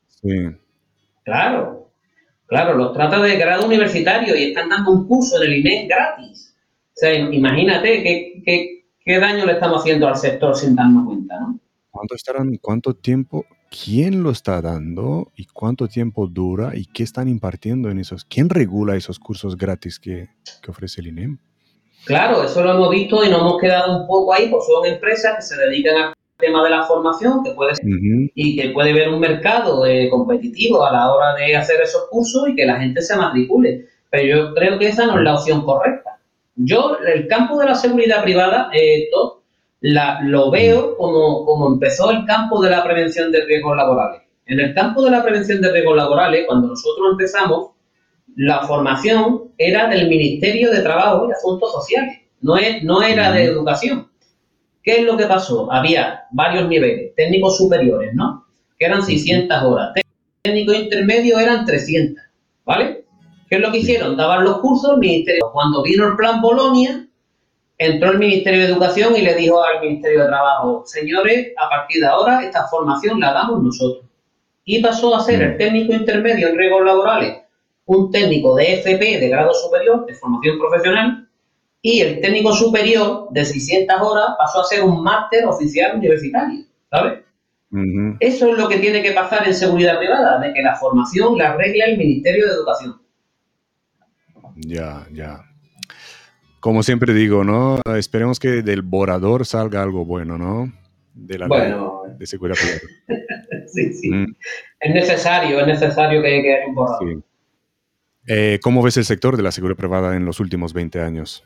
Sí. 0.08 0.50
Claro. 1.24 1.90
Claro, 2.46 2.74
los 2.74 2.92
trata 2.92 3.20
de 3.20 3.36
grado 3.36 3.66
universitario 3.66 4.36
y 4.36 4.44
están 4.44 4.68
dando 4.68 4.92
un 4.92 5.08
curso 5.08 5.42
en 5.42 5.50
el 5.50 5.58
INE 5.58 5.86
gratis. 5.86 6.54
O 6.88 6.96
sea, 6.96 7.12
imagínate 7.14 8.02
qué, 8.02 8.42
qué, 8.44 8.73
daño 9.06 9.46
le 9.46 9.52
estamos 9.52 9.80
haciendo 9.80 10.08
al 10.08 10.16
sector 10.16 10.56
sin 10.56 10.74
darnos 10.74 11.06
cuenta, 11.06 11.40
¿no? 11.40 11.58
¿Cuánto 11.90 12.14
estarán, 12.16 12.56
cuánto 12.60 12.94
tiempo, 12.94 13.46
quién 13.70 14.22
lo 14.22 14.30
está 14.30 14.60
dando 14.60 15.30
y 15.36 15.46
cuánto 15.46 15.86
tiempo 15.86 16.26
dura 16.26 16.72
y 16.74 16.86
qué 16.86 17.04
están 17.04 17.28
impartiendo 17.28 17.88
en 17.88 17.98
esos? 17.98 18.24
¿Quién 18.24 18.48
regula 18.48 18.96
esos 18.96 19.18
cursos 19.18 19.56
gratis 19.56 20.00
que, 20.00 20.28
que 20.60 20.70
ofrece 20.70 21.00
el 21.00 21.08
INEM? 21.08 21.38
Claro, 22.04 22.42
eso 22.42 22.62
lo 22.62 22.72
hemos 22.72 22.90
visto 22.90 23.24
y 23.24 23.30
nos 23.30 23.40
hemos 23.40 23.60
quedado 23.60 24.00
un 24.00 24.06
poco 24.06 24.34
ahí, 24.34 24.48
pues 24.48 24.64
son 24.66 24.84
empresas 24.86 25.36
que 25.36 25.42
se 25.42 25.56
dedican 25.56 25.96
al 25.96 26.14
tema 26.36 26.62
de 26.62 26.70
la 26.70 26.84
formación, 26.84 27.42
que 27.42 27.52
puede 27.52 27.74
ser, 27.74 27.86
y 27.86 28.56
que 28.56 28.70
puede 28.70 28.92
ver 28.92 29.08
un 29.08 29.20
mercado 29.20 29.86
eh, 29.86 30.08
competitivo 30.10 30.84
a 30.84 30.92
la 30.92 31.12
hora 31.12 31.34
de 31.34 31.56
hacer 31.56 31.80
esos 31.80 32.08
cursos 32.10 32.48
y 32.48 32.56
que 32.56 32.66
la 32.66 32.78
gente 32.78 33.00
se 33.00 33.16
matricule. 33.16 33.88
Pero 34.10 34.24
yo 34.26 34.54
creo 34.54 34.78
que 34.78 34.88
esa 34.88 35.06
no 35.06 35.18
es 35.18 35.24
la 35.24 35.34
opción 35.34 35.64
correcta. 35.64 36.13
Yo, 36.56 36.98
el 36.98 37.26
campo 37.26 37.58
de 37.58 37.66
la 37.66 37.74
seguridad 37.74 38.22
privada, 38.22 38.70
eh, 38.72 39.08
la, 39.80 40.20
lo 40.22 40.50
veo 40.50 40.96
como, 40.96 41.44
como 41.44 41.68
empezó 41.68 42.10
el 42.10 42.24
campo 42.24 42.62
de 42.62 42.70
la 42.70 42.84
prevención 42.84 43.32
de 43.32 43.44
riesgos 43.44 43.76
laborales. 43.76 44.22
En 44.46 44.60
el 44.60 44.74
campo 44.74 45.02
de 45.02 45.10
la 45.10 45.22
prevención 45.22 45.60
de 45.60 45.72
riesgos 45.72 45.96
laborales, 45.96 46.44
cuando 46.46 46.68
nosotros 46.68 47.08
empezamos, 47.12 47.70
la 48.36 48.62
formación 48.66 49.52
era 49.58 49.88
del 49.88 50.08
Ministerio 50.08 50.70
de 50.70 50.82
Trabajo 50.82 51.28
y 51.28 51.32
Asuntos 51.32 51.72
Sociales, 51.72 52.18
no, 52.40 52.56
es, 52.56 52.82
no 52.82 53.02
era 53.02 53.32
de 53.32 53.44
educación. 53.44 54.08
¿Qué 54.82 55.00
es 55.00 55.04
lo 55.04 55.16
que 55.16 55.26
pasó? 55.26 55.72
Había 55.72 56.24
varios 56.30 56.68
niveles, 56.68 57.14
técnicos 57.14 57.56
superiores, 57.56 58.12
¿no? 58.14 58.46
Que 58.78 58.86
eran 58.86 59.02
600 59.02 59.62
horas. 59.62 59.94
Técnicos 60.42 60.76
intermedios 60.76 61.40
eran 61.40 61.64
300, 61.64 62.22
¿vale? 62.66 63.03
¿Qué 63.54 63.58
es 63.58 63.66
lo 63.66 63.70
que 63.70 63.78
hicieron? 63.78 64.16
Daban 64.16 64.42
los 64.42 64.58
cursos 64.58 64.98
ministerio. 64.98 65.48
Cuando 65.52 65.84
vino 65.84 66.08
el 66.08 66.16
plan 66.16 66.40
Bolonia, 66.40 67.06
entró 67.78 68.10
el 68.10 68.18
Ministerio 68.18 68.62
de 68.62 68.72
Educación 68.72 69.14
y 69.14 69.20
le 69.20 69.32
dijo 69.34 69.62
al 69.62 69.80
Ministerio 69.80 70.22
de 70.22 70.26
Trabajo, 70.26 70.82
señores, 70.84 71.52
a 71.56 71.68
partir 71.68 72.00
de 72.00 72.08
ahora 72.08 72.42
esta 72.42 72.66
formación 72.66 73.20
la 73.20 73.32
damos 73.32 73.62
nosotros. 73.62 74.06
Y 74.64 74.82
pasó 74.82 75.14
a 75.14 75.20
ser 75.20 75.40
el 75.40 75.56
técnico 75.56 75.92
intermedio 75.92 76.48
en 76.48 76.58
riesgos 76.58 76.84
laborales 76.84 77.42
un 77.86 78.10
técnico 78.10 78.56
de 78.56 78.74
FP 78.74 79.20
de 79.20 79.28
grado 79.28 79.54
superior, 79.54 80.04
de 80.04 80.14
formación 80.14 80.58
profesional, 80.58 81.28
y 81.80 82.00
el 82.00 82.20
técnico 82.20 82.52
superior 82.52 83.28
de 83.30 83.44
600 83.44 84.00
horas 84.00 84.30
pasó 84.36 84.62
a 84.62 84.64
ser 84.64 84.82
un 84.82 85.00
máster 85.00 85.46
oficial 85.46 85.96
universitario, 85.96 86.64
¿sabes? 86.90 87.20
Eso 88.18 88.48
es 88.48 88.58
lo 88.58 88.68
que 88.68 88.78
tiene 88.78 89.00
que 89.00 89.12
pasar 89.12 89.46
en 89.46 89.54
seguridad 89.54 89.98
privada, 89.98 90.40
de 90.40 90.52
que 90.52 90.60
la 90.62 90.74
formación 90.74 91.38
la 91.38 91.50
arregla 91.50 91.84
el 91.84 91.98
Ministerio 91.98 92.48
de 92.48 92.52
Educación. 92.52 93.03
Ya, 94.66 95.06
ya. 95.12 95.44
Como 96.60 96.82
siempre 96.82 97.12
digo, 97.12 97.44
¿no? 97.44 97.80
Esperemos 97.96 98.38
que 98.40 98.62
del 98.62 98.82
borrador 98.82 99.44
salga 99.44 99.82
algo 99.82 100.04
bueno, 100.04 100.38
¿no? 100.38 100.72
De 101.12 101.38
la 101.38 101.46
bueno, 101.46 102.02
de 102.18 102.26
seguridad 102.26 102.56
privada. 102.56 102.80
sí, 103.66 103.92
sí. 103.92 104.10
Mm. 104.10 104.34
Es 104.80 104.94
necesario, 104.94 105.60
es 105.60 105.66
necesario 105.66 106.22
que, 106.22 106.28
haya 106.28 106.66
un 106.66 106.74
borrador. 106.74 107.22
Eh, 108.26 108.58
¿Cómo 108.62 108.82
ves 108.82 108.96
el 108.96 109.04
sector 109.04 109.36
de 109.36 109.42
la 109.42 109.52
seguridad 109.52 109.76
privada 109.76 110.16
en 110.16 110.24
los 110.24 110.40
últimos 110.40 110.72
20 110.72 111.00
años? 111.02 111.44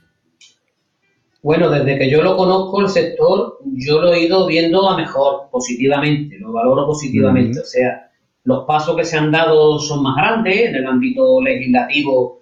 Bueno, 1.42 1.70
desde 1.70 1.98
que 1.98 2.10
yo 2.10 2.22
lo 2.22 2.36
conozco, 2.36 2.80
el 2.80 2.88
sector, 2.88 3.58
yo 3.64 4.00
lo 4.00 4.12
he 4.12 4.24
ido 4.24 4.46
viendo 4.46 4.88
a 4.88 4.96
mejor, 4.96 5.48
positivamente, 5.50 6.38
lo 6.38 6.52
valoro 6.52 6.86
positivamente. 6.86 7.60
O 7.60 7.64
sea, 7.64 8.10
los 8.44 8.64
pasos 8.66 8.96
que 8.96 9.04
se 9.04 9.16
han 9.16 9.32
dado 9.32 9.78
son 9.78 10.02
más 10.02 10.16
grandes, 10.16 10.68
en 10.68 10.76
el 10.76 10.86
ámbito 10.86 11.40
legislativo 11.40 12.37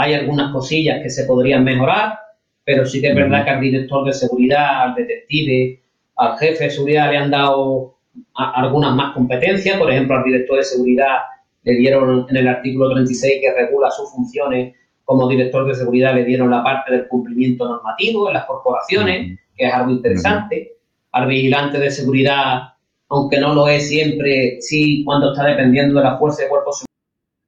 hay 0.00 0.14
algunas 0.14 0.52
cosillas 0.52 1.02
que 1.02 1.10
se 1.10 1.24
podrían 1.24 1.64
mejorar, 1.64 2.20
pero 2.62 2.86
sí 2.86 3.00
que 3.00 3.08
es 3.08 3.16
verdad 3.16 3.44
que 3.44 3.50
al 3.50 3.60
director 3.60 4.06
de 4.06 4.12
seguridad, 4.12 4.82
al 4.82 4.94
detective, 4.94 5.80
al 6.14 6.38
jefe 6.38 6.64
de 6.64 6.70
seguridad 6.70 7.10
le 7.10 7.16
han 7.16 7.32
dado 7.32 7.96
algunas 8.36 8.94
más 8.94 9.12
competencias, 9.12 9.76
por 9.76 9.90
ejemplo, 9.90 10.16
al 10.16 10.22
director 10.22 10.56
de 10.56 10.62
seguridad 10.62 11.16
le 11.64 11.74
dieron 11.74 12.26
en 12.30 12.36
el 12.36 12.46
artículo 12.46 12.90
36 12.90 13.40
que 13.40 13.52
regula 13.52 13.90
sus 13.90 14.08
funciones 14.12 14.76
como 15.04 15.28
director 15.28 15.66
de 15.66 15.74
seguridad, 15.74 16.14
le 16.14 16.24
dieron 16.24 16.48
la 16.48 16.62
parte 16.62 16.92
del 16.92 17.08
cumplimiento 17.08 17.66
normativo 17.66 18.28
en 18.28 18.34
las 18.34 18.44
corporaciones, 18.44 19.36
que 19.56 19.66
es 19.66 19.74
algo 19.74 19.90
interesante. 19.90 20.76
Al 21.10 21.26
vigilante 21.26 21.80
de 21.80 21.90
seguridad, 21.90 22.60
aunque 23.08 23.40
no 23.40 23.52
lo 23.52 23.66
es 23.66 23.88
siempre, 23.88 24.58
sí 24.60 25.02
cuando 25.04 25.32
está 25.32 25.44
dependiendo 25.44 25.98
de 25.98 26.04
la 26.04 26.18
fuerza 26.18 26.44
de 26.44 26.48
cuerpos 26.50 26.82
de 26.82 26.86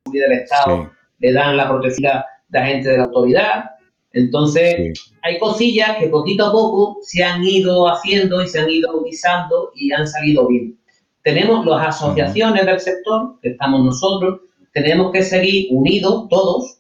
seguridad 0.04 0.28
del 0.28 0.38
Estado, 0.40 0.90
le 1.20 1.32
dan 1.32 1.56
la 1.56 1.68
protección 1.68 2.12
de 2.50 2.58
agente 2.58 2.88
de 2.90 2.98
la 2.98 3.04
autoridad. 3.04 3.64
Entonces, 4.12 4.92
hay 5.22 5.38
cosillas 5.38 5.96
que 5.98 6.08
poquito 6.08 6.46
a 6.46 6.52
poco 6.52 6.98
se 7.02 7.22
han 7.22 7.44
ido 7.44 7.88
haciendo 7.88 8.42
y 8.42 8.48
se 8.48 8.60
han 8.60 8.68
ido 8.68 8.98
utilizando 8.98 9.70
y 9.74 9.92
han 9.92 10.06
salido 10.06 10.48
bien. 10.48 10.76
Tenemos 11.22 11.64
las 11.66 11.88
asociaciones 11.88 12.66
del 12.66 12.80
sector, 12.80 13.38
que 13.40 13.50
estamos 13.50 13.84
nosotros, 13.84 14.40
tenemos 14.72 15.12
que 15.12 15.22
seguir 15.22 15.68
unidos 15.70 16.26
todos, 16.28 16.78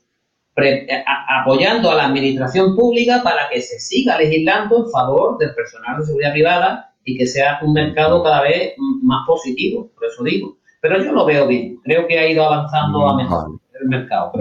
apoyando 1.40 1.90
a 1.90 1.94
la 1.94 2.06
administración 2.06 2.74
pública 2.74 3.22
para 3.22 3.48
que 3.48 3.60
se 3.60 3.78
siga 3.78 4.18
legislando 4.18 4.84
en 4.84 4.90
favor 4.90 5.38
del 5.38 5.54
personal 5.54 5.98
de 5.98 6.06
seguridad 6.06 6.32
privada 6.32 6.94
y 7.04 7.16
que 7.16 7.26
sea 7.26 7.60
un 7.62 7.72
mercado 7.72 8.22
cada 8.22 8.42
vez 8.42 8.74
más 9.02 9.26
positivo, 9.26 9.90
por 9.94 10.06
eso 10.06 10.22
digo. 10.22 10.58
Pero 10.82 11.02
yo 11.02 11.12
lo 11.12 11.24
veo 11.24 11.46
bien, 11.46 11.78
creo 11.82 12.06
que 12.06 12.18
ha 12.18 12.30
ido 12.30 12.44
avanzando 12.44 13.08
a 13.08 13.16
mejor 13.16 13.59
el 13.80 13.88
mercado. 13.88 14.32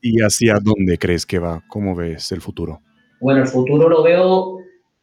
¿Y, 0.00 0.20
hacia 0.22 0.58
dónde 0.60 0.98
crees 0.98 1.26
que 1.26 1.38
va? 1.38 1.62
¿Cómo 1.68 1.94
ves 1.94 2.32
el 2.32 2.40
futuro? 2.40 2.80
Bueno, 3.20 3.40
el 3.42 3.48
futuro 3.48 3.88
lo 3.88 4.02
veo 4.02 4.58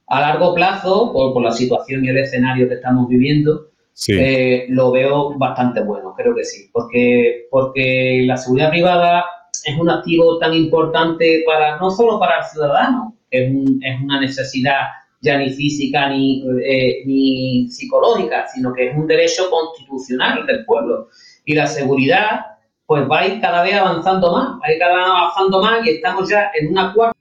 a 0.08 0.22
largo 0.22 0.53
plazo, 0.53 1.12
por 1.12 1.41
la 1.41 1.51
situación 1.51 2.06
y 2.06 2.10
el 2.10 2.18
escenario 2.18 2.68
que 2.68 2.76
estamos 2.76 3.08
viviendo, 3.08 3.70
eh, 4.10 4.66
lo 4.70 4.91
veo 4.91 5.38
bastante 5.38 5.82
bueno, 5.82 6.14
creo 6.16 6.36
que 6.36 6.43
sí, 6.43 6.70
porque, 6.72 7.47
porque 7.49 8.24
la 8.26 8.38
seguridad 8.38 8.70
privada 8.70 9.26
es 9.64 9.78
un 9.80 9.89
activo 9.89 10.38
tan 10.38 10.53
importante 10.53 11.43
para 11.45 11.78
no 11.78 11.89
solo 11.89 12.20
para 12.20 12.39
el 12.39 12.45
ciudadano, 12.45 13.18
es, 13.32 13.51
es 13.82 14.01
una 14.03 14.20
necesidad 14.20 14.82
ya 15.26 15.38
ni 15.38 15.49
física 15.49 16.10
ni, 16.10 16.45
eh, 16.64 17.03
ni 17.06 17.68
psicológica, 17.70 18.47
sino 18.53 18.74
que 18.74 18.89
es 18.89 18.95
un 18.95 19.08
derecho 19.08 19.49
constitucional 19.49 20.45
del 20.45 20.66
pueblo. 20.66 21.10
Y 21.45 21.56
la 21.56 21.68
seguridad, 21.68 22.41
pues 22.86 23.10
va 23.10 23.20
a 23.20 23.28
ir 23.28 23.42
cada 23.42 23.64
vez 23.64 23.74
avanzando 23.74 24.32
más, 24.32 24.48
va 24.56 24.62
a 24.64 24.72
ir 24.72 24.80
cada 24.80 24.96
vez 24.96 25.06
avanzando 25.06 25.62
más 25.62 25.86
y 25.86 25.90
estamos 25.90 26.30
ya 26.30 26.52
en 26.54 26.72
una 26.72 26.94
cuarta 26.94 27.16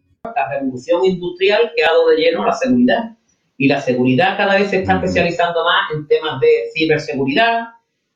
revolución 0.51 1.05
industrial 1.05 1.73
que 1.75 1.85
ha 1.85 1.89
dado 1.89 2.09
de 2.09 2.17
lleno 2.17 2.45
la 2.45 2.53
seguridad. 2.53 3.17
Y 3.57 3.69
la 3.69 3.81
seguridad 3.81 4.37
cada 4.37 4.59
vez 4.59 4.71
se 4.71 4.81
está 4.81 4.95
especializando 4.95 5.65
más 5.65 5.91
en 5.95 6.07
temas 6.09 6.41
de 6.41 6.49
ciberseguridad, 6.75 7.69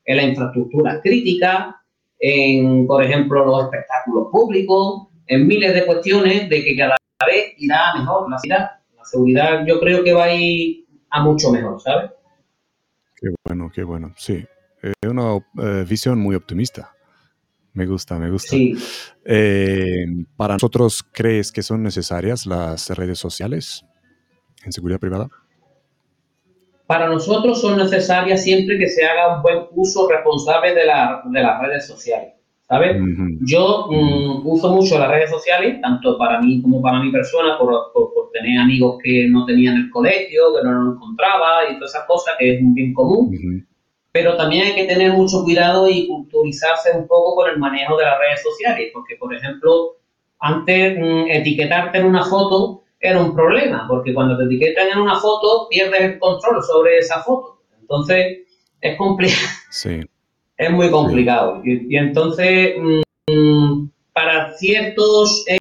en 0.05 0.17
la 0.17 0.23
infraestructura 0.25 1.01
crítica, 1.01 1.81
en, 2.19 2.87
por 2.87 3.05
ejemplo, 3.05 3.45
los 3.45 3.65
espectáculos 3.65 4.29
públicos, 4.33 5.09
en 5.29 5.47
miles 5.47 5.75
de 5.75 5.87
cuestiones 5.87 6.49
de 6.49 6.65
que 6.65 6.77
cada 6.77 6.97
vez 7.27 7.55
irá 7.59 7.95
mejor 7.97 8.29
la 8.29 8.39
seguridad. 8.39 8.71
La 8.97 9.05
seguridad 9.05 9.67
yo 9.67 9.81
creo 9.81 10.03
que 10.03 10.13
va 10.13 10.25
a 10.25 10.35
ir 10.35 10.87
a 11.11 11.23
mucho 11.23 11.53
mejor, 11.53 11.81
¿sabes? 11.81 12.11
Qué 13.15 13.29
bueno, 13.45 13.71
qué 13.73 13.85
bueno. 13.85 14.13
Sí, 14.17 14.45
es 14.83 15.09
una 15.09 15.37
eh, 15.37 15.85
visión 15.89 16.19
muy 16.19 16.35
optimista. 16.35 16.93
Me 17.79 17.87
gusta, 17.87 18.18
me 18.18 18.29
gusta. 18.29 18.51
Sí. 18.51 18.74
Eh, 19.24 20.05
¿Para 20.37 20.55
nosotros 20.55 21.05
crees 21.12 21.53
que 21.53 21.62
son 21.62 21.85
necesarias 21.85 22.45
las 22.45 22.91
redes 22.91 23.20
sociales? 23.20 23.85
en 24.64 24.72
seguridad 24.72 25.01
privada? 25.01 25.29
Para 26.87 27.09
nosotros 27.09 27.61
son 27.61 27.76
necesarias 27.76 28.43
siempre 28.43 28.79
que 28.79 28.89
se 28.89 29.05
haga 29.05 29.37
un 29.37 29.43
buen 29.43 29.59
uso 29.74 30.09
responsable 30.09 30.74
de, 30.74 30.87
las 30.87 31.61
redes 31.61 31.87
sociales. 31.87 32.35
¿Sabes? 32.62 32.97
Yo 33.41 33.87
mm, 33.91 34.47
uso 34.47 34.70
mucho 34.74 34.99
las 34.99 35.11
redes 35.11 35.31
sociales, 35.31 35.81
tanto 35.81 36.18
para 36.18 36.41
mí 36.41 36.61
como 36.61 36.83
para 36.83 37.01
mi 37.01 37.11
persona, 37.11 37.57
por, 37.59 37.93
tener 38.33 38.59
amigos 38.59 38.99
que 39.03 39.26
no 39.29 39.47
tenían 39.47 39.76
el 39.76 39.91
colegio, 39.91 40.55
que 40.55 40.68
no 40.68 40.72
lo 40.72 40.93
encontraba 40.93 41.70
y 41.70 41.76
todas 41.76 41.95
esas 41.95 42.07
cosas, 42.07 42.35
que 42.39 42.57
es 42.57 42.62
un 42.62 42.74
bien 42.74 42.93
común. 42.93 43.66
Pero 44.19 44.37
también 44.37 44.66
hay 44.66 44.75
que 44.75 44.87
tener 44.87 45.12
mucho 45.12 45.45
cuidado 45.45 45.89
y 45.89 46.09
culturizarse 46.09 46.91
un 46.91 47.07
poco 47.07 47.37
con 47.37 47.51
el 47.51 47.57
manejo 47.57 47.97
de 47.97 48.05
las 48.05 48.19
redes 48.19 48.43
sociales, 48.43 48.91
porque, 48.93 49.14
por 49.14 49.33
ejemplo, 49.33 49.99
antes 50.41 50.99
mm, 50.99 51.31
etiquetarte 51.31 51.99
en 51.99 52.07
una 52.07 52.25
foto 52.25 52.83
era 52.99 53.21
un 53.21 53.33
problema, 53.33 53.87
porque 53.87 54.12
cuando 54.12 54.37
te 54.37 54.47
etiquetan 54.47 54.89
en 54.89 54.99
una 54.99 55.21
foto 55.21 55.69
pierdes 55.71 56.01
el 56.01 56.19
control 56.19 56.61
sobre 56.64 56.99
esa 56.99 57.23
foto. 57.23 57.61
Entonces, 57.81 58.39
es 58.81 58.97
complicado. 58.97 59.47
Sí. 59.71 60.01
Es 60.59 60.73
muy 60.73 60.91
complicado. 60.91 61.61
Y, 61.62 61.97
entonces, 61.97 62.75
mm, 63.29 63.87
para 64.12 64.53
ciertos 64.55 65.45
eh, 65.47 65.59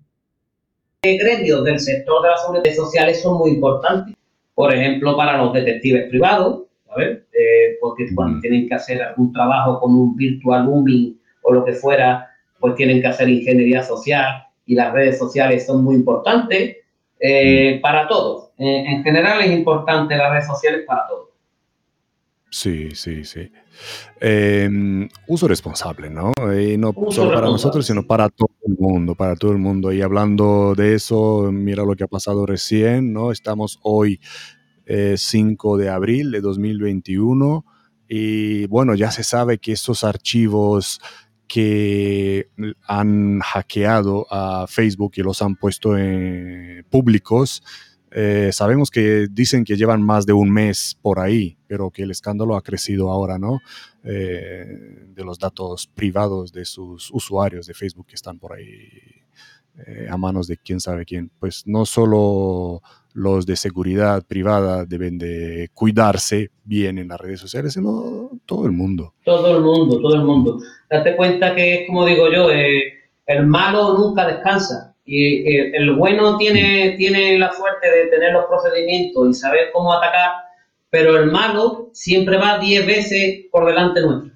gremios 1.03 1.63
del 1.63 1.79
sector 1.79 2.23
de 2.23 2.29
las 2.29 2.41
seguridad 2.41 2.73
sociales 2.73 3.21
son 3.21 3.37
muy 3.37 3.51
importantes. 3.51 4.15
Por 4.55 4.73
ejemplo, 4.73 5.15
para 5.15 5.37
los 5.37 5.53
detectives 5.53 6.09
privados, 6.09 6.66
¿sabes? 6.97 7.19
Eh, 7.33 7.77
porque 7.79 8.07
cuando 8.13 8.39
tienen 8.39 8.67
que 8.67 8.75
hacer 8.75 9.01
algún 9.01 9.31
trabajo 9.31 9.79
con 9.79 9.93
un 9.93 10.15
virtual 10.15 10.65
booming 10.65 11.19
o 11.43 11.53
lo 11.53 11.63
que 11.63 11.73
fuera, 11.73 12.29
pues 12.59 12.75
tienen 12.75 13.01
que 13.01 13.07
hacer 13.07 13.29
ingeniería 13.29 13.83
social 13.83 14.43
y 14.65 14.75
las 14.75 14.93
redes 14.93 15.17
sociales 15.17 15.65
son 15.65 15.83
muy 15.83 15.95
importantes 15.95 16.77
eh, 17.19 17.79
para 17.81 18.07
todos. 18.07 18.51
en 18.57 19.03
general 19.03 19.41
es 19.41 19.51
importante 19.51 20.15
las 20.15 20.31
redes 20.31 20.47
sociales 20.47 20.83
para 20.85 21.07
todos. 21.07 21.27
Sí, 22.49 22.91
sí, 22.95 23.23
sí. 23.23 23.51
Em, 24.19 25.07
uso 25.27 25.47
responsable, 25.47 26.09
¿no? 26.09 26.31
Y 26.59 26.77
no 26.77 26.93
solo 27.11 27.33
para 27.33 27.47
nosotros, 27.47 27.85
sino 27.85 28.03
para 28.03 28.29
todo 28.29 28.49
el 28.65 28.75
mundo, 28.79 29.15
para 29.15 29.35
todo 29.35 29.51
el 29.51 29.57
mundo. 29.57 29.91
Y 29.91 30.01
hablando 30.01 30.73
de 30.73 30.95
eso, 30.95 31.51
mira 31.51 31.83
lo 31.83 31.95
que 31.95 32.05
ha 32.05 32.07
pasado 32.07 32.45
recién, 32.45 33.13
¿no? 33.13 33.31
Estamos 33.31 33.79
hoy 33.83 34.19
5 34.87 35.79
eh, 35.79 35.83
de 35.83 35.89
abril 35.89 36.31
de 36.31 36.41
2021 36.41 37.65
y 38.07 38.65
bueno, 38.67 38.95
ya 38.95 39.11
se 39.11 39.23
sabe 39.23 39.57
que 39.57 39.73
estos 39.73 40.03
archivos 40.03 41.01
que 41.47 42.49
han 42.87 43.39
hackeado 43.39 44.27
a 44.29 44.65
Facebook 44.67 45.13
y 45.15 45.23
los 45.23 45.41
han 45.41 45.55
puesto 45.55 45.97
en 45.97 46.85
públicos, 46.89 47.63
eh, 48.11 48.51
sabemos 48.53 48.89
que 48.89 49.27
dicen 49.29 49.65
que 49.65 49.75
llevan 49.75 50.01
más 50.01 50.25
de 50.25 50.33
un 50.33 50.51
mes 50.51 50.97
por 51.01 51.19
ahí, 51.19 51.57
pero 51.67 51.91
que 51.91 52.03
el 52.03 52.11
escándalo 52.11 52.55
ha 52.55 52.61
crecido 52.61 53.11
ahora, 53.11 53.37
¿no? 53.37 53.59
Eh, 54.03 55.05
de 55.09 55.23
los 55.23 55.37
datos 55.39 55.87
privados 55.87 56.53
de 56.53 56.63
sus 56.63 57.11
usuarios 57.11 57.67
de 57.67 57.73
Facebook 57.73 58.07
que 58.07 58.15
están 58.15 58.39
por 58.39 58.53
ahí 58.53 58.89
a 60.09 60.17
manos 60.17 60.47
de 60.47 60.57
quién 60.57 60.79
sabe 60.79 61.05
quién. 61.05 61.29
Pues 61.39 61.67
no 61.67 61.85
solo 61.85 62.81
los 63.17 63.47
de 63.47 63.55
seguridad 63.55 64.23
privada 64.27 64.85
deben 64.85 65.17
de 65.17 65.71
cuidarse 65.73 66.51
bien 66.63 66.99
en 66.99 67.07
las 67.07 67.19
redes 67.19 67.39
sociales, 67.39 67.73
sino 67.73 68.29
todo 68.45 68.67
el 68.67 68.73
mundo. 68.73 69.15
Todo 69.25 69.57
el 69.57 69.63
mundo, 69.63 69.99
todo 69.99 70.13
el 70.13 70.21
mundo. 70.21 70.59
Date 70.87 71.15
cuenta 71.15 71.55
que, 71.55 71.85
como 71.87 72.05
digo 72.05 72.31
yo, 72.31 72.51
el 72.51 73.47
malo 73.47 73.97
nunca 73.97 74.27
descansa 74.27 74.95
y 75.03 75.47
el 75.47 75.95
bueno 75.95 76.37
tiene, 76.37 76.93
tiene 76.95 77.39
la 77.39 77.51
suerte 77.51 77.89
de 77.89 78.05
tener 78.05 78.33
los 78.33 78.45
procedimientos 78.45 79.29
y 79.29 79.33
saber 79.33 79.69
cómo 79.73 79.93
atacar, 79.93 80.33
pero 80.91 81.17
el 81.17 81.31
malo 81.31 81.89
siempre 81.93 82.37
va 82.37 82.59
10 82.59 82.85
veces 82.85 83.45
por 83.51 83.65
delante 83.65 84.01
nuestro. 84.01 84.31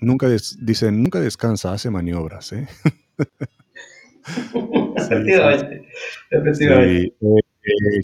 Nunca 0.00 0.28
dicen, 0.60 1.02
nunca 1.02 1.18
descansa, 1.18 1.72
hace 1.72 1.88
maniobras, 1.88 2.52
¿eh? 2.52 2.68
efectivamente. 4.96 5.88
efectivamente. 6.30 7.14
Eh, 7.20 8.00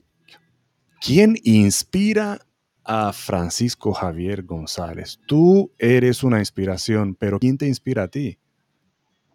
¿Quién 1.00 1.36
inspira 1.44 2.38
a 2.84 3.12
Francisco 3.12 3.92
Javier 3.92 4.42
González? 4.42 5.20
Tú 5.26 5.70
eres 5.78 6.22
una 6.24 6.38
inspiración, 6.38 7.14
pero 7.14 7.38
¿quién 7.38 7.58
te 7.58 7.66
inspira 7.66 8.04
a 8.04 8.08
ti? 8.08 8.38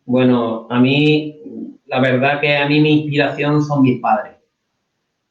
Bueno, 0.05 0.67
a 0.71 0.79
mí, 0.79 1.39
la 1.85 1.99
verdad 1.99 2.41
que 2.41 2.57
a 2.57 2.67
mí 2.67 2.79
mi 2.79 3.01
inspiración 3.01 3.61
son 3.61 3.83
mis 3.83 3.99
padres. 3.99 4.37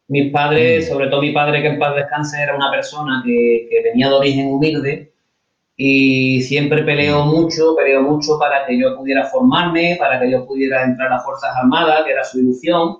Mis 0.07 0.33
padres, 0.33 0.87
mm. 0.87 0.93
sobre 0.93 1.09
todo 1.09 1.23
mi 1.23 1.33
padre 1.33 1.61
que 1.61 1.69
en 1.69 1.79
paz 1.79 1.97
descanse, 1.97 2.41
era 2.41 2.55
una 2.55 2.71
persona 2.71 3.23
que, 3.25 3.69
venía 3.85 4.09
de 4.09 4.15
origen 4.15 4.47
humilde 4.47 5.13
y 5.81 6.43
siempre 6.43 6.83
peleó 6.83 7.25
mm. 7.25 7.29
mucho, 7.29 7.77
peleó 7.77 8.03
mucho 8.03 8.37
para 8.37 8.67
que 8.67 8.77
yo 8.77 8.97
pudiera 8.97 9.27
formarme, 9.27 9.97
para 9.97 10.19
que 10.21 10.29
yo 10.29 10.45
pudiera 10.45 10.83
entrar 10.83 11.07
a 11.07 11.15
las 11.15 11.25
Fuerzas 11.25 11.55
Armadas, 11.55 12.05
que 12.05 12.11
era 12.11 12.25
su 12.25 12.41
ilusión. 12.41 12.99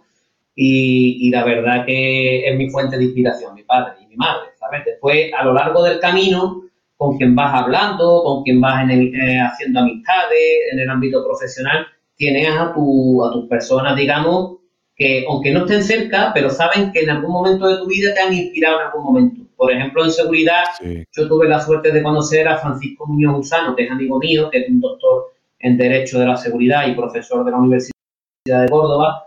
Y, 0.55 1.27
y, 1.27 1.31
la 1.31 1.45
verdad 1.45 1.85
que 1.85 2.49
es 2.49 2.57
mi 2.57 2.71
fuente 2.71 2.97
de 2.97 3.05
inspiración, 3.05 3.55
mi 3.55 3.65
padre 3.65 3.95
y 4.03 4.07
mi 4.07 4.17
madre, 4.17 4.51
¿sabes? 4.59 4.85
Después, 4.85 5.31
a 5.37 5.45
lo 5.45 5.55
largo 5.55 5.83
del 5.83 6.01
camino, 6.01 6.63
con 6.97 7.17
quien 7.17 7.35
vas 7.35 7.63
hablando, 7.63 8.23
con 8.25 8.43
quien 8.45 8.61
vas 8.61 8.89
eh, 8.91 9.41
haciendo 9.41 9.81
amistades 9.81 10.39
en 10.73 10.81
el 10.81 10.91
ámbito 10.91 11.25
profesional, 11.25 11.87
tienes 12.17 12.49
a, 12.49 12.73
tu, 12.75 13.25
a 13.25 13.33
tus 13.33 13.49
personas, 13.49 13.97
digamos, 13.97 14.59
que 14.95 15.25
aunque 15.29 15.53
no 15.53 15.61
estén 15.61 15.83
cerca, 15.83 16.33
pero 16.33 16.51
saben 16.51 16.93
que 16.93 17.01
en 17.01 17.11
algún 17.11 17.33
momento 17.33 17.69
de 17.69 17.79
tu 17.79 17.87
vida 17.87 18.15
te 18.15 18.21
han 18.21 18.33
inspirado 18.33 18.81
en 18.81 18.87
algún 18.87 19.05
momento. 19.05 19.48
Por 19.59 19.73
ejemplo, 19.73 20.05
en 20.05 20.13
seguridad, 20.13 20.63
yo 20.81 21.29
tuve 21.29 21.49
la 21.49 21.61
suerte 21.61 21.91
de 21.91 22.01
conocer 22.01 22.47
a 22.47 22.59
Francisco 22.59 23.09
Muñoz 23.09 23.41
Usano, 23.41 23.75
que 23.75 23.87
es 23.87 23.91
amigo 23.91 24.21
mío, 24.21 24.49
que 24.51 24.59
es 24.59 24.69
un 24.69 24.81
doctor 24.81 25.33
en 25.59 25.77
Derecho 25.77 26.21
de 26.21 26.27
la 26.27 26.37
Seguridad 26.37 26.87
y 26.87 26.95
profesor 26.95 27.45
de 27.45 27.51
la 27.51 27.57
Universidad 27.57 27.93
de 28.47 28.69
Córdoba, 28.71 29.25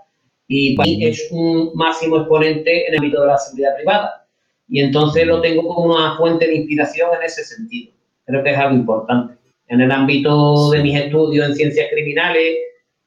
y 0.47 1.05
es 1.05 1.27
un 1.31 1.71
máximo 1.75 2.15
exponente 2.15 2.87
en 2.87 2.93
el 2.93 2.99
ámbito 2.99 3.19
de 3.19 3.27
la 3.27 3.37
seguridad 3.37 3.75
privada. 3.75 4.25
Y 4.69 4.79
entonces 4.79 5.27
lo 5.27 5.41
tengo 5.41 5.67
como 5.67 5.93
una 5.93 6.15
fuente 6.15 6.47
de 6.47 6.55
inspiración 6.55 7.09
en 7.13 7.23
ese 7.23 7.43
sentido. 7.43 7.91
Creo 8.25 8.41
que 8.41 8.51
es 8.51 8.57
algo 8.57 8.75
importante. 8.75 9.33
En 9.67 9.81
el 9.81 9.91
ámbito 9.91 10.71
de 10.71 10.81
mis 10.81 10.97
estudios 10.97 11.45
en 11.45 11.55
ciencias 11.55 11.87
criminales, 11.91 12.55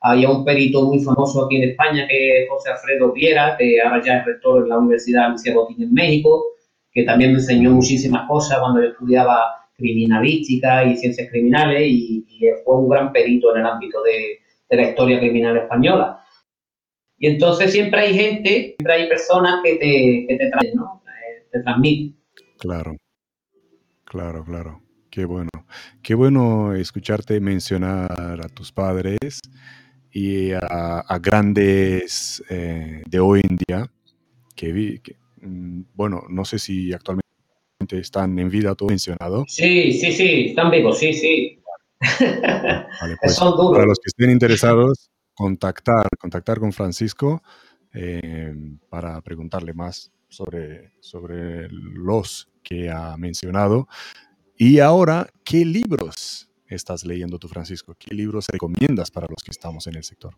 había 0.02 0.28
un 0.28 0.44
perito 0.44 0.82
muy 0.82 1.00
famoso 1.00 1.46
aquí 1.46 1.56
en 1.56 1.70
España, 1.70 2.06
que 2.06 2.42
es 2.42 2.50
José 2.50 2.68
Alfredo 2.68 3.12
Viera, 3.12 3.56
que 3.56 3.80
ahora 3.80 4.02
ya 4.04 4.18
es 4.18 4.26
rector 4.26 4.64
en 4.64 4.68
la 4.68 4.78
Universidad 4.78 5.30
Lucia 5.30 5.54
Botín 5.54 5.82
en 5.82 5.94
México, 5.94 6.53
que 6.95 7.03
también 7.03 7.32
me 7.32 7.38
enseñó 7.38 7.72
muchísimas 7.72 8.26
cosas 8.28 8.61
cuando 8.61 8.80
yo 8.80 8.88
estudiaba 8.88 9.68
criminalística 9.76 10.84
y 10.84 10.97
ciencias 10.97 11.28
criminales 11.30 11.82
y, 11.86 12.24
fue 12.64 12.76
un 12.78 12.88
gran 12.90 13.11
perito 13.11 13.55
en 13.55 13.62
el 13.62 13.66
ámbito 13.66 14.03
de, 14.03 14.38
de, 14.68 14.76
la 14.76 14.90
historia 14.90 15.18
criminal 15.18 15.57
española. 15.57 16.22
Y 17.16 17.28
entonces 17.28 17.72
siempre 17.72 18.01
hay 18.01 18.14
gente, 18.14 18.74
siempre 18.76 18.92
hay 18.92 19.09
personas 19.09 19.61
que 19.64 19.76
te, 19.76 20.26
que 20.28 20.36
te 20.36 20.51
traen, 20.51 20.74
¿no? 20.74 21.03
Claro, 22.59 22.97
claro, 24.05 24.45
claro. 24.45 24.82
Qué 25.11 25.24
bueno. 25.24 25.51
Qué 26.03 26.14
bueno 26.14 26.74
escucharte 26.74 27.40
mencionar 27.40 28.40
a 28.42 28.49
tus 28.49 28.72
padres 28.72 29.40
y 30.11 30.51
a, 30.53 31.18
grandes 31.22 32.42
eh, 32.51 33.03
de 33.07 33.20
hoy 33.20 33.42
en 33.49 33.57
día 33.57 33.90
que 34.57 34.72
vi, 34.72 35.01
mm, 35.01 35.23
bueno, 35.45 36.24
no 36.28 36.45
sé 36.45 36.59
si 36.59 36.92
actualmente 36.92 37.24
están 37.90 38.38
en 38.38 38.49
vida 38.49 38.74
todo 38.74 38.88
mencionado. 38.88 39.45
Sí, 39.49 39.92
sí, 39.92 40.12
sí, 40.12 40.47
están 40.49 40.70
vivos, 40.70 40.99
sí, 40.99 41.12
sí. 41.12 41.61
Pues, 43.20 43.38
para 43.38 43.86
los 43.86 43.99
que 43.99 44.09
estén 44.09 44.30
interesados, 44.30 45.11
contactar, 45.34 46.07
contactar 46.18 46.61
con 46.61 46.72
Francisco 46.72 47.42
eh, 47.92 48.55
para 48.88 49.20
preguntarle 49.20 49.72
más 49.72 50.12
sobre, 50.28 50.92
sobre 51.01 51.68
los 51.70 52.49
que 52.62 52.90
ha 52.90 53.16
mencionado. 53.16 53.88
Y 54.57 54.80
ahora, 54.80 55.28
¿qué 55.45 55.64
libros 55.64 56.51
estás 56.66 57.05
leyendo 57.05 57.38
tú, 57.38 57.49
Francisco? 57.49 57.95
¿Qué 57.99 58.14
libros 58.14 58.47
recomiendas 58.49 59.11
para 59.11 59.26
los 59.28 59.42
que 59.42 59.51
estamos 59.51 59.86
en 59.86 59.97
el 59.97 60.05
sector? 60.05 60.36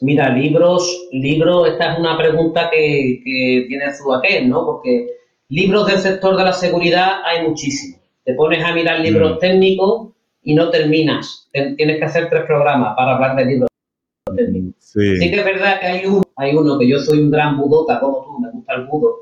Mira, 0.00 0.30
libros, 0.30 1.08
libros, 1.12 1.68
esta 1.68 1.92
es 1.92 1.98
una 1.98 2.16
pregunta 2.16 2.70
que, 2.70 3.20
tiene 3.68 3.94
su 3.94 4.12
aquel, 4.12 4.48
¿no? 4.48 4.64
Porque 4.64 5.08
libros 5.48 5.86
del 5.86 5.98
sector 5.98 6.36
de 6.36 6.44
la 6.44 6.52
seguridad 6.52 7.20
hay 7.24 7.46
muchísimos. 7.46 8.00
Te 8.24 8.34
pones 8.34 8.64
a 8.64 8.74
mirar 8.74 9.00
libros 9.00 9.36
mm. 9.36 9.38
técnicos 9.38 10.12
y 10.42 10.54
no 10.54 10.70
terminas. 10.70 11.48
Tienes 11.52 11.98
que 11.98 12.04
hacer 12.04 12.28
tres 12.28 12.44
programas 12.44 12.94
para 12.96 13.14
hablar 13.14 13.36
de 13.36 13.44
libros 13.44 13.68
técnicos. 14.34 14.74
Sí. 14.78 15.18
sí 15.18 15.30
que 15.30 15.36
es 15.36 15.44
verdad 15.44 15.80
que 15.80 15.86
hay 15.86 16.06
uno 16.06 16.24
hay 16.36 16.54
uno 16.54 16.78
que 16.78 16.88
yo 16.88 16.98
soy 16.98 17.20
un 17.20 17.30
gran 17.30 17.56
budota, 17.56 18.00
como 18.00 18.24
tú, 18.24 18.40
me 18.40 18.50
gusta 18.50 18.74
el 18.74 18.86
budo. 18.86 19.16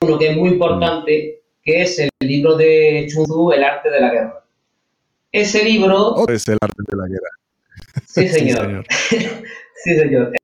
Uno 0.00 0.18
que 0.18 0.30
es 0.30 0.36
muy 0.36 0.50
importante, 0.50 1.42
que 1.62 1.82
es 1.82 1.98
el 1.98 2.10
libro 2.20 2.56
de 2.56 3.06
Chun 3.08 3.52
El 3.52 3.64
arte 3.64 3.90
de 3.90 4.00
la 4.00 4.10
guerra. 4.10 4.44
Ese 5.32 5.64
libro... 5.64 6.14
Oh, 6.14 6.28
es 6.28 6.46
el 6.48 6.58
arte 6.60 6.82
de 6.88 6.96
la 6.96 7.08
guerra. 7.08 7.28
Sí, 8.06 8.28
señor. 8.28 8.84
sí, 8.88 9.16
señor. 9.16 9.34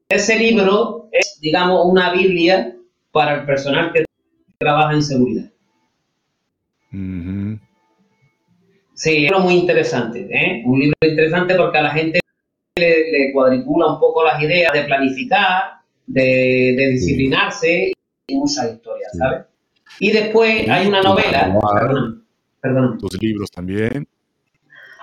Ese 0.08 0.38
libro 0.38 1.08
es, 1.12 1.38
digamos, 1.40 1.86
una 1.86 2.12
Biblia 2.12 2.76
para 3.12 3.40
el 3.40 3.46
personal 3.46 3.92
que 3.92 4.04
trabaja 4.58 4.94
en 4.94 5.02
seguridad. 5.02 5.50
Sí, 8.94 9.10
es 9.10 9.16
un 9.16 9.22
libro 9.22 9.40
muy 9.40 9.54
interesante, 9.54 10.28
¿eh? 10.30 10.62
Un 10.66 10.80
libro 10.80 10.96
interesante 11.02 11.54
porque 11.54 11.78
a 11.78 11.82
la 11.82 11.90
gente 11.90 12.20
le, 12.76 13.10
le 13.10 13.32
cuadricula 13.32 13.94
un 13.94 14.00
poco 14.00 14.24
las 14.24 14.42
ideas 14.42 14.72
de 14.72 14.84
planificar, 14.84 15.80
de, 16.06 16.88
disciplinarse 16.92 17.92
y 18.26 18.36
muchas 18.36 18.74
historias, 18.74 19.12
¿sabes? 19.16 19.46
Y 19.98 20.10
después 20.12 20.68
hay 20.68 20.86
una 20.86 21.02
novela. 21.02 21.58
perdón, 22.60 22.98
Tus 22.98 23.20
libros 23.20 23.50
también. 23.50 24.06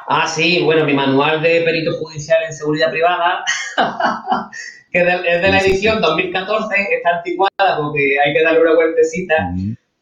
Ah, 0.10 0.26
sí, 0.26 0.62
bueno, 0.64 0.86
mi 0.86 0.94
manual 0.94 1.42
de 1.42 1.62
perito 1.62 1.92
judicial 1.98 2.40
en 2.46 2.54
seguridad 2.54 2.90
privada, 2.90 3.44
que 4.92 5.00
es 5.00 5.42
de 5.42 5.50
la 5.50 5.60
edición 5.60 6.00
2014, 6.00 6.76
está 6.96 7.18
anticuada 7.18 7.78
porque 7.78 8.16
hay 8.24 8.34
que 8.34 8.42
darle 8.42 8.62
una 8.62 8.76
vueltecita, 8.76 9.54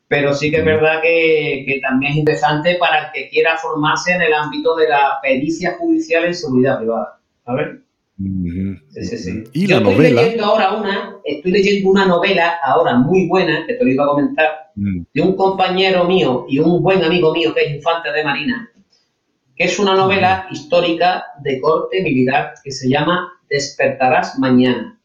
pero 0.08 0.36
sí 0.36 0.52
que 0.52 0.58
es 0.58 0.66
verdad 0.66 1.02
que, 1.02 1.66
que, 1.68 1.80
también 1.80 2.12
es 2.12 2.18
interesante 2.20 2.76
para 2.76 3.08
el 3.08 3.12
que 3.14 3.30
quiera 3.30 3.58
formarse 3.58 4.14
en 4.14 4.22
el 4.22 4.34
ámbito 4.34 4.76
de 4.76 4.90
la 4.90 5.18
pericia 5.24 5.76
judicial 5.80 6.26
en 6.26 6.36
seguridad 6.36 6.78
privada. 6.78 7.20
A 7.46 7.56
ver. 7.56 7.82
Y 8.18 9.68
la 9.68 9.78
estoy 9.78 9.94
novela. 9.94 10.22
Leyendo 10.22 10.46
ahora 10.46 10.74
una, 10.74 11.16
estoy 11.24 11.52
leyendo 11.52 11.90
una 11.90 12.06
novela 12.06 12.60
ahora 12.64 12.96
muy 12.96 13.28
buena, 13.28 13.66
que 13.66 13.74
te 13.74 13.84
lo 13.84 13.90
iba 13.90 14.04
a 14.06 14.10
comentar, 14.10 14.72
de 14.76 15.22
un 15.22 15.36
compañero 15.36 16.04
mío 16.04 16.46
y 16.48 16.60
un 16.60 16.84
buen 16.84 17.04
amigo 17.04 17.34
mío 17.34 17.56
que 17.56 17.64
es 17.64 17.76
infante 17.76 18.12
de 18.12 18.24
Marina, 18.24 18.70
que 19.56 19.64
es 19.66 19.80
una 19.80 19.96
novela 19.96 20.48
histórica 20.52 21.26
de 21.42 21.62
corte 21.62 22.02
militar 22.02 22.54
que 22.64 22.72
se 22.72 22.90
llama 22.90 23.32
Despertarás 23.50 24.38
mañana. 24.40 25.00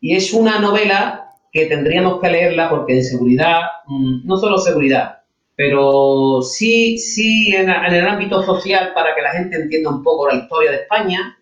Y 0.00 0.14
es 0.16 0.32
una 0.32 0.58
novela 0.58 1.26
que 1.52 1.66
tendríamos 1.66 2.20
que 2.20 2.30
leerla 2.30 2.70
porque 2.70 2.94
en 2.94 3.04
seguridad, 3.04 3.60
mm, 3.86 4.26
no 4.26 4.36
solo 4.36 4.58
seguridad, 4.58 5.22
pero 5.56 6.42
sí, 6.42 6.98
sí 6.98 7.54
en, 7.54 7.70
el 7.70 8.06
ámbito 8.06 8.42
social 8.42 8.92
para 8.94 9.14
que 9.14 9.22
la 9.22 9.30
gente 9.32 9.56
entienda 9.56 9.90
un 9.90 10.02
poco 10.02 10.28
la 10.28 10.36
historia 10.36 10.70
de 10.70 10.76
España, 10.78 11.38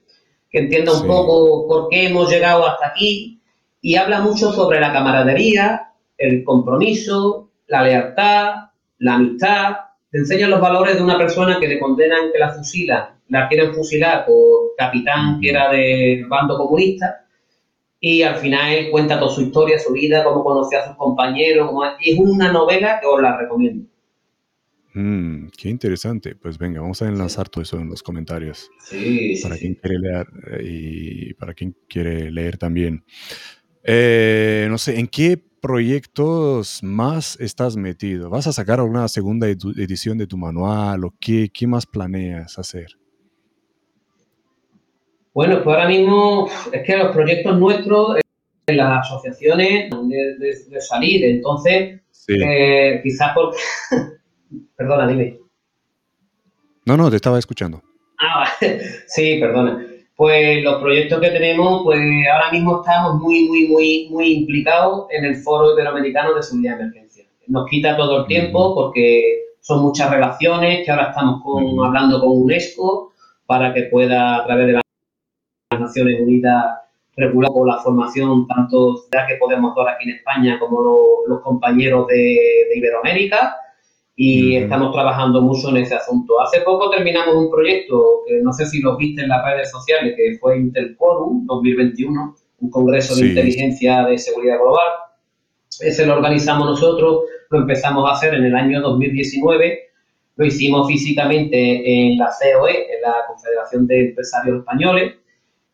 que 0.50 0.60
entienda 0.60 0.92
un 0.92 1.06
poco 1.06 1.66
por 1.66 1.88
qué 1.88 2.06
hemos 2.06 2.30
llegado 2.30 2.66
hasta 2.66 2.86
aquí, 2.86 3.40
y 3.82 3.96
habla 3.96 4.20
mucho 4.20 4.52
sobre 4.52 4.80
la 4.80 4.92
camaradería, 4.92 5.88
el 6.16 6.44
compromiso, 6.44 7.50
la 7.66 7.82
lealtad, 7.82 8.54
la 8.98 9.14
amistad, 9.14 9.74
te 10.14 10.20
enseñan 10.20 10.50
los 10.52 10.60
valores 10.60 10.94
de 10.94 11.02
una 11.02 11.18
persona 11.18 11.58
que 11.58 11.66
le 11.66 11.80
condenan 11.80 12.30
que 12.32 12.38
la 12.38 12.52
fusila, 12.52 13.18
la 13.30 13.48
quieren 13.48 13.74
fusilar 13.74 14.24
por 14.24 14.76
capitán 14.78 15.40
que 15.40 15.50
era 15.50 15.72
del 15.72 16.26
bando 16.26 16.56
comunista, 16.56 17.26
y 17.98 18.22
al 18.22 18.36
final 18.36 18.72
él 18.72 18.90
cuenta 18.92 19.18
toda 19.18 19.34
su 19.34 19.42
historia, 19.42 19.76
su 19.76 19.92
vida, 19.92 20.22
cómo 20.22 20.44
conoció 20.44 20.78
a 20.78 20.86
sus 20.86 20.96
compañeros, 20.96 21.68
es 22.00 22.16
una 22.16 22.52
novela 22.52 23.00
que 23.00 23.08
os 23.08 23.20
la 23.20 23.36
recomiendo. 23.36 23.88
Mm, 24.92 25.48
qué 25.58 25.68
interesante. 25.68 26.36
Pues 26.36 26.58
venga, 26.58 26.80
vamos 26.80 27.02
a 27.02 27.08
enlazar 27.08 27.48
todo 27.48 27.62
eso 27.62 27.80
en 27.80 27.88
los 27.88 28.00
comentarios. 28.00 28.70
Sí, 28.78 29.40
para 29.42 29.56
quien 29.56 29.74
quiere 29.74 29.98
leer 29.98 30.26
eh, 30.46 30.62
y 30.62 31.34
para 31.34 31.54
quien 31.54 31.74
quiere 31.88 32.30
leer 32.30 32.56
también. 32.56 33.04
Eh, 33.82 34.68
no 34.70 34.78
sé, 34.78 34.96
¿en 34.96 35.08
qué 35.08 35.42
proyectos 35.64 36.82
más 36.82 37.40
estás 37.40 37.74
metido? 37.74 38.28
¿Vas 38.28 38.46
a 38.46 38.52
sacar 38.52 38.80
alguna 38.80 39.08
segunda 39.08 39.48
edición 39.48 40.18
de 40.18 40.26
tu 40.26 40.36
manual 40.36 41.06
o 41.06 41.14
qué, 41.18 41.48
qué 41.50 41.66
más 41.66 41.86
planeas 41.86 42.58
hacer? 42.58 42.88
Bueno, 45.32 45.64
pues 45.64 45.74
ahora 45.74 45.88
mismo 45.88 46.50
es 46.70 46.82
que 46.86 46.98
los 46.98 47.12
proyectos 47.12 47.58
nuestros 47.58 48.18
en 48.66 48.76
las 48.76 49.06
asociaciones 49.06 49.90
de, 49.90 50.80
salir, 50.82 51.24
entonces 51.24 52.02
eh, 52.28 53.00
quizás 53.02 53.32
porque 53.34 53.56
Perdona, 54.76 55.08
dime. 55.08 55.38
No, 56.84 56.98
no, 56.98 57.08
te 57.08 57.16
estaba 57.16 57.38
escuchando. 57.38 57.82
Ah, 58.20 58.52
sí, 59.06 59.38
perdona. 59.40 59.93
Pues 60.16 60.62
los 60.62 60.80
proyectos 60.80 61.20
que 61.20 61.30
tenemos, 61.30 61.82
pues 61.82 61.98
ahora 62.32 62.52
mismo 62.52 62.82
estamos 62.82 63.20
muy, 63.20 63.48
muy, 63.48 63.66
muy, 63.66 64.08
muy 64.10 64.32
implicados 64.32 65.06
en 65.10 65.24
el 65.24 65.36
Foro 65.36 65.72
Iberoamericano 65.72 66.34
de 66.34 66.42
Seguridad 66.42 66.76
de 66.76 66.84
Emergencia. 66.84 67.24
Nos 67.48 67.68
quita 67.68 67.96
todo 67.96 68.20
el 68.20 68.26
tiempo 68.26 68.74
porque 68.74 69.40
son 69.60 69.82
muchas 69.82 70.10
relaciones 70.10 70.84
que 70.84 70.90
ahora 70.90 71.08
estamos 71.08 71.42
hablando 71.84 72.20
con 72.20 72.42
UNESCO 72.42 73.12
para 73.46 73.74
que 73.74 73.84
pueda, 73.84 74.38
a 74.38 74.46
través 74.46 74.68
de 74.68 74.72
las 74.74 74.82
Naciones 75.80 76.20
Unidas, 76.20 76.64
regular 77.16 77.50
con 77.52 77.66
la 77.66 77.78
formación 77.78 78.46
tanto 78.46 79.04
que 79.10 79.36
podemos 79.36 79.74
dar 79.74 79.88
aquí 79.88 80.08
en 80.08 80.16
España 80.16 80.58
como 80.60 80.80
los, 81.26 81.40
compañeros 81.42 82.06
de, 82.06 82.14
de 82.14 82.78
Iberoamérica 82.78 83.56
y 84.16 84.56
estamos 84.56 84.92
trabajando 84.92 85.40
mucho 85.42 85.70
en 85.70 85.78
ese 85.78 85.96
asunto. 85.96 86.40
Hace 86.40 86.60
poco 86.60 86.90
terminamos 86.90 87.34
un 87.34 87.50
proyecto 87.50 88.20
que 88.26 88.40
no 88.42 88.52
sé 88.52 88.66
si 88.66 88.80
lo 88.80 88.96
viste 88.96 89.22
en 89.22 89.28
las 89.28 89.44
redes 89.44 89.70
sociales, 89.70 90.14
que 90.16 90.38
fue 90.38 90.58
Intel 90.58 90.94
Forum 90.96 91.46
2021, 91.46 92.36
un 92.60 92.70
congreso 92.70 93.16
de 93.16 93.28
inteligencia 93.28 94.04
de 94.04 94.18
seguridad 94.18 94.58
global. 94.58 94.86
Ese 95.80 96.06
lo 96.06 96.14
organizamos 96.14 96.66
nosotros, 96.66 97.24
lo 97.50 97.58
empezamos 97.60 98.08
a 98.08 98.12
hacer 98.12 98.34
en 98.34 98.44
el 98.44 98.54
año 98.54 98.80
2019, 98.80 99.80
lo 100.36 100.46
hicimos 100.46 100.86
físicamente 100.86 101.56
en 101.84 102.16
la 102.16 102.26
COE, 102.26 102.94
en 102.94 103.02
la 103.02 103.14
Confederación 103.26 103.86
de 103.88 104.08
Empresarios 104.08 104.58
Españoles, 104.58 105.14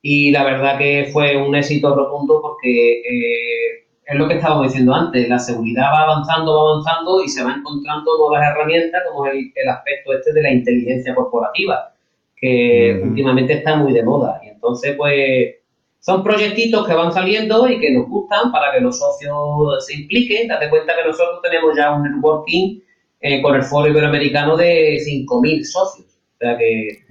y 0.01 0.31
la 0.31 0.45
verdad 0.45 0.79
que 0.79 1.11
fue 1.13 1.37
un 1.37 1.55
éxito 1.55 1.95
rotundo 1.95 2.41
porque 2.41 3.01
eh, 3.01 3.87
es 4.11 4.19
lo 4.19 4.27
que 4.27 4.35
estábamos 4.35 4.67
diciendo 4.67 4.93
antes, 4.93 5.29
la 5.29 5.39
seguridad 5.39 5.85
va 5.93 6.03
avanzando, 6.03 6.53
va 6.53 6.73
avanzando 6.73 7.23
y 7.23 7.29
se 7.29 7.45
va 7.45 7.55
encontrando 7.55 8.19
nuevas 8.19 8.45
herramientas 8.45 9.03
como 9.09 9.27
el, 9.27 9.53
el 9.55 9.69
aspecto 9.69 10.13
este 10.13 10.33
de 10.33 10.43
la 10.43 10.51
inteligencia 10.51 11.15
corporativa, 11.15 11.95
que 12.37 13.01
últimamente 13.05 13.53
está 13.53 13.77
muy 13.77 13.93
de 13.93 14.03
moda. 14.03 14.41
Y 14.45 14.49
entonces, 14.49 14.97
pues, 14.97 15.55
son 16.01 16.25
proyectitos 16.25 16.89
que 16.89 16.95
van 16.95 17.13
saliendo 17.13 17.69
y 17.69 17.79
que 17.79 17.93
nos 17.93 18.09
gustan 18.09 18.51
para 18.51 18.73
que 18.73 18.81
los 18.81 18.99
socios 18.99 19.87
se 19.87 19.95
impliquen. 19.95 20.49
Date 20.49 20.69
cuenta 20.71 20.93
que 20.97 21.07
nosotros 21.09 21.41
tenemos 21.41 21.77
ya 21.77 21.93
un 21.93 22.03
networking 22.03 22.81
eh, 23.21 23.41
con 23.41 23.55
el 23.55 23.63
Foro 23.63 23.89
Iberoamericano 23.89 24.57
de 24.57 24.99
5.000 25.07 25.63
socios. 25.63 26.09
O 26.09 26.39
sea 26.41 26.59
que... 26.59 27.05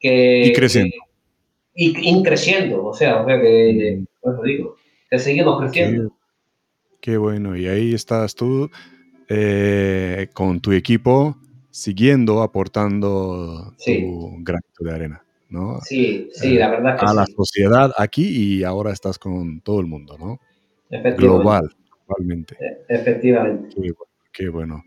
y 0.00 0.52
creciendo. 0.52 0.94
y, 1.74 2.22
creciendo, 2.22 2.86
o 2.86 2.94
sea, 2.94 3.22
o 3.22 3.26
sea 3.26 3.40
que, 3.40 4.00
pues 4.20 4.36
lo 4.36 4.42
digo 4.44 4.76
seguimos 5.10 5.60
creciendo. 5.60 6.16
Qué, 7.00 7.16
bueno, 7.16 7.56
y 7.56 7.66
ahí 7.66 7.94
estás 7.94 8.34
tú 8.34 8.70
eh, 9.28 10.28
con 10.32 10.60
tu 10.60 10.72
equipo 10.72 11.36
siguiendo 11.70 12.42
aportando 12.42 13.74
tu 13.84 14.36
granito 14.42 14.84
de 14.84 14.92
arena, 14.92 15.24
¿no? 15.48 15.80
Sí, 15.82 16.30
sí, 16.32 16.54
la 16.54 16.70
verdad 16.70 16.98
que 16.98 17.04
A 17.04 17.12
la 17.12 17.26
sociedad 17.26 17.92
aquí 17.98 18.26
y 18.28 18.64
ahora 18.64 18.92
estás 18.92 19.18
con 19.18 19.60
todo 19.60 19.80
el 19.80 19.86
mundo, 19.86 20.16
¿no? 20.18 20.40
Global, 21.16 21.68
globalmente. 22.06 22.56
E, 22.60 22.84
efectivamente. 22.88 23.74
Qué, 24.32 24.48
bueno. 24.48 24.84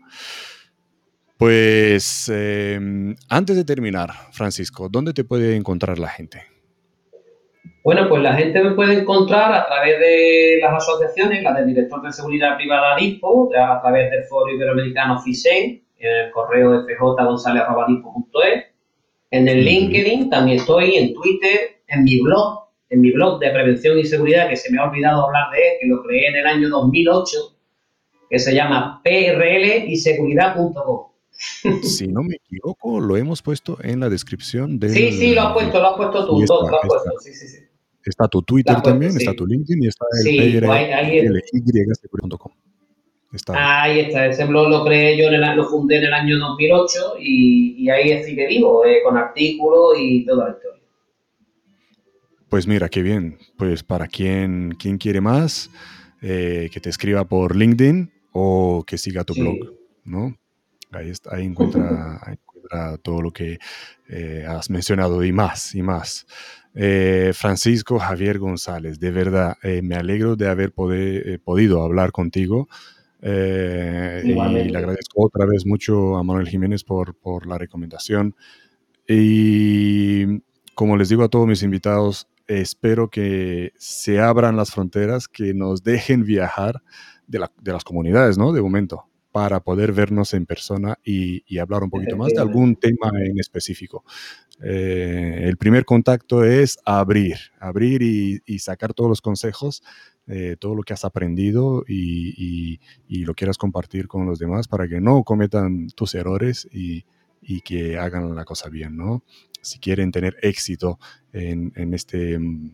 Pues 1.36 2.28
em, 2.32 3.14
antes 3.28 3.56
de 3.56 3.64
terminar, 3.64 4.10
Francisco, 4.32 4.88
¿dónde 4.88 5.12
te 5.12 5.24
puede 5.24 5.56
encontrar 5.56 5.98
la 5.98 6.08
gente? 6.08 6.42
Bueno, 7.88 8.04
pues 8.06 8.22
la 8.22 8.34
gente 8.34 8.62
me 8.62 8.72
puede 8.72 9.00
encontrar 9.00 9.50
a 9.50 9.64
través 9.64 9.98
de 9.98 10.58
las 10.60 10.74
asociaciones, 10.74 11.42
la 11.42 11.54
del 11.54 11.68
director 11.68 12.02
de 12.02 12.12
seguridad 12.12 12.58
privada 12.58 12.96
DISPO, 12.96 13.48
a 13.56 13.80
través 13.80 14.10
del 14.10 14.24
foro 14.24 14.52
iberoamericano 14.52 15.18
FISEN, 15.22 15.82
en 15.96 16.26
el 16.26 16.30
correo 16.30 16.84
fjgonzalez.dispo.es, 16.84 18.64
en 19.30 19.48
el 19.48 19.64
LinkedIn, 19.64 20.28
también 20.28 20.58
estoy 20.58 20.96
en 20.96 21.14
Twitter, 21.14 21.80
en 21.86 22.04
mi 22.04 22.20
blog, 22.20 22.64
en 22.90 23.00
mi 23.00 23.10
blog 23.10 23.38
de 23.38 23.52
prevención 23.52 23.98
y 23.98 24.04
seguridad, 24.04 24.50
que 24.50 24.56
se 24.56 24.70
me 24.70 24.80
ha 24.80 24.84
olvidado 24.84 25.24
hablar 25.24 25.50
de 25.50 25.56
él, 25.56 25.72
que 25.80 25.86
lo 25.86 26.02
creé 26.02 26.26
en 26.26 26.36
el 26.36 26.46
año 26.46 26.68
2008, 26.68 27.38
que 28.28 28.38
se 28.38 28.54
llama 28.54 29.00
prliseguridad.com. 29.02 31.06
Si 31.82 32.06
no 32.06 32.22
me 32.22 32.34
equivoco, 32.34 33.00
lo 33.00 33.16
hemos 33.16 33.40
puesto 33.40 33.78
en 33.82 34.00
la 34.00 34.10
descripción 34.10 34.78
de. 34.78 34.90
Sí, 34.90 35.12
sí, 35.12 35.34
lo 35.34 35.40
has 35.40 35.54
puesto, 35.54 35.80
lo 35.80 35.88
has 35.88 35.96
puesto 35.96 36.26
tú, 36.26 36.42
lo 36.42 36.66
has 36.66 36.86
puesto, 36.86 37.12
sí, 37.20 37.32
sí, 37.32 37.48
sí. 37.48 37.67
Está 38.04 38.28
tu 38.28 38.42
Twitter 38.42 38.80
también, 38.80 39.16
está 39.16 39.34
tu 39.34 39.46
LinkedIn 39.46 39.82
y 39.82 39.86
está 39.88 40.06
el 40.12 40.22
sí, 40.22 40.60
Ahí 43.48 44.00
está, 44.00 44.26
ese 44.26 44.46
blog 44.46 44.70
lo 44.70 44.84
creé 44.84 45.18
yo, 45.18 45.30
lo 45.30 45.68
fundé 45.68 45.98
en 45.98 46.04
el 46.04 46.14
año 46.14 46.38
2008 46.38 47.16
y, 47.20 47.84
y 47.84 47.90
ahí 47.90 48.24
sigue 48.24 48.46
vivo, 48.46 48.86
eh, 48.86 49.02
con 49.04 49.18
artículos 49.18 49.96
y 49.98 50.24
toda 50.24 50.46
la 50.46 50.54
historia. 50.54 50.82
Pues 52.48 52.66
mira, 52.66 52.88
qué 52.88 53.02
bien. 53.02 53.38
Pues 53.58 53.82
para 53.82 54.06
quien, 54.06 54.74
quien 54.78 54.96
quiere 54.96 55.20
más, 55.20 55.70
eh, 56.22 56.70
que 56.72 56.80
te 56.80 56.88
escriba 56.88 57.24
por 57.24 57.54
LinkedIn 57.54 58.10
o 58.32 58.84
que 58.86 58.96
siga 58.96 59.24
tu 59.24 59.34
blog, 59.34 59.56
¿no? 60.04 60.34
Ahí, 60.92 61.10
está, 61.10 61.30
ahí 61.36 61.44
encuentra, 61.44 62.20
todo 63.02 63.22
lo 63.22 63.30
que 63.30 63.58
eh, 64.08 64.44
has 64.46 64.70
mencionado 64.70 65.22
y 65.24 65.32
más, 65.32 65.74
y 65.74 65.82
más. 65.82 66.26
Eh, 66.74 67.32
Francisco 67.34 67.98
Javier 67.98 68.38
González, 68.38 69.00
de 69.00 69.10
verdad, 69.10 69.56
eh, 69.62 69.82
me 69.82 69.96
alegro 69.96 70.36
de 70.36 70.48
haber 70.48 70.72
podido 70.72 71.82
hablar 71.82 72.12
contigo. 72.12 72.68
y 73.20 73.26
le 73.26 74.78
agradezco 74.78 75.26
otra 75.26 75.44
vez 75.46 75.66
mucho 75.66 76.16
a 76.16 76.22
Manuel 76.22 76.48
Jiménez 76.48 76.84
por, 76.84 77.14
por 77.16 77.46
la 77.46 77.58
recomendación. 77.58 78.34
Y 79.08 80.40
como 80.74 80.96
les 80.96 81.08
digo 81.08 81.24
a 81.24 81.28
todos 81.28 81.46
mis 81.46 81.62
invitados, 81.62 82.28
espero 82.46 83.10
que 83.10 83.72
se 83.76 84.20
abran 84.20 84.56
las 84.56 84.70
fronteras, 84.70 85.28
que 85.28 85.54
nos 85.54 85.82
dejen 85.82 86.24
viajar 86.24 86.82
de, 87.26 87.40
la, 87.40 87.52
de 87.60 87.72
las 87.72 87.84
comunidades, 87.84 88.38
¿no? 88.38 88.52
De 88.52 88.62
momento 88.62 89.07
para 89.32 89.60
poder 89.60 89.92
vernos 89.92 90.34
en 90.34 90.46
persona 90.46 90.98
y, 91.04 91.58
hablar 91.58 91.82
un 91.82 91.90
poquito 91.90 92.16
más 92.16 92.32
de 92.32 92.40
algún 92.40 92.76
tema 92.76 93.10
en 93.14 93.38
específico. 93.38 94.04
Eh, 94.62 95.42
el 95.44 95.56
primer 95.56 95.84
contacto 95.84 96.44
es 96.44 96.78
abrir, 96.84 97.36
abrir 97.60 98.02
y, 98.02 98.58
sacar 98.58 98.94
todos 98.94 99.08
los 99.08 99.20
consejos, 99.20 99.82
eh, 100.26 100.56
todo 100.58 100.74
lo 100.74 100.82
que 100.82 100.94
has 100.94 101.04
aprendido 101.04 101.84
y, 101.86 102.80
lo 103.08 103.34
quieras 103.34 103.58
compartir 103.58 104.08
con 104.08 104.26
los 104.26 104.38
demás 104.38 104.66
para 104.68 104.88
que 104.88 105.00
no 105.00 105.22
cometan 105.24 105.88
tus 105.88 106.14
errores 106.14 106.68
y, 106.72 107.04
que 107.64 107.96
hagan 107.98 108.34
la 108.34 108.44
cosa 108.44 108.68
bien, 108.68 108.96
¿no? 108.96 109.22
Si 109.62 109.78
quieren 109.78 110.12
tener 110.12 110.36
éxito 110.42 110.98
en, 111.32 111.72
este 111.94 112.38
mm, 112.38 112.70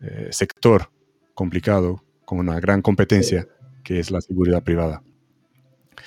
eh, 0.00 0.28
sector 0.30 0.90
complicado, 1.34 2.02
con 2.24 2.38
una 2.40 2.58
gran 2.60 2.82
competencia, 2.82 3.46
que 3.86 4.00
es 4.00 4.10
la 4.10 4.20
seguridad 4.20 4.64
privada. 4.64 5.00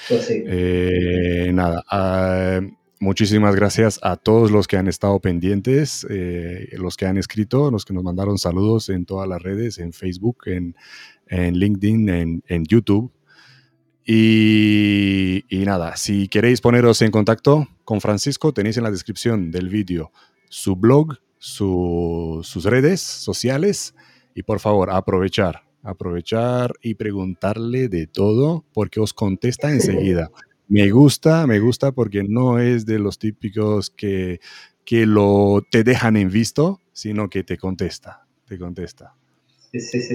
Pues 0.10 0.28
eh, 0.30 1.50
nada, 1.54 1.82
ah, 1.90 2.60
Muchísimas 3.02 3.56
gracias 3.56 3.98
a 4.04 4.18
todos 4.18 4.52
los 4.52 4.68
que 4.68 4.76
han 4.76 4.90
estado 4.90 5.22
pendientes, 5.22 6.06
eh, 6.10 6.68
los 6.74 6.98
que 6.98 7.06
han 7.06 7.18
escrito, 7.18 7.72
los 7.72 7.86
que 7.86 7.94
nos 7.94 8.04
mandaron 8.04 8.38
saludos 8.38 8.90
en 8.90 9.06
todas 9.06 9.26
las 9.26 9.42
redes, 9.42 9.78
en 9.78 9.94
Facebook, 9.94 10.44
en, 10.48 10.76
LinkedIn, 11.30 12.10
en, 12.46 12.66
YouTube. 12.66 13.14
Y, 14.06 15.46
nada, 15.50 15.96
si 15.96 16.28
queréis 16.28 16.60
poneros 16.60 17.02
en 17.02 17.12
contacto 17.12 17.70
con 17.86 18.02
Francisco, 18.02 18.52
tenéis 18.52 18.76
en 18.76 18.84
la 18.84 18.92
descripción 18.92 19.50
del 19.50 19.70
vídeo 19.70 20.12
su 20.50 20.76
blog, 20.76 21.20
sus 21.38 22.66
redes 22.66 23.00
sociales 23.00 23.96
y 24.36 24.44
por 24.44 24.60
favor 24.60 24.90
aprovechar, 24.90 25.64
aprovechar 25.84 26.74
y 26.82 26.96
preguntarle 26.96 27.88
de 27.88 28.08
todo 28.08 28.66
porque 28.74 29.00
os 29.00 29.14
contesta 29.14 29.72
enseguida. 29.72 30.32
Me 30.68 30.90
gusta, 30.92 31.48
me 31.48 31.60
gusta 31.60 31.92
porque 31.92 32.24
no 32.24 32.60
es 32.60 32.86
de 32.86 33.00
los 33.00 33.18
típicos 33.18 33.90
que, 33.90 34.40
que 34.86 35.06
lo 35.06 35.64
te 35.70 35.84
dejan 35.84 36.16
en 36.18 36.30
visto, 36.30 36.80
sino 36.92 37.30
que 37.30 37.44
te 37.44 37.58
contesta, 37.58 38.28
te 38.46 38.58
contesta. 38.58 39.16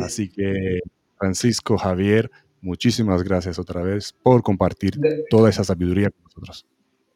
Así 0.03 0.29
que, 0.29 0.81
Francisco 1.17 1.79
Javier, 1.79 2.31
muchísimas 2.61 3.23
gracias 3.23 3.59
otra 3.59 3.83
vez 3.83 4.13
por 4.13 4.43
compartir 4.43 4.99
toda 5.31 5.51
esa 5.51 5.65
sabiduría 5.65 6.11
con 6.11 6.23
nosotros. 6.25 6.67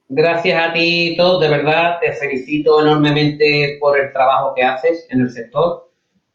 Gracias 0.09 0.71
a 0.71 0.73
ti 0.73 1.15
todos, 1.19 1.43
de 1.43 1.49
verdad, 1.49 1.99
te 2.01 2.13
felicito 2.13 2.81
enormemente 2.81 3.77
por 3.79 3.99
el 3.99 4.13
trabajo 4.13 4.55
que 4.55 4.63
haces 4.63 5.07
en 5.11 5.21
el 5.21 5.31
sector, 5.31 5.88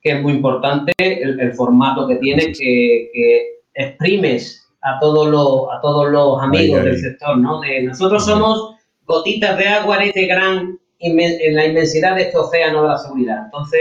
que 0.04 0.12
es 0.12 0.22
muy 0.22 0.34
importante, 0.34 0.94
el, 0.98 1.54
formato 1.54 2.08
que 2.08 2.18
tienes, 2.18 2.58
que, 2.60 3.10
que 3.14 3.54
exprimes 3.74 4.68
a 4.82 5.00
todos 5.00 5.30
los, 5.30 5.68
a 5.72 5.80
todos 5.82 6.12
los 6.12 6.42
amigos 6.42 6.84
del 6.84 7.00
sector, 7.00 7.38
¿no? 7.38 7.62
De, 7.62 7.84
nosotros 7.84 8.26
somos 8.26 8.76
gotitas 9.06 9.58
de 9.58 9.68
agua 9.68 9.98
en 9.98 10.10
este 10.10 10.26
gran, 10.26 10.80
en 11.00 11.56
la 11.56 11.66
inmensidad 11.66 12.16
de 12.16 12.24
este 12.24 12.38
océano 12.38 12.84
de 12.84 12.90
la 12.90 12.98
seguridad. 12.98 13.46
Entonces, 13.46 13.80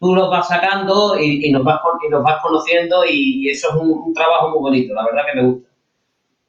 tú 0.00 0.14
los 0.14 0.30
vas 0.30 0.48
sacando 0.48 1.18
y, 1.20 1.50
nos, 1.52 1.64
vas, 1.64 1.80
y 2.06 2.10
nos 2.10 2.22
vas 2.22 2.40
conociendo 2.42 3.04
y, 3.08 3.48
eso 3.50 3.68
es 3.68 3.76
un, 3.76 4.14
trabajo 4.14 4.50
muy 4.50 4.58
bonito, 4.60 4.94
la 4.94 5.04
verdad 5.04 5.22
que 5.30 5.40
me 5.40 5.46
gusta. 5.48 5.68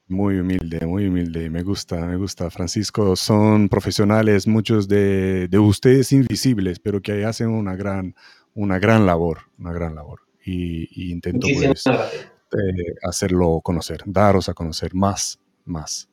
Muy 0.07 0.39
humilde, 0.39 0.85
muy 0.87 1.05
humilde, 1.05 1.51
me 1.51 1.61
gusta, 1.61 1.97
me 1.97 2.15
gusta. 2.15 2.49
Francisco, 2.49 3.15
son 3.15 3.69
profesionales, 3.69 4.47
muchos 4.47 4.87
de, 4.87 5.47
de 5.47 5.59
ustedes 5.59 6.11
invisibles, 6.11 6.79
pero 6.79 6.99
que 6.99 7.25
hacen 7.25 7.49
una 7.49 7.75
gran, 7.75 8.15
una 8.59 8.77
gran 8.77 9.05
labor, 9.05 9.39
una 9.57 9.71
gran 9.71 9.95
labor. 9.95 10.19
Y, 10.43 10.87
y 10.91 11.11
intento 11.11 11.47
pues, 11.53 11.85
eh, 11.87 12.95
hacerlo 13.03 13.61
conocer, 13.63 14.01
daros 14.05 14.49
a 14.49 14.53
conocer 14.53 14.93
más, 14.93 15.39
más. 15.65 16.09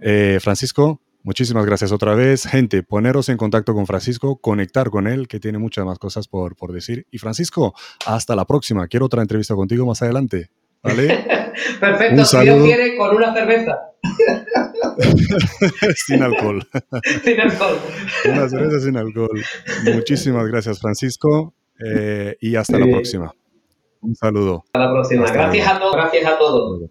Eh, 0.00 0.38
Francisco, 0.40 1.00
muchísimas 1.22 1.66
gracias 1.66 1.90
otra 1.90 2.14
vez. 2.14 2.46
Gente, 2.46 2.82
poneros 2.82 3.28
en 3.28 3.36
contacto 3.36 3.74
con 3.74 3.86
Francisco, 3.86 4.36
conectar 4.36 4.90
con 4.90 5.06
él, 5.08 5.26
que 5.26 5.40
tiene 5.40 5.58
muchas 5.58 5.84
más 5.84 5.98
cosas 5.98 6.28
por, 6.28 6.54
por 6.56 6.72
decir. 6.72 7.06
Y 7.10 7.18
Francisco, 7.18 7.74
hasta 8.06 8.36
la 8.36 8.44
próxima. 8.44 8.86
Quiero 8.86 9.06
otra 9.06 9.22
entrevista 9.22 9.54
contigo 9.54 9.84
más 9.84 10.02
adelante. 10.02 10.50
¿Vale? 10.82 11.26
Perfecto, 11.80 12.24
si 12.24 12.38
Dios 12.40 12.64
quiere, 12.64 12.96
con 12.96 13.16
una 13.16 13.32
cerveza. 13.32 13.78
sin 16.06 16.22
alcohol. 16.22 16.68
sin 17.24 17.40
alcohol. 17.40 17.78
Una 18.26 18.48
cerveza 18.48 18.80
sin 18.80 18.96
alcohol. 18.96 19.42
Muchísimas 19.94 20.46
gracias, 20.46 20.80
Francisco. 20.80 21.54
Eh, 21.78 22.36
y 22.40 22.56
hasta 22.56 22.78
la 22.78 22.86
próxima. 22.86 23.34
Un 24.00 24.14
saludo. 24.14 24.64
Hasta 24.66 24.78
la 24.78 24.90
próxima. 24.92 25.26
gracias 25.32 25.68
a. 25.78 25.92
Gracias 25.92 26.26
a 26.26 26.38
todos. 26.38 26.90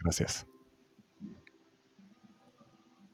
Gracias. 0.00 0.46